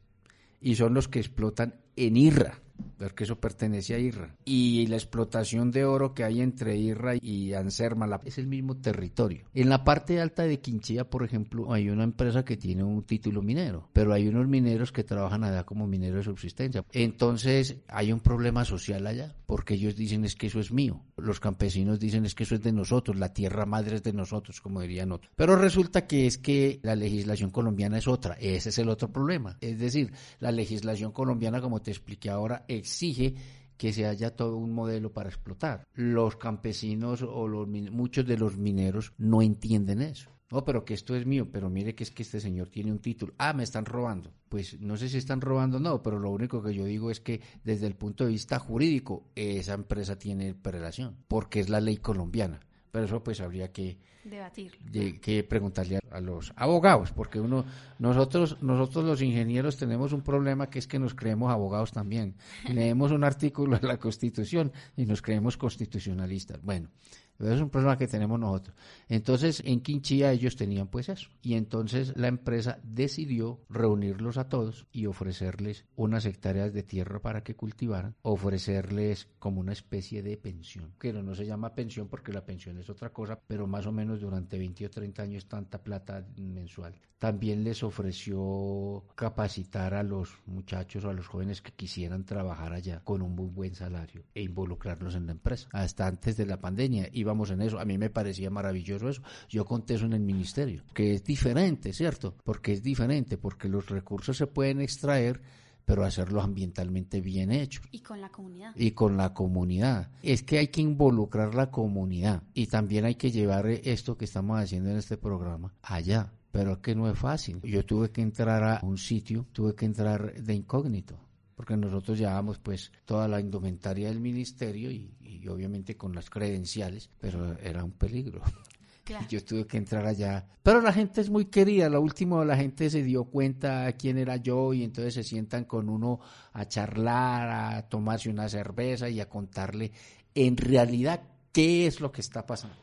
y 0.59 0.73
son 0.73 0.95
los 0.95 1.07
que 1.07 1.19
explotan 1.19 1.75
en 1.95 2.17
Irra 2.17 2.63
porque 3.03 3.25
eso 3.25 3.39
pertenece 3.39 3.93
a 3.93 3.99
Irra. 3.99 4.35
Y 4.45 4.87
la 4.87 4.95
explotación 4.95 5.71
de 5.71 5.85
oro 5.85 6.13
que 6.13 6.23
hay 6.23 6.41
entre 6.41 6.77
Irra 6.77 7.15
y 7.21 7.53
Anserma 7.53 8.09
es 8.25 8.37
el 8.37 8.47
mismo 8.47 8.77
territorio. 8.77 9.45
En 9.53 9.69
la 9.69 9.83
parte 9.83 10.19
alta 10.19 10.43
de 10.43 10.59
Quinchilla, 10.59 11.09
por 11.09 11.23
ejemplo, 11.23 11.73
hay 11.73 11.89
una 11.89 12.03
empresa 12.03 12.43
que 12.43 12.57
tiene 12.57 12.83
un 12.83 13.03
título 13.03 13.41
minero, 13.41 13.89
pero 13.93 14.13
hay 14.13 14.27
unos 14.27 14.47
mineros 14.47 14.91
que 14.91 15.03
trabajan 15.03 15.43
allá 15.43 15.63
como 15.63 15.85
mineros 15.85 16.17
de 16.17 16.23
subsistencia. 16.23 16.83
Entonces 16.91 17.77
hay 17.87 18.11
un 18.11 18.19
problema 18.19 18.65
social 18.65 19.05
allá, 19.05 19.35
porque 19.45 19.75
ellos 19.75 19.95
dicen 19.95 20.25
es 20.25 20.35
que 20.35 20.47
eso 20.47 20.59
es 20.59 20.71
mío. 20.71 21.01
Los 21.17 21.39
campesinos 21.39 21.99
dicen 21.99 22.25
es 22.25 22.33
que 22.33 22.43
eso 22.43 22.55
es 22.55 22.63
de 22.63 22.71
nosotros, 22.71 23.17
la 23.17 23.33
tierra 23.33 23.65
madre 23.65 23.97
es 23.97 24.03
de 24.03 24.13
nosotros, 24.13 24.61
como 24.61 24.81
dirían 24.81 25.11
otros. 25.11 25.31
Pero 25.35 25.55
resulta 25.55 26.07
que 26.07 26.25
es 26.25 26.37
que 26.37 26.79
la 26.81 26.95
legislación 26.95 27.51
colombiana 27.51 27.97
es 27.97 28.07
otra, 28.07 28.33
ese 28.39 28.69
es 28.69 28.77
el 28.79 28.89
otro 28.89 29.11
problema. 29.11 29.57
Es 29.61 29.77
decir, 29.77 30.11
la 30.39 30.51
legislación 30.51 31.11
colombiana, 31.11 31.61
como 31.61 31.81
te 31.81 31.91
expliqué 31.91 32.29
ahora, 32.29 32.65
exige 32.93 33.35
que 33.77 33.91
se 33.91 34.05
haya 34.05 34.35
todo 34.35 34.57
un 34.57 34.71
modelo 34.71 35.11
para 35.11 35.29
explotar. 35.29 35.83
Los 35.93 36.37
campesinos 36.37 37.21
o 37.21 37.47
los, 37.47 37.67
muchos 37.67 38.25
de 38.25 38.37
los 38.37 38.57
mineros 38.57 39.13
no 39.17 39.41
entienden 39.41 40.01
eso. 40.01 40.29
No, 40.51 40.63
pero 40.63 40.85
que 40.85 40.93
esto 40.93 41.15
es 41.15 41.25
mío, 41.25 41.49
pero 41.51 41.69
mire 41.69 41.95
que 41.95 42.03
es 42.03 42.11
que 42.11 42.21
este 42.21 42.39
señor 42.39 42.69
tiene 42.69 42.91
un 42.91 42.99
título. 42.99 43.33
Ah, 43.39 43.53
me 43.53 43.63
están 43.63 43.85
robando. 43.85 44.31
Pues 44.49 44.79
no 44.79 44.97
sé 44.97 45.09
si 45.09 45.17
están 45.17 45.41
robando 45.41 45.77
o 45.77 45.79
no, 45.79 46.03
pero 46.03 46.19
lo 46.19 46.29
único 46.29 46.61
que 46.61 46.75
yo 46.75 46.85
digo 46.85 47.09
es 47.09 47.19
que 47.19 47.41
desde 47.63 47.87
el 47.87 47.95
punto 47.95 48.23
de 48.23 48.31
vista 48.31 48.59
jurídico, 48.59 49.31
esa 49.33 49.73
empresa 49.73 50.19
tiene 50.19 50.55
relación, 50.63 51.17
porque 51.27 51.59
es 51.59 51.69
la 51.69 51.81
ley 51.81 51.97
colombiana. 51.97 52.59
Pero 52.93 53.05
eso 53.05 53.23
pues 53.23 53.41
habría 53.41 53.71
que 53.71 53.97
debatir, 54.23 54.77
que 55.19 55.43
preguntarle 55.43 55.97
a, 56.11 56.19
los 56.21 56.53
abogados, 56.55 57.11
porque 57.11 57.39
uno 57.39 57.65
nosotros 57.97 58.61
nosotros 58.61 59.03
los 59.03 59.23
ingenieros 59.23 59.77
tenemos 59.77 60.13
un 60.13 60.21
problema 60.21 60.69
que 60.69 60.77
es 60.77 60.85
que 60.85 60.99
nos 60.99 61.15
creemos 61.15 61.51
abogados 61.51 61.91
también. 61.91 62.35
Leemos 62.71 63.11
un 63.11 63.23
artículo 63.23 63.79
de 63.79 63.87
la 63.87 63.97
Constitución 63.97 64.71
y 64.95 65.07
nos 65.07 65.23
creemos 65.23 65.57
constitucionalistas. 65.57 66.61
Bueno, 66.61 66.89
es 67.39 67.61
un 67.61 67.69
problema 67.69 67.97
que 67.97 68.07
tenemos 68.07 68.39
nosotros. 68.39 68.75
Entonces, 69.09 69.61
en 69.65 69.81
Quinchilla 69.81 70.31
ellos 70.31 70.55
tenían 70.55 70.87
pues 70.87 71.09
eso. 71.09 71.29
Y 71.41 71.55
entonces 71.55 72.13
la 72.15 72.27
empresa 72.27 72.79
decidió 72.83 73.61
reunirlos 73.69 74.37
a 74.37 74.49
todos 74.49 74.87
y 74.91 75.05
ofrecerles 75.05 75.85
unas 75.95 76.25
hectáreas 76.25 76.73
de 76.73 76.83
tierra 76.83 77.21
para 77.21 77.43
que 77.43 77.55
cultivaran, 77.55 78.15
ofrecerles 78.21 79.27
como 79.39 79.59
una 79.59 79.73
especie 79.73 80.23
de 80.23 80.37
pensión, 80.37 80.93
que 80.99 81.13
no, 81.13 81.35
se 81.35 81.45
llama 81.45 81.75
pensión 81.75 82.07
porque 82.07 82.31
la 82.31 82.45
pensión 82.45 82.77
es 82.77 82.89
otra 82.89 83.11
cosa, 83.11 83.39
pero 83.47 83.67
más 83.67 83.85
o 83.87 83.91
menos 83.91 84.21
durante 84.21 84.57
20 84.57 84.85
o 84.85 84.89
30 84.89 85.21
años 85.23 85.47
tanta 85.47 85.81
plata 85.81 86.25
mensual. 86.37 86.95
También 87.19 87.63
les 87.63 87.83
ofreció 87.83 89.05
capacitar 89.15 89.93
a 89.93 90.03
los 90.03 90.37
muchachos 90.45 91.05
o 91.05 91.09
a 91.09 91.13
los 91.13 91.27
jóvenes 91.27 91.61
que 91.61 91.71
quisieran 91.71 92.25
trabajar 92.25 92.73
allá 92.73 92.99
con 93.01 93.21
un 93.21 93.33
muy 93.33 93.47
buen 93.47 93.75
salario 93.75 94.25
e 94.33 94.41
involucrarlos 94.41 95.15
en 95.15 95.27
la 95.27 95.31
empresa. 95.31 95.69
Hasta 95.71 96.07
antes 96.07 96.35
de 96.35 96.45
la 96.45 96.59
pandemia 96.59 97.09
íbamos 97.23 97.49
en 97.49 97.61
eso. 97.61 97.79
A 97.79 97.85
mí 97.85 97.97
me 97.97 98.09
parecía 98.09 98.49
maravilloso 98.49 99.09
eso. 99.09 99.21
Yo 99.49 99.65
conté 99.65 99.95
eso 99.95 100.05
en 100.05 100.13
el 100.13 100.21
ministerio, 100.21 100.83
que 100.93 101.15
es 101.15 101.23
diferente, 101.23 101.91
¿cierto? 101.93 102.35
Porque 102.43 102.73
es 102.73 102.83
diferente, 102.83 103.37
porque 103.37 103.67
los 103.67 103.89
recursos 103.89 104.37
se 104.37 104.47
pueden 104.47 104.81
extraer 104.81 105.41
pero 105.85 106.05
hacerlo 106.05 106.41
ambientalmente 106.41 107.19
bien 107.19 107.51
hecho. 107.51 107.81
Y 107.91 107.99
con 107.99 108.21
la 108.21 108.29
comunidad. 108.29 108.71
Y 108.75 108.91
con 108.91 109.17
la 109.17 109.33
comunidad. 109.33 110.09
Es 110.21 110.41
que 110.43 110.59
hay 110.59 110.69
que 110.69 110.79
involucrar 110.79 111.55
la 111.55 111.71
comunidad 111.71 112.43
y 112.53 112.67
también 112.67 113.03
hay 113.03 113.15
que 113.15 113.31
llevar 113.31 113.67
esto 113.67 114.17
que 114.17 114.23
estamos 114.23 114.61
haciendo 114.61 114.91
en 114.91 114.97
este 114.97 115.17
programa 115.17 115.73
allá 115.81 116.31
pero 116.53 116.73
es 116.73 116.77
que 116.77 116.93
no 116.93 117.09
es 117.09 117.17
fácil. 117.17 117.59
Yo 117.63 117.83
tuve 117.83 118.11
que 118.11 118.21
entrar 118.21 118.63
a 118.63 118.79
un 118.83 118.99
sitio, 118.99 119.47
tuve 119.51 119.73
que 119.73 119.85
entrar 119.85 120.35
de 120.35 120.53
incógnito, 120.53 121.17
porque 121.63 121.77
nosotros 121.77 122.19
llevábamos 122.19 122.59
pues 122.59 122.91
toda 123.05 123.25
la 123.25 123.39
indumentaria 123.39 124.09
del 124.09 124.19
ministerio 124.19 124.91
y, 124.91 125.47
obviamente 125.47 125.95
con 125.95 126.13
las 126.13 126.29
credenciales, 126.29 127.09
pero 127.21 127.57
era 127.57 127.85
un 127.85 127.93
peligro. 127.93 128.41
Yo 129.29 129.41
tuve 129.45 129.65
que 129.65 129.77
entrar 129.77 130.05
allá. 130.05 130.45
Pero 130.61 130.81
la 130.81 130.91
gente 130.91 131.21
es 131.21 131.29
muy 131.29 131.45
querida. 131.45 131.87
Lo 131.87 132.01
último, 132.01 132.43
la 132.43 132.57
gente 132.57 132.89
se 132.89 133.01
dio 133.01 133.23
cuenta 133.23 133.89
quién 133.93 134.17
era 134.17 134.35
yo 134.35 134.73
y 134.73 134.83
entonces 134.83 135.13
se 135.13 135.23
sientan 135.23 135.63
con 135.63 135.87
uno 135.87 136.19
a 136.51 136.67
charlar, 136.67 137.49
a 137.49 137.87
tomarse 137.87 138.29
una 138.29 138.49
cerveza 138.49 139.07
y 139.07 139.21
a 139.21 139.29
contarle 139.29 139.93
en 140.35 140.57
realidad 140.57 141.21
qué 141.53 141.87
es 141.87 142.01
lo 142.01 142.11
que 142.11 142.21
está 142.21 142.45
pasando. 142.45 142.82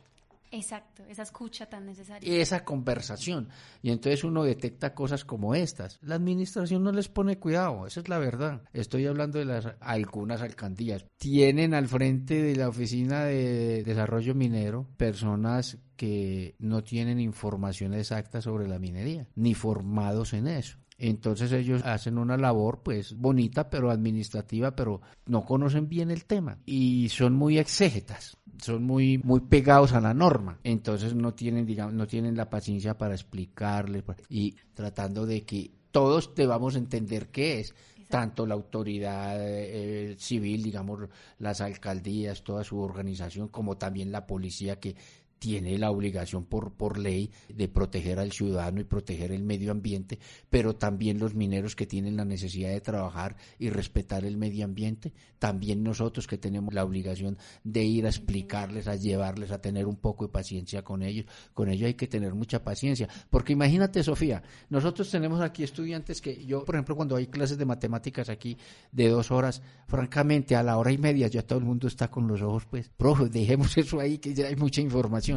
Exacto, 0.53 1.05
esa 1.09 1.23
escucha 1.23 1.67
tan 1.67 1.87
necesaria. 1.87 2.41
Esa 2.41 2.65
conversación. 2.65 3.49
Y 3.83 3.91
entonces 3.91 4.25
uno 4.25 4.43
detecta 4.43 4.95
cosas 4.95 5.25
como 5.25 5.55
estas. 5.55 5.99
La 6.03 6.17
administración 6.17 6.83
no 6.83 6.93
les 6.93 7.09
pone 7.09 7.39
cuidado, 7.39 7.87
esa 7.87 8.01
es 8.01 8.09
la 8.09 8.19
verdad. 8.19 8.63
Estoy 8.73 9.07
hablando 9.07 9.39
de 9.39 9.45
las 9.45 9.69
algunas 9.81 10.43
alcaldías. 10.43 11.07
Tienen 11.19 11.75
al 11.75 11.87
frente 11.87 12.43
de 12.43 12.57
la 12.57 12.69
oficina 12.69 13.25
de 13.25 13.85
desarrollo 13.85 14.35
minero 14.35 14.89
personas 14.97 15.79
que 15.97 16.57
no 16.59 16.83
tienen 16.83 17.21
información 17.21 17.95
exacta 17.95 18.41
sobre 18.41 18.67
la 18.67 18.79
minería, 18.79 19.29
ni 19.35 19.55
formados 19.55 20.33
en 20.33 20.49
eso. 20.49 20.79
Entonces 21.01 21.51
ellos 21.53 21.83
hacen 21.85 22.19
una 22.19 22.37
labor 22.37 22.83
pues 22.85 23.17
bonita 23.17 23.71
pero 23.71 23.91
administrativa, 23.91 24.77
pero 24.77 25.01
no 25.27 25.43
conocen 25.45 25.89
bien 25.89 26.11
el 26.11 26.27
tema. 26.27 26.59
Y 26.67 27.09
son 27.09 27.35
muy 27.35 27.59
exégetas 27.59 28.37
son 28.61 28.85
muy 28.85 29.17
muy 29.17 29.41
pegados 29.41 29.95
a 29.95 30.01
la 30.01 30.15
norma. 30.15 30.59
Entonces 30.65 31.15
no 31.15 31.33
tienen 31.35 31.67
digamos 31.67 31.95
no 31.95 32.07
tienen 32.07 32.37
la 32.37 32.51
paciencia 32.51 32.99
para 32.99 33.15
explicarle 33.15 34.05
y 34.29 34.55
tratando 34.75 35.27
de 35.27 35.43
que 35.43 35.71
todos 35.91 36.35
debamos 36.35 36.77
entender 36.77 37.29
qué 37.29 37.61
es. 37.61 37.75
Tanto 38.09 38.45
la 38.45 38.55
autoridad 38.55 39.37
eh, 39.39 40.17
civil, 40.19 40.65
digamos, 40.65 40.99
las 41.39 41.61
alcaldías, 41.61 42.43
toda 42.43 42.65
su 42.65 42.81
organización, 42.81 43.47
como 43.47 43.77
también 43.77 44.11
la 44.11 44.27
policía 44.27 44.81
que 44.81 44.97
tiene 45.41 45.79
la 45.79 45.91
obligación 45.91 46.45
por, 46.45 46.75
por 46.75 46.99
ley 46.99 47.31
de 47.49 47.67
proteger 47.67 48.19
al 48.19 48.31
ciudadano 48.31 48.81
y 48.81 48.85
proteger 48.85 49.33
el 49.33 49.43
medio 49.43 49.73
ambiente, 49.73 50.19
pero 50.51 50.77
también 50.77 51.19
los 51.19 51.35
mineros 51.35 51.75
que 51.75 51.87
tienen 51.87 52.19
la 52.19 52.27
necesidad 52.27 52.69
de 52.69 52.83
trabajar 52.83 53.37
y 53.59 53.71
respetar 53.71 54.27
el 54.27 54.37
medio 54.37 54.67
ambiente, 54.67 55.15
también 55.39 55.83
nosotros 55.83 56.27
que 56.27 56.37
tenemos 56.37 56.75
la 56.75 56.85
obligación 56.85 57.39
de 57.65 57.83
ir 57.83 58.05
a 58.05 58.11
explicarles, 58.11 58.87
a 58.87 58.97
llevarles, 58.97 59.51
a 59.51 59.63
tener 59.63 59.87
un 59.87 59.97
poco 59.97 60.27
de 60.27 60.33
paciencia 60.33 60.83
con 60.83 61.03
ellos. 61.03 61.25
Con 61.55 61.71
ellos 61.71 61.87
hay 61.87 61.95
que 61.95 62.07
tener 62.07 62.35
mucha 62.35 62.63
paciencia, 62.63 63.09
porque 63.31 63.55
imagínate, 63.55 64.03
Sofía, 64.03 64.43
nosotros 64.69 65.11
tenemos 65.11 65.41
aquí 65.41 65.65
estudiantes 65.65 66.21
que 66.21 66.45
yo, 66.45 66.67
por 66.67 66.75
ejemplo, 66.75 66.97
cuando 66.97 67.17
hay 67.17 67.29
clases 67.29 67.57
de 67.57 67.65
matemáticas 67.65 68.29
aquí 68.29 68.59
de 68.93 69.09
dos 69.09 69.31
horas, 69.31 69.63
francamente, 69.87 70.55
a 70.55 70.63
la 70.63 70.77
hora 70.77 70.93
y 70.93 70.99
media 70.99 71.29
ya 71.29 71.47
todo 71.47 71.59
el 71.59 71.65
mundo 71.65 71.89
está 71.89 72.11
con 72.11 72.29
los 72.29 72.43
ojos, 72.43 72.67
pues, 72.67 72.91
profe, 72.91 73.31
dejemos 73.31 73.79
eso 73.79 73.99
ahí 74.01 74.19
que 74.19 74.35
ya 74.35 74.47
hay 74.47 74.57
mucha 74.57 74.83
información 74.83 75.30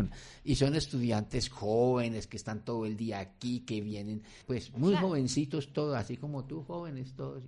y 0.43 0.55
son 0.55 0.75
estudiantes 0.75 1.49
jóvenes 1.49 2.27
que 2.27 2.37
están 2.37 2.63
todo 2.63 2.85
el 2.85 2.97
día 2.97 3.19
aquí, 3.19 3.61
que 3.61 3.81
vienen 3.81 4.23
pues 4.45 4.71
muy 4.77 4.95
jovencitos 4.95 5.73
todos, 5.73 5.95
así 5.95 6.17
como 6.17 6.45
tú, 6.45 6.63
jóvenes 6.63 7.13
todos 7.13 7.43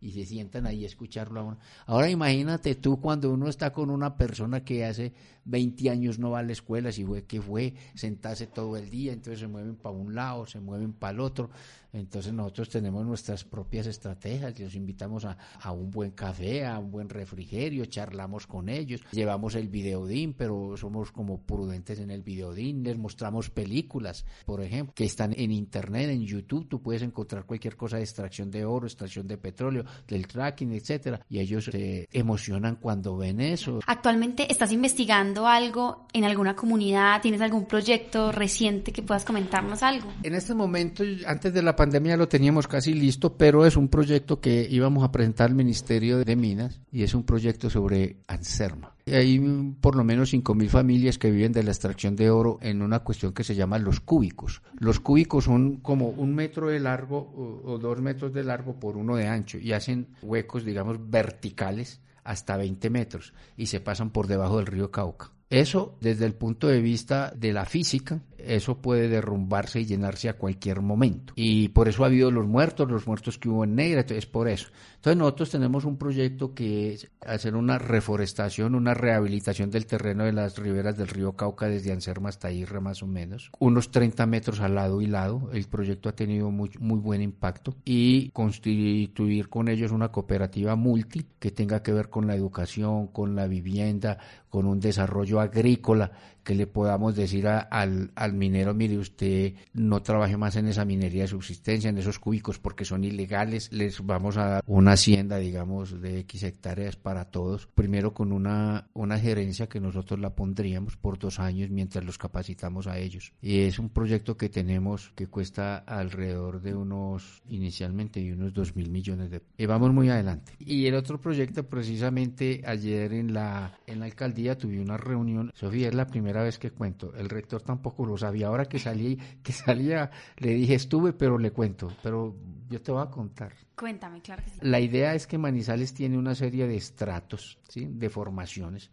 y 0.00 0.12
se 0.12 0.26
sientan 0.26 0.66
ahí 0.66 0.84
a 0.84 0.86
escucharlo 0.86 1.40
a 1.40 1.42
uno. 1.44 1.58
Ahora 1.86 2.10
imagínate 2.10 2.74
tú 2.76 3.00
cuando 3.00 3.30
uno 3.30 3.48
está 3.48 3.72
con 3.72 3.90
una 3.90 4.16
persona 4.16 4.64
que 4.64 4.84
hace 4.84 5.12
20 5.46 5.90
años 5.90 6.18
no 6.18 6.30
va 6.30 6.40
a 6.40 6.42
la 6.42 6.52
escuela, 6.52 6.92
si 6.92 7.04
fue 7.04 7.24
que 7.24 7.40
fue, 7.40 7.74
sentarse 7.94 8.46
todo 8.46 8.76
el 8.76 8.90
día, 8.90 9.12
entonces 9.12 9.40
se 9.40 9.46
mueven 9.46 9.76
para 9.76 9.94
un 9.94 10.14
lado, 10.14 10.46
se 10.46 10.60
mueven 10.60 10.92
para 10.92 11.12
el 11.12 11.20
otro. 11.20 11.50
Entonces 11.92 12.32
nosotros 12.32 12.68
tenemos 12.68 13.06
nuestras 13.06 13.44
propias 13.44 13.86
estrategias, 13.86 14.58
los 14.60 14.74
invitamos 14.74 15.24
a, 15.24 15.38
a, 15.62 15.72
un 15.72 15.90
buen 15.90 16.10
café, 16.10 16.66
a 16.66 16.78
un 16.78 16.90
buen 16.90 17.08
refrigerio, 17.08 17.86
charlamos 17.86 18.46
con 18.46 18.68
ellos, 18.68 19.00
llevamos 19.12 19.54
el 19.54 19.68
videodín, 19.68 20.34
pero 20.34 20.76
somos 20.76 21.10
como 21.10 21.40
prudentes 21.40 21.98
en 22.00 22.10
el 22.10 22.22
videodín, 22.22 22.82
les 22.82 22.98
mostramos 22.98 23.48
películas, 23.48 24.26
por 24.44 24.62
ejemplo, 24.62 24.92
que 24.94 25.04
están 25.04 25.32
en 25.38 25.52
internet, 25.52 26.10
en 26.10 26.26
YouTube, 26.26 26.68
tú 26.68 26.82
puedes 26.82 27.00
encontrar 27.00 27.46
cualquier 27.46 27.76
cosa 27.76 27.96
de 27.96 28.02
extracción 28.02 28.50
de 28.50 28.66
oro, 28.66 28.86
extracción 28.86 29.26
de 29.26 29.38
petróleo, 29.38 29.84
del 30.06 30.26
tracking, 30.26 30.72
etcétera, 30.72 31.24
y 31.30 31.38
ellos 31.38 31.64
se 31.64 32.08
emocionan 32.12 32.76
cuando 32.76 33.16
ven 33.16 33.40
eso. 33.40 33.80
Actualmente 33.86 34.50
estás 34.52 34.70
investigando 34.70 35.35
algo 35.44 36.06
en 36.12 36.24
alguna 36.24 36.54
comunidad, 36.54 37.20
tienes 37.20 37.40
algún 37.40 37.66
proyecto 37.66 38.30
reciente 38.30 38.92
que 38.92 39.02
puedas 39.02 39.24
comentarnos 39.24 39.82
algo. 39.82 40.08
En 40.22 40.36
este 40.36 40.54
momento, 40.54 41.02
antes 41.26 41.52
de 41.52 41.62
la 41.62 41.74
pandemia 41.74 42.16
lo 42.16 42.28
teníamos 42.28 42.68
casi 42.68 42.94
listo, 42.94 43.36
pero 43.36 43.66
es 43.66 43.76
un 43.76 43.88
proyecto 43.88 44.40
que 44.40 44.68
íbamos 44.70 45.02
a 45.02 45.10
presentar 45.10 45.48
al 45.48 45.56
Ministerio 45.56 46.24
de 46.24 46.36
Minas 46.36 46.80
y 46.92 47.02
es 47.02 47.12
un 47.14 47.24
proyecto 47.24 47.68
sobre 47.68 48.18
Anserma. 48.28 48.94
Hay 49.06 49.38
por 49.80 49.94
lo 49.94 50.02
menos 50.02 50.32
5.000 50.32 50.68
familias 50.68 51.18
que 51.18 51.30
viven 51.30 51.52
de 51.52 51.62
la 51.62 51.70
extracción 51.70 52.16
de 52.16 52.30
oro 52.30 52.58
en 52.60 52.82
una 52.82 53.00
cuestión 53.00 53.32
que 53.32 53.44
se 53.44 53.54
llama 53.54 53.78
los 53.78 54.00
cúbicos. 54.00 54.62
Los 54.78 55.00
cúbicos 55.00 55.44
son 55.44 55.76
como 55.76 56.08
un 56.08 56.34
metro 56.34 56.68
de 56.68 56.80
largo 56.80 57.62
o, 57.64 57.78
dos 57.78 58.00
metros 58.00 58.32
de 58.32 58.42
largo 58.42 58.80
por 58.80 58.96
uno 58.96 59.16
de 59.16 59.28
ancho 59.28 59.58
y 59.58 59.72
hacen 59.72 60.08
huecos, 60.22 60.64
digamos, 60.64 60.98
verticales 61.10 62.00
hasta 62.26 62.56
20 62.56 62.90
metros 62.90 63.32
y 63.56 63.66
se 63.66 63.80
pasan 63.80 64.10
por 64.10 64.26
debajo 64.26 64.58
del 64.58 64.66
río 64.66 64.90
Cauca. 64.90 65.32
Eso, 65.48 65.96
desde 66.00 66.26
el 66.26 66.34
punto 66.34 66.66
de 66.66 66.80
vista 66.80 67.32
de 67.36 67.52
la 67.52 67.64
física, 67.66 68.20
eso 68.46 68.78
puede 68.78 69.08
derrumbarse 69.08 69.80
y 69.80 69.86
llenarse 69.86 70.28
a 70.28 70.38
cualquier 70.38 70.80
momento. 70.80 71.32
Y 71.36 71.68
por 71.68 71.88
eso 71.88 72.04
ha 72.04 72.06
habido 72.06 72.30
los 72.30 72.46
muertos, 72.46 72.90
los 72.90 73.06
muertos 73.06 73.38
que 73.38 73.48
hubo 73.48 73.64
en 73.64 73.74
Negra, 73.74 74.04
es 74.08 74.26
por 74.26 74.48
eso. 74.48 74.68
Entonces 74.96 75.18
nosotros 75.18 75.50
tenemos 75.50 75.84
un 75.84 75.96
proyecto 75.96 76.54
que 76.54 76.94
es 76.94 77.08
hacer 77.20 77.54
una 77.54 77.78
reforestación, 77.78 78.74
una 78.74 78.94
rehabilitación 78.94 79.70
del 79.70 79.86
terreno 79.86 80.24
de 80.24 80.32
las 80.32 80.58
riberas 80.58 80.96
del 80.96 81.08
río 81.08 81.32
Cauca 81.36 81.68
desde 81.68 81.92
Anserma 81.92 82.28
hasta 82.28 82.50
Irra 82.50 82.80
más 82.80 83.02
o 83.02 83.06
menos, 83.06 83.50
unos 83.58 83.90
30 83.90 84.26
metros 84.26 84.60
al 84.60 84.74
lado 84.74 85.00
y 85.00 85.06
lado. 85.06 85.50
El 85.52 85.66
proyecto 85.66 86.08
ha 86.08 86.16
tenido 86.16 86.50
muy, 86.50 86.70
muy 86.80 86.98
buen 86.98 87.22
impacto 87.22 87.74
y 87.84 88.30
constituir 88.30 89.48
con 89.48 89.68
ellos 89.68 89.92
una 89.92 90.10
cooperativa 90.10 90.76
multi 90.76 91.26
que 91.38 91.50
tenga 91.50 91.82
que 91.82 91.92
ver 91.92 92.08
con 92.08 92.26
la 92.26 92.34
educación, 92.34 93.08
con 93.08 93.36
la 93.36 93.46
vivienda, 93.46 94.18
con 94.48 94.66
un 94.66 94.80
desarrollo 94.80 95.40
agrícola 95.40 96.12
que 96.46 96.54
le 96.54 96.68
podamos 96.68 97.16
decir 97.16 97.48
al, 97.48 98.12
al, 98.14 98.32
minero, 98.32 98.72
mire, 98.72 98.96
usted 98.98 99.54
no 99.74 100.00
trabaje 100.00 100.36
más 100.36 100.54
en 100.54 100.68
esa 100.68 100.84
minería 100.84 101.22
de 101.22 101.28
subsistencia, 101.28 101.90
en 101.90 101.98
esos 101.98 102.20
cúbicos, 102.20 102.60
porque 102.60 102.84
son 102.84 103.02
ilegales, 103.02 103.68
les 103.72 104.00
vamos 104.06 104.36
a 104.36 104.46
dar 104.46 104.64
una 104.64 104.92
hacienda, 104.92 105.38
digamos, 105.38 106.00
de 106.00 106.20
X 106.20 106.44
hectáreas 106.44 106.94
para 106.94 107.24
todos, 107.24 107.66
primero 107.66 108.14
con 108.14 108.30
una, 108.30 108.86
una 108.94 109.18
gerencia 109.18 109.68
que 109.68 109.80
nosotros 109.80 110.20
la 110.20 110.36
pondríamos 110.36 110.96
por 110.96 111.18
dos 111.18 111.40
años 111.40 111.68
mientras 111.70 112.04
los 112.04 112.16
capacitamos 112.16 112.86
a 112.86 112.96
ellos. 112.96 113.32
Y 113.42 113.62
es 113.62 113.80
un 113.80 113.88
proyecto 113.88 114.36
que 114.36 114.48
tenemos 114.48 115.10
que 115.16 115.26
cuesta 115.26 115.78
alrededor 115.78 116.62
de 116.62 116.76
unos, 116.76 117.42
inicialmente, 117.48 118.20
de 118.20 118.34
unos 118.34 118.54
dos 118.54 118.76
mil 118.76 118.88
millones 118.88 119.32
de... 119.32 119.42
Y 119.58 119.66
vamos 119.66 119.92
muy 119.92 120.10
adelante. 120.10 120.52
Y 120.60 120.86
el 120.86 120.94
otro 120.94 121.20
proyecto, 121.20 121.68
precisamente 121.68 122.62
ayer 122.64 123.12
en 123.14 123.34
la, 123.34 123.80
en 123.88 123.98
la 123.98 124.06
alcaldía 124.06 124.56
tuve 124.56 124.80
una 124.80 124.96
reunión, 124.96 125.50
Sofía, 125.52 125.88
es 125.88 125.94
la 125.96 126.06
primera 126.06 126.35
vez 126.42 126.58
que 126.58 126.70
cuento. 126.70 127.12
El 127.14 127.28
rector 127.28 127.62
tampoco 127.62 128.06
lo 128.06 128.16
sabía. 128.16 128.48
Ahora 128.48 128.66
que 128.66 128.78
salí, 128.78 129.16
que 129.42 129.52
salía, 129.52 130.10
le 130.38 130.54
dije 130.54 130.74
estuve, 130.74 131.12
pero 131.12 131.38
le 131.38 131.50
cuento. 131.50 131.92
Pero 132.02 132.36
yo 132.68 132.80
te 132.80 132.92
voy 132.92 133.02
a 133.02 133.10
contar. 133.10 133.52
Cuéntame, 133.76 134.22
claro 134.22 134.42
La 134.62 134.80
idea 134.80 135.14
es 135.14 135.26
que 135.26 135.38
Manizales 135.38 135.92
tiene 135.92 136.16
una 136.16 136.34
serie 136.34 136.66
de 136.66 136.76
estratos, 136.76 137.58
¿sí? 137.68 137.86
de 137.86 138.08
formaciones. 138.08 138.90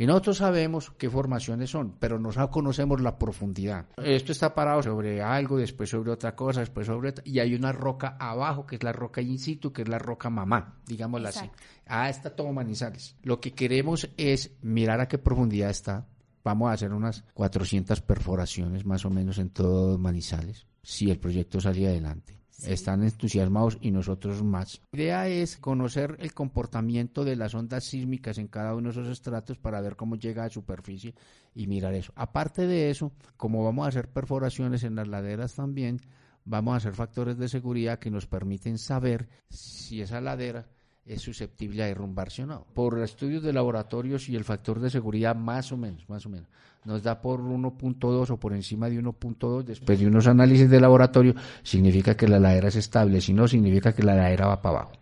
Y 0.00 0.06
nosotros 0.06 0.38
sabemos 0.38 0.90
qué 0.96 1.10
formaciones 1.10 1.68
son, 1.68 1.94
pero 1.98 2.18
no 2.18 2.30
conocemos 2.50 3.02
la 3.02 3.18
profundidad. 3.18 3.84
Esto 4.02 4.32
está 4.32 4.54
parado 4.54 4.82
sobre 4.82 5.20
algo, 5.20 5.58
después 5.58 5.90
sobre 5.90 6.10
otra 6.10 6.34
cosa, 6.34 6.60
después 6.60 6.86
sobre 6.86 7.10
otra, 7.10 7.22
y 7.26 7.38
hay 7.38 7.54
una 7.54 7.70
roca 7.70 8.16
abajo, 8.18 8.64
que 8.64 8.76
es 8.76 8.82
la 8.82 8.92
roca 8.92 9.20
in 9.20 9.38
situ, 9.38 9.74
que 9.74 9.82
es 9.82 9.88
la 9.90 9.98
roca 9.98 10.30
mamá, 10.30 10.78
digámosla 10.86 11.28
así. 11.28 11.50
Ah, 11.86 12.08
está 12.08 12.34
todo 12.34 12.50
Manizales. 12.50 13.14
Lo 13.22 13.42
que 13.42 13.52
queremos 13.52 14.08
es 14.16 14.56
mirar 14.62 15.02
a 15.02 15.08
qué 15.08 15.18
profundidad 15.18 15.68
está. 15.68 16.06
Vamos 16.44 16.70
a 16.70 16.72
hacer 16.72 16.92
unas 16.92 17.24
400 17.34 18.00
perforaciones 18.00 18.84
más 18.84 19.04
o 19.04 19.10
menos 19.10 19.38
en 19.38 19.50
todo 19.50 19.98
Manizales, 19.98 20.66
si 20.82 21.10
el 21.10 21.18
proyecto 21.18 21.60
sale 21.60 21.86
adelante 21.86 22.40
están 22.66 23.02
entusiasmados 23.02 23.78
y 23.80 23.90
nosotros 23.90 24.42
más. 24.42 24.80
La 24.92 25.00
idea 25.00 25.28
es 25.28 25.56
conocer 25.56 26.16
el 26.20 26.34
comportamiento 26.34 27.24
de 27.24 27.36
las 27.36 27.54
ondas 27.54 27.84
sísmicas 27.84 28.38
en 28.38 28.48
cada 28.48 28.74
uno 28.74 28.92
de 28.92 29.00
esos 29.00 29.08
estratos 29.08 29.58
para 29.58 29.80
ver 29.80 29.96
cómo 29.96 30.16
llega 30.16 30.44
a 30.44 30.50
superficie 30.50 31.14
y 31.54 31.66
mirar 31.66 31.94
eso. 31.94 32.12
Aparte 32.16 32.66
de 32.66 32.90
eso, 32.90 33.12
como 33.36 33.64
vamos 33.64 33.86
a 33.86 33.88
hacer 33.88 34.08
perforaciones 34.08 34.84
en 34.84 34.94
las 34.94 35.08
laderas 35.08 35.54
también, 35.54 36.00
vamos 36.44 36.74
a 36.74 36.76
hacer 36.78 36.94
factores 36.94 37.38
de 37.38 37.48
seguridad 37.48 37.98
que 37.98 38.10
nos 38.10 38.26
permiten 38.26 38.78
saber 38.78 39.28
si 39.48 40.00
esa 40.02 40.20
ladera 40.20 40.66
es 41.06 41.22
susceptible 41.22 41.82
a 41.82 41.86
derrumbarse 41.86 42.42
o 42.42 42.46
no. 42.46 42.66
Por 42.74 43.00
estudios 43.02 43.42
de 43.42 43.52
laboratorios 43.52 44.28
y 44.28 44.36
el 44.36 44.44
factor 44.44 44.80
de 44.80 44.90
seguridad 44.90 45.34
más 45.34 45.72
o 45.72 45.76
menos, 45.76 46.08
más 46.08 46.24
o 46.26 46.28
menos, 46.28 46.48
nos 46.84 47.02
da 47.02 47.20
por 47.20 47.40
1.2 47.40 48.30
o 48.30 48.36
por 48.38 48.52
encima 48.52 48.88
de 48.88 49.02
1.2 49.02 49.64
después 49.64 49.98
de 49.98 50.06
unos 50.06 50.26
análisis 50.26 50.70
de 50.70 50.80
laboratorio, 50.80 51.34
significa 51.62 52.16
que 52.16 52.28
la 52.28 52.38
ladera 52.38 52.68
es 52.68 52.76
estable, 52.76 53.20
si 53.20 53.32
no 53.32 53.48
significa 53.48 53.94
que 53.94 54.02
la 54.02 54.14
ladera 54.14 54.46
va 54.46 54.62
para 54.62 54.78
abajo. 54.78 54.92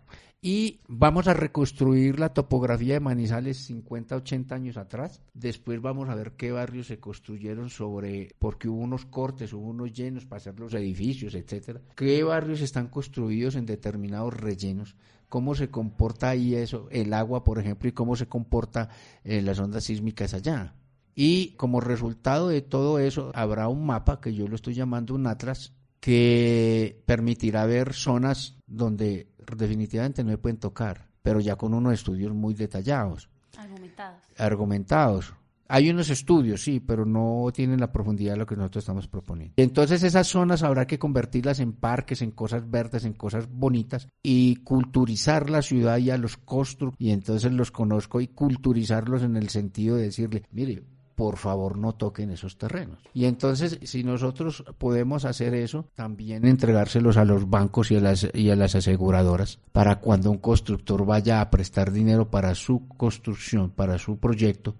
Y 0.41 0.79
vamos 0.87 1.27
a 1.27 1.33
reconstruir 1.33 2.17
la 2.17 2.29
topografía 2.29 2.93
de 2.93 3.01
Manizales 3.01 3.57
50, 3.65 4.15
80 4.15 4.55
años 4.55 4.77
atrás. 4.77 5.21
Después 5.33 5.81
vamos 5.81 6.07
a 6.07 6.15
ver 6.15 6.31
qué 6.37 6.53
barrios 6.53 6.87
se 6.87 6.97
construyeron 6.97 7.69
sobre, 7.69 8.29
porque 8.39 8.69
hubo 8.69 8.79
unos 8.79 9.05
cortes, 9.05 9.51
hubo 9.51 9.67
unos 9.67 9.91
llenos 9.91 10.25
para 10.25 10.37
hacer 10.37 10.57
los 10.57 10.73
edificios, 10.73 11.35
etcétera. 11.35 11.81
¿Qué 11.93 12.23
barrios 12.23 12.61
están 12.61 12.87
construidos 12.87 13.55
en 13.55 13.65
determinados 13.65 14.33
rellenos? 14.33 14.95
Cómo 15.29 15.55
se 15.55 15.69
comporta 15.69 16.29
ahí 16.29 16.55
eso, 16.55 16.87
el 16.91 17.13
agua, 17.13 17.43
por 17.43 17.59
ejemplo, 17.59 17.87
y 17.87 17.93
cómo 17.93 18.15
se 18.15 18.27
comporta 18.27 18.89
en 19.23 19.45
las 19.45 19.59
ondas 19.59 19.85
sísmicas 19.85 20.33
allá. 20.33 20.73
Y 21.15 21.51
como 21.51 21.79
resultado 21.79 22.49
de 22.49 22.61
todo 22.61 22.99
eso, 22.99 23.31
habrá 23.35 23.67
un 23.67 23.85
mapa 23.85 24.19
que 24.19 24.33
yo 24.33 24.47
lo 24.47 24.55
estoy 24.55 24.73
llamando 24.73 25.13
un 25.13 25.27
atlas 25.27 25.73
que 25.99 27.01
permitirá 27.05 27.65
ver 27.65 27.93
zonas 27.93 28.57
donde 28.67 29.27
definitivamente 29.55 30.23
no 30.23 30.31
se 30.31 30.37
pueden 30.37 30.57
tocar, 30.57 31.09
pero 31.21 31.39
ya 31.39 31.55
con 31.55 31.73
unos 31.73 31.93
estudios 31.93 32.33
muy 32.33 32.53
detallados. 32.53 33.29
Argumentados. 33.57 34.23
Argumentados. 34.37 35.33
Hay 35.71 35.89
unos 35.89 36.09
estudios, 36.09 36.63
sí, 36.63 36.79
pero 36.79 37.05
no 37.05 37.47
tienen 37.53 37.79
la 37.79 37.91
profundidad 37.91 38.33
de 38.33 38.39
lo 38.39 38.47
que 38.47 38.55
nosotros 38.55 38.81
estamos 38.81 39.07
proponiendo. 39.07 39.53
Entonces 39.57 40.01
esas 40.01 40.27
zonas 40.27 40.63
habrá 40.63 40.87
que 40.87 40.97
convertirlas 40.97 41.59
en 41.59 41.73
parques, 41.73 42.23
en 42.23 42.31
cosas 42.31 42.69
verdes, 42.69 43.05
en 43.05 43.13
cosas 43.13 43.47
bonitas 43.47 44.07
y 44.23 44.57
culturizar 44.57 45.49
la 45.51 45.61
ciudad 45.61 45.99
y 45.99 46.09
a 46.09 46.17
los 46.17 46.37
constructores. 46.37 46.99
Y 46.99 47.11
entonces 47.11 47.51
los 47.51 47.69
conozco 47.69 48.19
y 48.19 48.27
culturizarlos 48.27 49.21
en 49.21 49.37
el 49.37 49.49
sentido 49.49 49.95
de 49.95 50.03
decirle, 50.03 50.43
mire, 50.51 50.83
por 51.19 51.35
favor 51.35 51.77
no 51.77 51.93
toquen 51.93 52.31
esos 52.31 52.57
terrenos. 52.57 52.97
Y 53.13 53.25
entonces, 53.25 53.77
si 53.83 54.05
nosotros 54.05 54.63
podemos 54.77 55.25
hacer 55.25 55.53
eso, 55.53 55.85
también 55.93 56.45
entregárselos 56.45 57.17
a 57.17 57.25
los 57.25 57.49
bancos 57.49 57.91
y 57.91 57.97
a 57.97 57.99
las, 57.99 58.29
y 58.33 58.49
a 58.49 58.55
las 58.55 58.73
aseguradoras 58.75 59.59
para 59.73 59.99
cuando 59.99 60.31
un 60.31 60.37
constructor 60.37 61.05
vaya 61.05 61.41
a 61.41 61.49
prestar 61.49 61.91
dinero 61.91 62.31
para 62.31 62.55
su 62.55 62.87
construcción, 62.87 63.69
para 63.69 63.97
su 63.97 64.17
proyecto, 64.17 64.77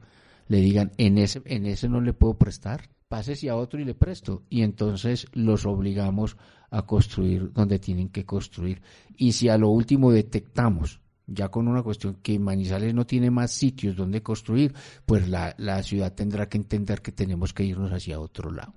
le 0.50 0.58
digan, 0.58 0.92
en 0.98 1.18
ese, 1.18 1.42
en 1.46 1.66
ese 1.66 1.88
no 1.88 2.02
le 2.02 2.12
puedo 2.12 2.38
prestar, 2.38 2.90
pásese 3.08 3.50
a 3.50 3.56
otro 3.56 3.80
y 3.80 3.86
le 3.86 3.94
presto. 3.94 4.44
Y 4.50 4.64
entonces 4.64 5.28
los 5.32 5.66
obligamos 5.66 6.36
a 6.72 6.82
construir 6.82 7.54
donde 7.54 7.80
tienen 7.80 8.10
que 8.10 8.26
construir. 8.26 8.82
Y 9.16 9.32
si 9.32 9.48
a 9.48 9.58
lo 9.58 9.70
último 9.70 10.12
detectamos, 10.12 11.02
ya 11.28 11.50
con 11.50 11.68
una 11.68 11.84
cuestión 11.84 12.16
que 12.16 12.40
Manizales 12.40 12.96
no 12.96 13.06
tiene 13.06 13.30
más 13.30 13.52
sitios 13.52 13.96
donde 13.96 14.24
construir, 14.24 14.74
pues 15.06 15.30
la, 15.30 15.54
la 15.60 15.84
ciudad 15.84 16.14
tendrá 16.14 16.50
que 16.50 16.58
entender 16.58 17.04
que 17.04 17.12
tenemos 17.12 17.54
que 17.54 17.64
irnos 17.64 17.92
hacia 17.92 18.20
otro 18.20 18.52
lado. 18.52 18.74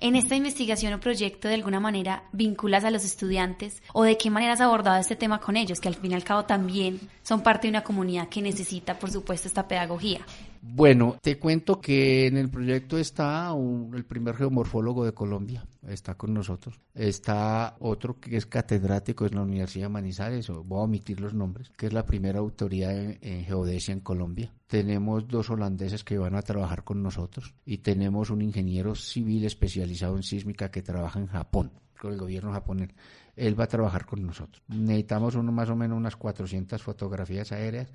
En 0.00 0.14
esta 0.14 0.36
investigación 0.36 0.92
o 0.94 1.00
proyecto, 1.00 1.48
de 1.48 1.54
alguna 1.54 1.80
manera, 1.80 2.22
vinculas 2.30 2.84
a 2.84 2.92
los 2.92 3.04
estudiantes 3.04 3.82
o 3.92 4.04
de 4.04 4.16
qué 4.16 4.30
manera 4.30 4.52
has 4.52 4.60
abordado 4.60 5.00
este 5.00 5.16
tema 5.16 5.40
con 5.40 5.56
ellos, 5.56 5.80
que 5.80 5.88
al 5.88 5.96
fin 5.96 6.12
y 6.12 6.14
al 6.14 6.22
cabo 6.22 6.44
también 6.44 7.00
son 7.24 7.42
parte 7.42 7.66
de 7.66 7.70
una 7.70 7.82
comunidad 7.82 8.28
que 8.28 8.40
necesita, 8.40 8.96
por 8.96 9.10
supuesto, 9.10 9.48
esta 9.48 9.66
pedagogía. 9.66 10.20
Bueno, 10.60 11.16
te 11.22 11.38
cuento 11.38 11.80
que 11.80 12.26
en 12.26 12.36
el 12.36 12.50
proyecto 12.50 12.98
está 12.98 13.52
el 13.94 14.04
primer 14.04 14.36
geomorfólogo 14.36 15.04
de 15.04 15.12
Colombia, 15.12 15.64
está 15.86 16.14
con 16.14 16.34
nosotros. 16.34 16.80
Está 16.94 17.76
otro 17.80 18.18
que 18.20 18.36
es 18.36 18.46
catedrático 18.46 19.26
en 19.26 19.34
la 19.34 19.42
Universidad 19.42 19.86
de 19.86 19.90
Manizales, 19.90 20.48
voy 20.48 20.80
a 20.80 20.84
omitir 20.84 21.20
los 21.20 21.34
nombres, 21.34 21.70
que 21.76 21.86
es 21.86 21.92
la 21.92 22.04
primera 22.04 22.40
autoridad 22.40 22.92
en, 22.94 23.44
geodesia 23.44 23.92
en 23.92 24.00
Colombia. 24.00 24.52
Tenemos 24.66 25.26
dos 25.28 25.50
holandeses 25.50 26.04
que 26.04 26.18
van 26.18 26.34
a 26.34 26.42
trabajar 26.42 26.84
con 26.84 27.02
nosotros 27.02 27.54
y 27.64 27.78
tenemos 27.78 28.30
un 28.30 28.42
ingeniero 28.42 28.94
civil 28.94 29.44
especializado 29.44 30.16
en 30.16 30.22
sísmica 30.22 30.70
que 30.70 30.82
trabaja 30.82 31.18
en 31.18 31.26
Japón, 31.26 31.72
con 31.98 32.12
el 32.12 32.18
gobierno 32.18 32.52
japonés. 32.52 32.90
Él 33.36 33.58
va 33.58 33.64
a 33.64 33.68
trabajar 33.68 34.04
con 34.04 34.26
nosotros. 34.26 34.62
Necesitamos 34.68 35.36
uno 35.36 35.52
más 35.52 35.70
o 35.70 35.76
menos 35.76 35.96
unas 35.96 36.16
400 36.16 36.82
fotografías 36.82 37.52
aéreas 37.52 37.88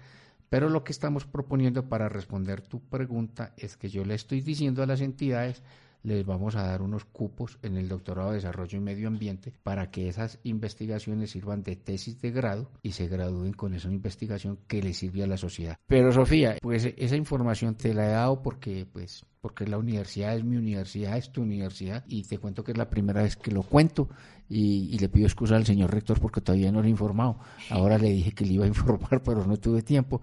pero 0.50 0.70
lo 0.70 0.84
que 0.84 0.92
estamos 0.92 1.26
proponiendo 1.26 1.90
para 1.90 2.10
responder 2.10 2.62
tu 2.62 2.80
pregunta 2.82 3.54
es 3.58 3.78
que 3.78 3.90
yo 3.90 4.06
le 4.06 4.16
estoy 4.16 4.42
diciendo 4.42 4.84
a 4.84 4.86
las 4.86 5.02
entidades, 5.02 5.64
les 6.04 6.26
vamos 6.26 6.56
a 6.56 6.64
dar 6.64 6.82
unos 6.82 7.06
cupos 7.06 7.58
en 7.64 7.78
el 7.78 7.88
doctorado 7.88 8.30
de 8.30 8.36
Desarrollo 8.36 8.78
y 8.78 8.82
Medio 8.82 9.08
Ambiente 9.08 9.54
para 9.64 9.90
que 9.90 10.08
esas 10.08 10.40
investigaciones 10.44 11.32
sirvan 11.32 11.64
de 11.64 11.76
tesis 11.76 12.22
de 12.22 12.32
grado 12.32 12.70
y 12.82 12.92
se 12.92 13.08
gradúen 13.08 13.54
con 13.54 13.74
esa 13.74 13.90
investigación 13.90 14.60
que 14.68 14.84
le 14.84 14.94
sirve 14.94 15.24
a 15.24 15.28
la 15.28 15.38
sociedad. 15.38 15.78
Pero 15.88 16.12
Sofía, 16.12 16.58
pues 16.62 16.94
esa 16.98 17.16
información 17.16 17.76
te 17.76 17.94
la 17.94 18.06
he 18.06 18.12
dado 18.12 18.42
porque 18.42 18.86
pues 18.92 19.26
porque 19.44 19.68
la 19.68 19.78
universidad 19.78 20.38
es 20.38 20.46
mi 20.46 20.56
universidad, 20.56 21.18
es 21.18 21.30
tu 21.30 21.42
universidad, 21.42 22.06
y 22.08 22.24
te 22.24 22.38
cuento 22.38 22.64
que 22.64 22.72
es 22.72 22.78
la 22.78 22.90
primera 22.90 23.24
vez 23.24 23.36
que 23.36 23.52
lo 23.52 23.62
cuento, 23.62 24.08
y, 24.48 24.98
le 24.98 25.10
pido 25.10 25.26
excusa 25.26 25.58
al 25.58 25.66
señor 25.66 25.92
rector 25.92 26.18
porque 26.22 26.40
todavía 26.40 26.72
no 26.72 26.80
lo 26.80 26.88
he 26.88 26.92
informado. 26.92 27.40
Ahora 27.70 27.98
le 27.98 28.10
dije 28.10 28.32
que 28.32 28.46
le 28.46 28.54
iba 28.54 28.64
a 28.64 28.68
informar, 28.70 29.22
pero 29.22 29.46
no 29.46 29.58
tuve 29.58 29.82
tiempo. 29.82 30.22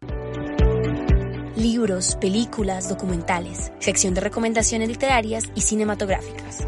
Libros, 1.60 2.16
películas, 2.16 2.88
documentales, 2.88 3.70
sección 3.80 4.14
de 4.14 4.22
recomendaciones 4.22 4.88
literarias 4.88 5.44
y 5.54 5.60
cinematográficas. 5.60 6.66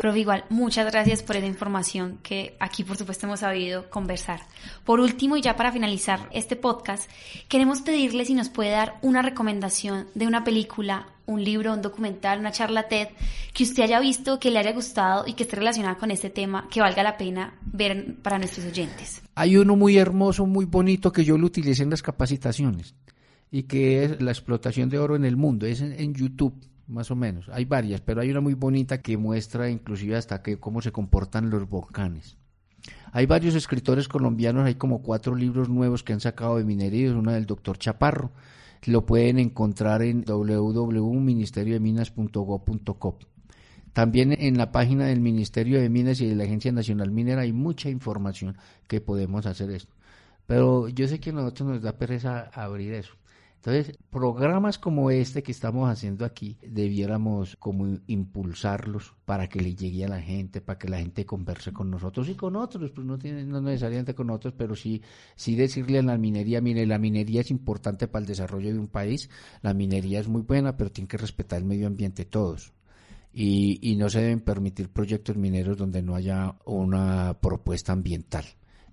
Profe, 0.00 0.18
igual, 0.18 0.44
muchas 0.48 0.90
gracias 0.90 1.22
por 1.22 1.36
esa 1.36 1.46
información 1.46 2.18
que 2.24 2.56
aquí, 2.58 2.82
por 2.82 2.96
supuesto, 2.96 3.26
hemos 3.26 3.38
sabido 3.38 3.88
conversar. 3.88 4.40
Por 4.84 4.98
último, 4.98 5.36
y 5.36 5.42
ya 5.42 5.54
para 5.54 5.70
finalizar 5.70 6.28
este 6.32 6.56
podcast, 6.56 7.08
queremos 7.46 7.80
pedirle 7.80 8.24
si 8.24 8.34
nos 8.34 8.48
puede 8.48 8.70
dar 8.70 8.98
una 9.00 9.22
recomendación 9.22 10.08
de 10.12 10.26
una 10.26 10.42
película, 10.42 11.06
un 11.26 11.44
libro, 11.44 11.72
un 11.72 11.80
documental, 11.80 12.40
una 12.40 12.50
charla 12.50 12.88
TED 12.88 13.06
que 13.54 13.62
usted 13.62 13.84
haya 13.84 14.00
visto, 14.00 14.40
que 14.40 14.50
le 14.50 14.58
haya 14.58 14.72
gustado 14.72 15.24
y 15.24 15.34
que 15.34 15.44
esté 15.44 15.54
relacionada 15.54 15.98
con 15.98 16.10
este 16.10 16.30
tema, 16.30 16.66
que 16.68 16.80
valga 16.80 17.04
la 17.04 17.16
pena 17.16 17.54
ver 17.62 18.16
para 18.22 18.38
nuestros 18.38 18.66
oyentes. 18.66 19.22
Hay 19.36 19.56
uno 19.56 19.76
muy 19.76 19.98
hermoso, 19.98 20.46
muy 20.46 20.64
bonito, 20.64 21.12
que 21.12 21.24
yo 21.24 21.38
lo 21.38 21.46
utilicé 21.46 21.84
en 21.84 21.90
las 21.90 22.02
capacitaciones 22.02 22.96
y 23.50 23.64
que 23.64 24.04
es 24.04 24.20
la 24.20 24.30
explotación 24.30 24.88
de 24.88 24.98
oro 24.98 25.16
en 25.16 25.24
el 25.24 25.36
mundo. 25.36 25.66
Es 25.66 25.80
en 25.80 26.14
YouTube 26.14 26.54
más 26.86 27.10
o 27.10 27.16
menos. 27.16 27.48
Hay 27.52 27.64
varias, 27.64 28.00
pero 28.00 28.20
hay 28.20 28.30
una 28.30 28.40
muy 28.40 28.54
bonita 28.54 29.02
que 29.02 29.16
muestra 29.16 29.68
inclusive 29.70 30.16
hasta 30.16 30.42
que 30.42 30.58
cómo 30.58 30.82
se 30.82 30.92
comportan 30.92 31.50
los 31.50 31.68
volcanes. 31.68 32.36
Hay 33.12 33.26
varios 33.26 33.54
escritores 33.54 34.08
colombianos, 34.08 34.64
hay 34.66 34.76
como 34.76 35.02
cuatro 35.02 35.34
libros 35.34 35.68
nuevos 35.68 36.02
que 36.02 36.14
han 36.14 36.20
sacado 36.20 36.56
de 36.56 36.64
minería, 36.64 37.14
una 37.14 37.34
del 37.34 37.44
doctor 37.46 37.78
Chaparro. 37.78 38.32
Lo 38.86 39.04
pueden 39.04 39.38
encontrar 39.38 40.00
en 40.02 40.24
www.ministeriodeminas.gov.co. 40.24 43.18
También 43.92 44.32
en 44.38 44.56
la 44.56 44.70
página 44.70 45.06
del 45.06 45.20
Ministerio 45.20 45.80
de 45.80 45.88
Minas 45.88 46.20
y 46.20 46.28
de 46.28 46.36
la 46.36 46.44
Agencia 46.44 46.70
Nacional 46.70 47.10
Minera 47.10 47.42
hay 47.42 47.52
mucha 47.52 47.90
información 47.90 48.56
que 48.86 49.00
podemos 49.00 49.46
hacer 49.46 49.70
esto. 49.70 49.92
Pero 50.46 50.86
yo 50.88 51.08
sé 51.08 51.18
que 51.18 51.30
a 51.30 51.32
nosotros 51.32 51.68
nos 51.68 51.82
da 51.82 51.98
pereza 51.98 52.50
abrir 52.54 52.94
eso. 52.94 53.14
Entonces, 53.58 53.98
programas 54.10 54.78
como 54.78 55.10
este 55.10 55.42
que 55.42 55.50
estamos 55.50 55.90
haciendo 55.90 56.24
aquí, 56.24 56.56
debiéramos 56.62 57.56
como 57.56 57.98
impulsarlos 58.06 59.14
para 59.24 59.48
que 59.48 59.60
le 59.60 59.74
llegue 59.74 60.04
a 60.04 60.08
la 60.08 60.20
gente, 60.20 60.60
para 60.60 60.78
que 60.78 60.88
la 60.88 60.98
gente 60.98 61.26
converse 61.26 61.72
con 61.72 61.90
nosotros 61.90 62.28
y 62.28 62.36
con 62.36 62.54
otros, 62.54 62.92
pues 62.92 63.04
no, 63.04 63.18
tiene, 63.18 63.44
no 63.44 63.60
necesariamente 63.60 64.14
con 64.14 64.30
otros, 64.30 64.54
pero 64.56 64.76
sí, 64.76 65.02
sí 65.34 65.56
decirle 65.56 65.98
a 65.98 66.02
la 66.02 66.16
minería, 66.16 66.60
mire, 66.60 66.86
la 66.86 66.98
minería 66.98 67.40
es 67.40 67.50
importante 67.50 68.06
para 68.06 68.22
el 68.22 68.28
desarrollo 68.28 68.72
de 68.72 68.78
un 68.78 68.86
país, 68.86 69.28
la 69.60 69.74
minería 69.74 70.20
es 70.20 70.28
muy 70.28 70.42
buena, 70.42 70.76
pero 70.76 70.92
tiene 70.92 71.08
que 71.08 71.16
respetar 71.16 71.58
el 71.58 71.64
medio 71.64 71.88
ambiente 71.88 72.24
todos. 72.24 72.72
Y, 73.32 73.78
y 73.82 73.96
no 73.96 74.08
se 74.08 74.20
deben 74.20 74.40
permitir 74.40 74.88
proyectos 74.88 75.36
mineros 75.36 75.76
donde 75.76 76.00
no 76.00 76.14
haya 76.14 76.54
una 76.64 77.36
propuesta 77.40 77.92
ambiental 77.92 78.44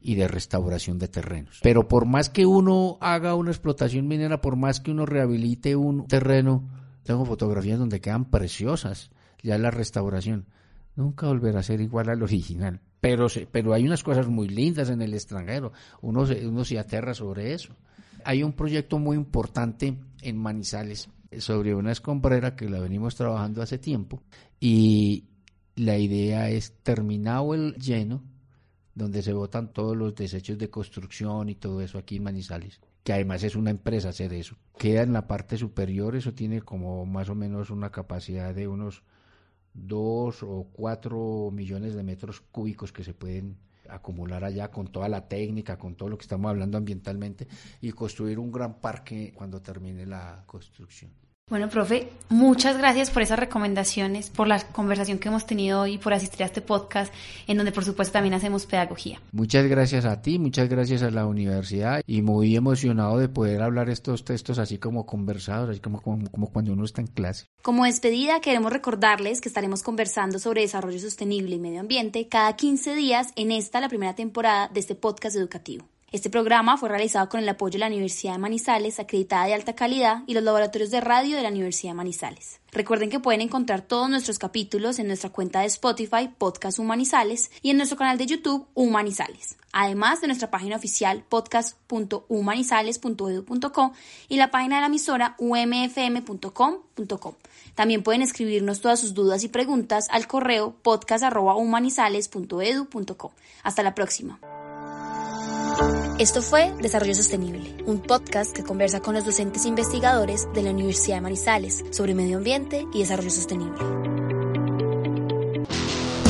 y 0.06 0.14
de 0.14 0.28
restauración 0.28 1.00
de 1.00 1.08
terrenos. 1.08 1.60
Pero 1.64 1.88
por 1.88 2.06
más 2.06 2.30
que 2.30 2.46
uno 2.46 3.00
haga 3.02 3.34
una 3.34 3.50
explotación 3.50 4.08
minera, 4.08 4.40
por 4.40 4.56
más 4.56 4.80
que 4.80 4.92
uno 4.92 5.08
rehabilite 5.08 5.76
un 5.76 6.06
terreno, 6.06 6.70
tengo 7.02 7.26
fotografías 7.26 7.80
donde 7.80 8.02
quedan 8.02 8.26
preciosas 8.26 9.10
ya 9.42 9.58
la 9.58 9.72
restauración. 9.72 10.46
Nunca 10.96 11.28
volverá 11.28 11.62
a 11.62 11.64
ser 11.64 11.82
igual 11.82 12.10
al 12.10 12.22
original. 12.22 12.82
Pero, 13.02 13.26
pero 13.52 13.74
hay 13.74 13.84
unas 13.86 14.04
cosas 14.04 14.28
muy 14.28 14.48
lindas 14.48 14.92
en 14.92 15.02
el 15.02 15.16
extranjero. 15.16 15.72
Uno 16.02 16.28
se, 16.28 16.48
uno 16.48 16.64
se 16.64 16.78
aterra 16.78 17.16
sobre 17.16 17.54
eso. 17.54 17.74
Hay 18.24 18.44
un 18.44 18.54
proyecto 18.54 19.00
muy 19.00 19.18
importante 19.18 19.98
en 20.22 20.38
Manizales 20.38 21.10
sobre 21.40 21.74
una 21.74 21.92
escombrera 21.92 22.56
que 22.56 22.70
la 22.70 22.80
venimos 22.80 23.16
trabajando 23.16 23.64
hace 23.64 23.80
tiempo 23.80 24.22
y 24.60 25.26
la 25.76 25.98
idea 25.98 26.50
es 26.50 26.74
terminado 26.84 27.56
el 27.56 27.74
lleno 27.76 28.24
donde 28.96 29.22
se 29.22 29.34
botan 29.34 29.72
todos 29.74 29.96
los 29.96 30.16
desechos 30.16 30.58
de 30.58 30.70
construcción 30.70 31.50
y 31.50 31.56
todo 31.56 31.82
eso 31.82 31.98
aquí 31.98 32.16
en 32.16 32.24
Manizales, 32.24 32.80
que 33.04 33.14
además 33.14 33.44
es 33.44 33.56
una 33.56 33.70
empresa 33.70 34.10
hacer 34.10 34.34
eso. 34.34 34.56
Queda 34.78 35.04
en 35.04 35.14
la 35.14 35.28
parte 35.28 35.58
superior, 35.58 36.16
eso 36.16 36.34
tiene 36.34 36.62
como 36.62 37.06
más 37.06 37.30
o 37.30 37.36
menos 37.36 37.70
una 37.70 37.92
capacidad 37.92 38.56
de 38.56 38.68
unos 38.68 39.04
dos 39.74 40.42
o 40.42 40.70
cuatro 40.72 41.52
millones 41.52 41.94
de 41.94 42.04
metros 42.04 42.40
cúbicos 42.40 42.94
que 42.94 43.04
se 43.04 43.14
pueden 43.14 43.58
acumular 43.90 44.44
allá 44.44 44.72
con 44.72 44.88
toda 44.88 45.10
la 45.10 45.28
técnica, 45.28 45.78
con 45.78 45.96
todo 45.96 46.10
lo 46.10 46.18
que 46.18 46.24
estamos 46.24 46.50
hablando 46.50 46.78
ambientalmente 46.78 47.48
y 47.82 47.92
construir 47.92 48.40
un 48.40 48.52
gran 48.52 48.80
parque 48.80 49.34
cuando 49.36 49.62
termine 49.62 50.06
la 50.06 50.44
construcción. 50.48 51.12
Bueno, 51.48 51.70
profe, 51.70 52.10
muchas 52.28 52.76
gracias 52.76 53.12
por 53.12 53.22
esas 53.22 53.38
recomendaciones, 53.38 54.32
por 54.32 54.48
la 54.48 54.60
conversación 54.60 55.20
que 55.20 55.28
hemos 55.28 55.46
tenido 55.46 55.82
hoy, 55.82 56.00
por 56.00 56.12
asistir 56.12 56.42
a 56.42 56.48
este 56.48 56.60
podcast, 56.60 57.14
en 57.46 57.58
donde 57.58 57.72
por 57.72 57.86
supuesto 57.86 58.14
también 58.14 58.34
hacemos 58.34 58.66
pedagogía. 58.66 59.22
Muchas 59.32 59.68
gracias 59.68 60.06
a 60.06 60.24
ti, 60.24 60.40
muchas 60.40 60.70
gracias 60.70 61.04
a 61.04 61.12
la 61.12 61.28
universidad 61.28 62.02
y 62.08 62.24
muy 62.24 62.56
emocionado 62.56 63.20
de 63.20 63.30
poder 63.30 63.62
hablar 63.62 63.92
estos 63.92 64.26
textos 64.26 64.58
así 64.58 64.80
como 64.80 65.06
conversados, 65.06 65.70
así 65.70 65.80
como, 65.80 66.02
como, 66.02 66.28
como 66.32 66.48
cuando 66.48 66.74
uno 66.74 66.84
está 66.84 67.02
en 67.02 67.08
clase. 67.08 67.46
Como 67.62 67.86
despedida, 67.86 68.42
queremos 68.42 68.74
recordarles 68.74 69.40
que 69.40 69.50
estaremos 69.50 69.84
conversando 69.84 70.40
sobre 70.40 70.62
desarrollo 70.62 71.00
sostenible 71.00 71.58
y 71.58 71.60
medio 71.60 71.80
ambiente 71.80 72.28
cada 72.28 72.56
15 72.56 72.96
días 72.96 73.28
en 73.36 73.52
esta, 73.52 73.80
la 73.82 73.90
primera 73.90 74.16
temporada 74.16 74.68
de 74.70 74.80
este 74.80 74.96
podcast 74.96 75.36
educativo. 75.36 75.86
Este 76.16 76.30
programa 76.30 76.78
fue 76.78 76.88
realizado 76.88 77.28
con 77.28 77.42
el 77.42 77.50
apoyo 77.50 77.74
de 77.74 77.80
la 77.80 77.88
Universidad 77.88 78.32
de 78.32 78.40
Manizales, 78.40 79.02
acreditada 79.02 79.48
de 79.48 79.54
alta 79.54 79.76
calidad, 79.76 80.24
y 80.28 80.34
los 80.34 80.44
laboratorios 80.44 80.90
de 80.90 81.02
radio 81.02 81.36
de 81.36 81.44
la 81.44 81.50
Universidad 81.50 81.92
de 81.92 81.98
Manizales. 81.98 82.62
Recuerden 82.72 83.10
que 83.10 83.20
pueden 83.20 83.42
encontrar 83.42 83.82
todos 83.82 84.10
nuestros 84.10 84.40
capítulos 84.40 84.98
en 84.98 85.08
nuestra 85.08 85.32
cuenta 85.32 85.60
de 85.60 85.66
Spotify, 85.66 86.30
Podcast 86.38 86.80
Humanizales, 86.80 87.52
y 87.62 87.72
en 87.72 87.76
nuestro 87.76 87.98
canal 87.98 88.18
de 88.18 88.28
YouTube, 88.28 88.66
Humanizales. 88.76 89.58
Además 89.74 90.22
de 90.22 90.28
nuestra 90.28 90.50
página 90.50 90.78
oficial, 90.78 91.26
podcast.humanizales.edu.co 91.28 93.92
y 94.30 94.38
la 94.38 94.52
página 94.52 94.76
de 94.76 94.82
la 94.84 94.88
emisora 94.88 95.36
umfm.com.com. 95.38 97.34
También 97.76 98.04
pueden 98.04 98.22
escribirnos 98.22 98.80
todas 98.80 99.02
sus 99.02 99.14
dudas 99.14 99.44
y 99.44 99.50
preguntas 99.50 100.08
al 100.12 100.28
correo 100.28 100.78
podcast.humanizales.edu.co. 100.82 103.34
Hasta 103.64 103.84
la 103.84 103.94
próxima. 103.94 104.40
Esto 106.18 106.42
fue 106.42 106.72
Desarrollo 106.82 107.14
Sostenible, 107.14 107.76
un 107.86 108.00
podcast 108.00 108.56
que 108.56 108.64
conversa 108.64 109.02
con 109.02 109.16
los 109.16 109.26
docentes 109.26 109.66
e 109.66 109.68
investigadores 109.68 110.48
de 110.54 110.64
la 110.64 110.72
Universidad 110.72 111.18
de 111.18 111.22
Manizales 111.22 111.84
sobre 111.92 112.16
medio 112.16 112.38
ambiente 112.38 112.88
y 112.94 113.00
desarrollo 113.00 113.30
sostenible. 113.30 113.78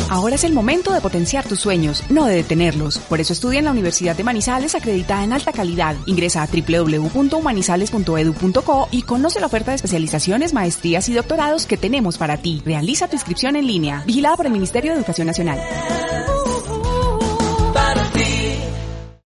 Ahora 0.09 0.33
es 0.35 0.43
el 0.43 0.53
momento 0.53 0.91
de 0.91 1.01
potenciar 1.01 1.47
tus 1.47 1.59
sueños, 1.59 2.01
no 2.09 2.25
de 2.25 2.33
detenerlos. 2.33 2.97
Por 2.97 3.19
eso 3.19 3.33
estudia 3.33 3.59
en 3.59 3.65
la 3.65 3.71
Universidad 3.71 4.15
de 4.15 4.23
Manizales 4.23 4.73
acreditada 4.73 5.23
en 5.23 5.33
alta 5.33 5.51
calidad. 5.51 5.95
Ingresa 6.07 6.41
a 6.41 6.47
www.humanizales.edu.co 6.47 8.87
y 8.89 9.03
conoce 9.03 9.39
la 9.39 9.45
oferta 9.45 9.69
de 9.69 9.75
especializaciones, 9.75 10.53
maestrías 10.53 11.07
y 11.09 11.13
doctorados 11.13 11.67
que 11.67 11.77
tenemos 11.77 12.17
para 12.17 12.37
ti. 12.37 12.63
Realiza 12.65 13.07
tu 13.07 13.17
inscripción 13.17 13.55
en 13.55 13.67
línea, 13.67 14.01
vigilada 14.03 14.35
por 14.35 14.47
el 14.47 14.51
Ministerio 14.51 14.93
de 14.93 14.97
Educación 14.97 15.27
Nacional. 15.27 15.61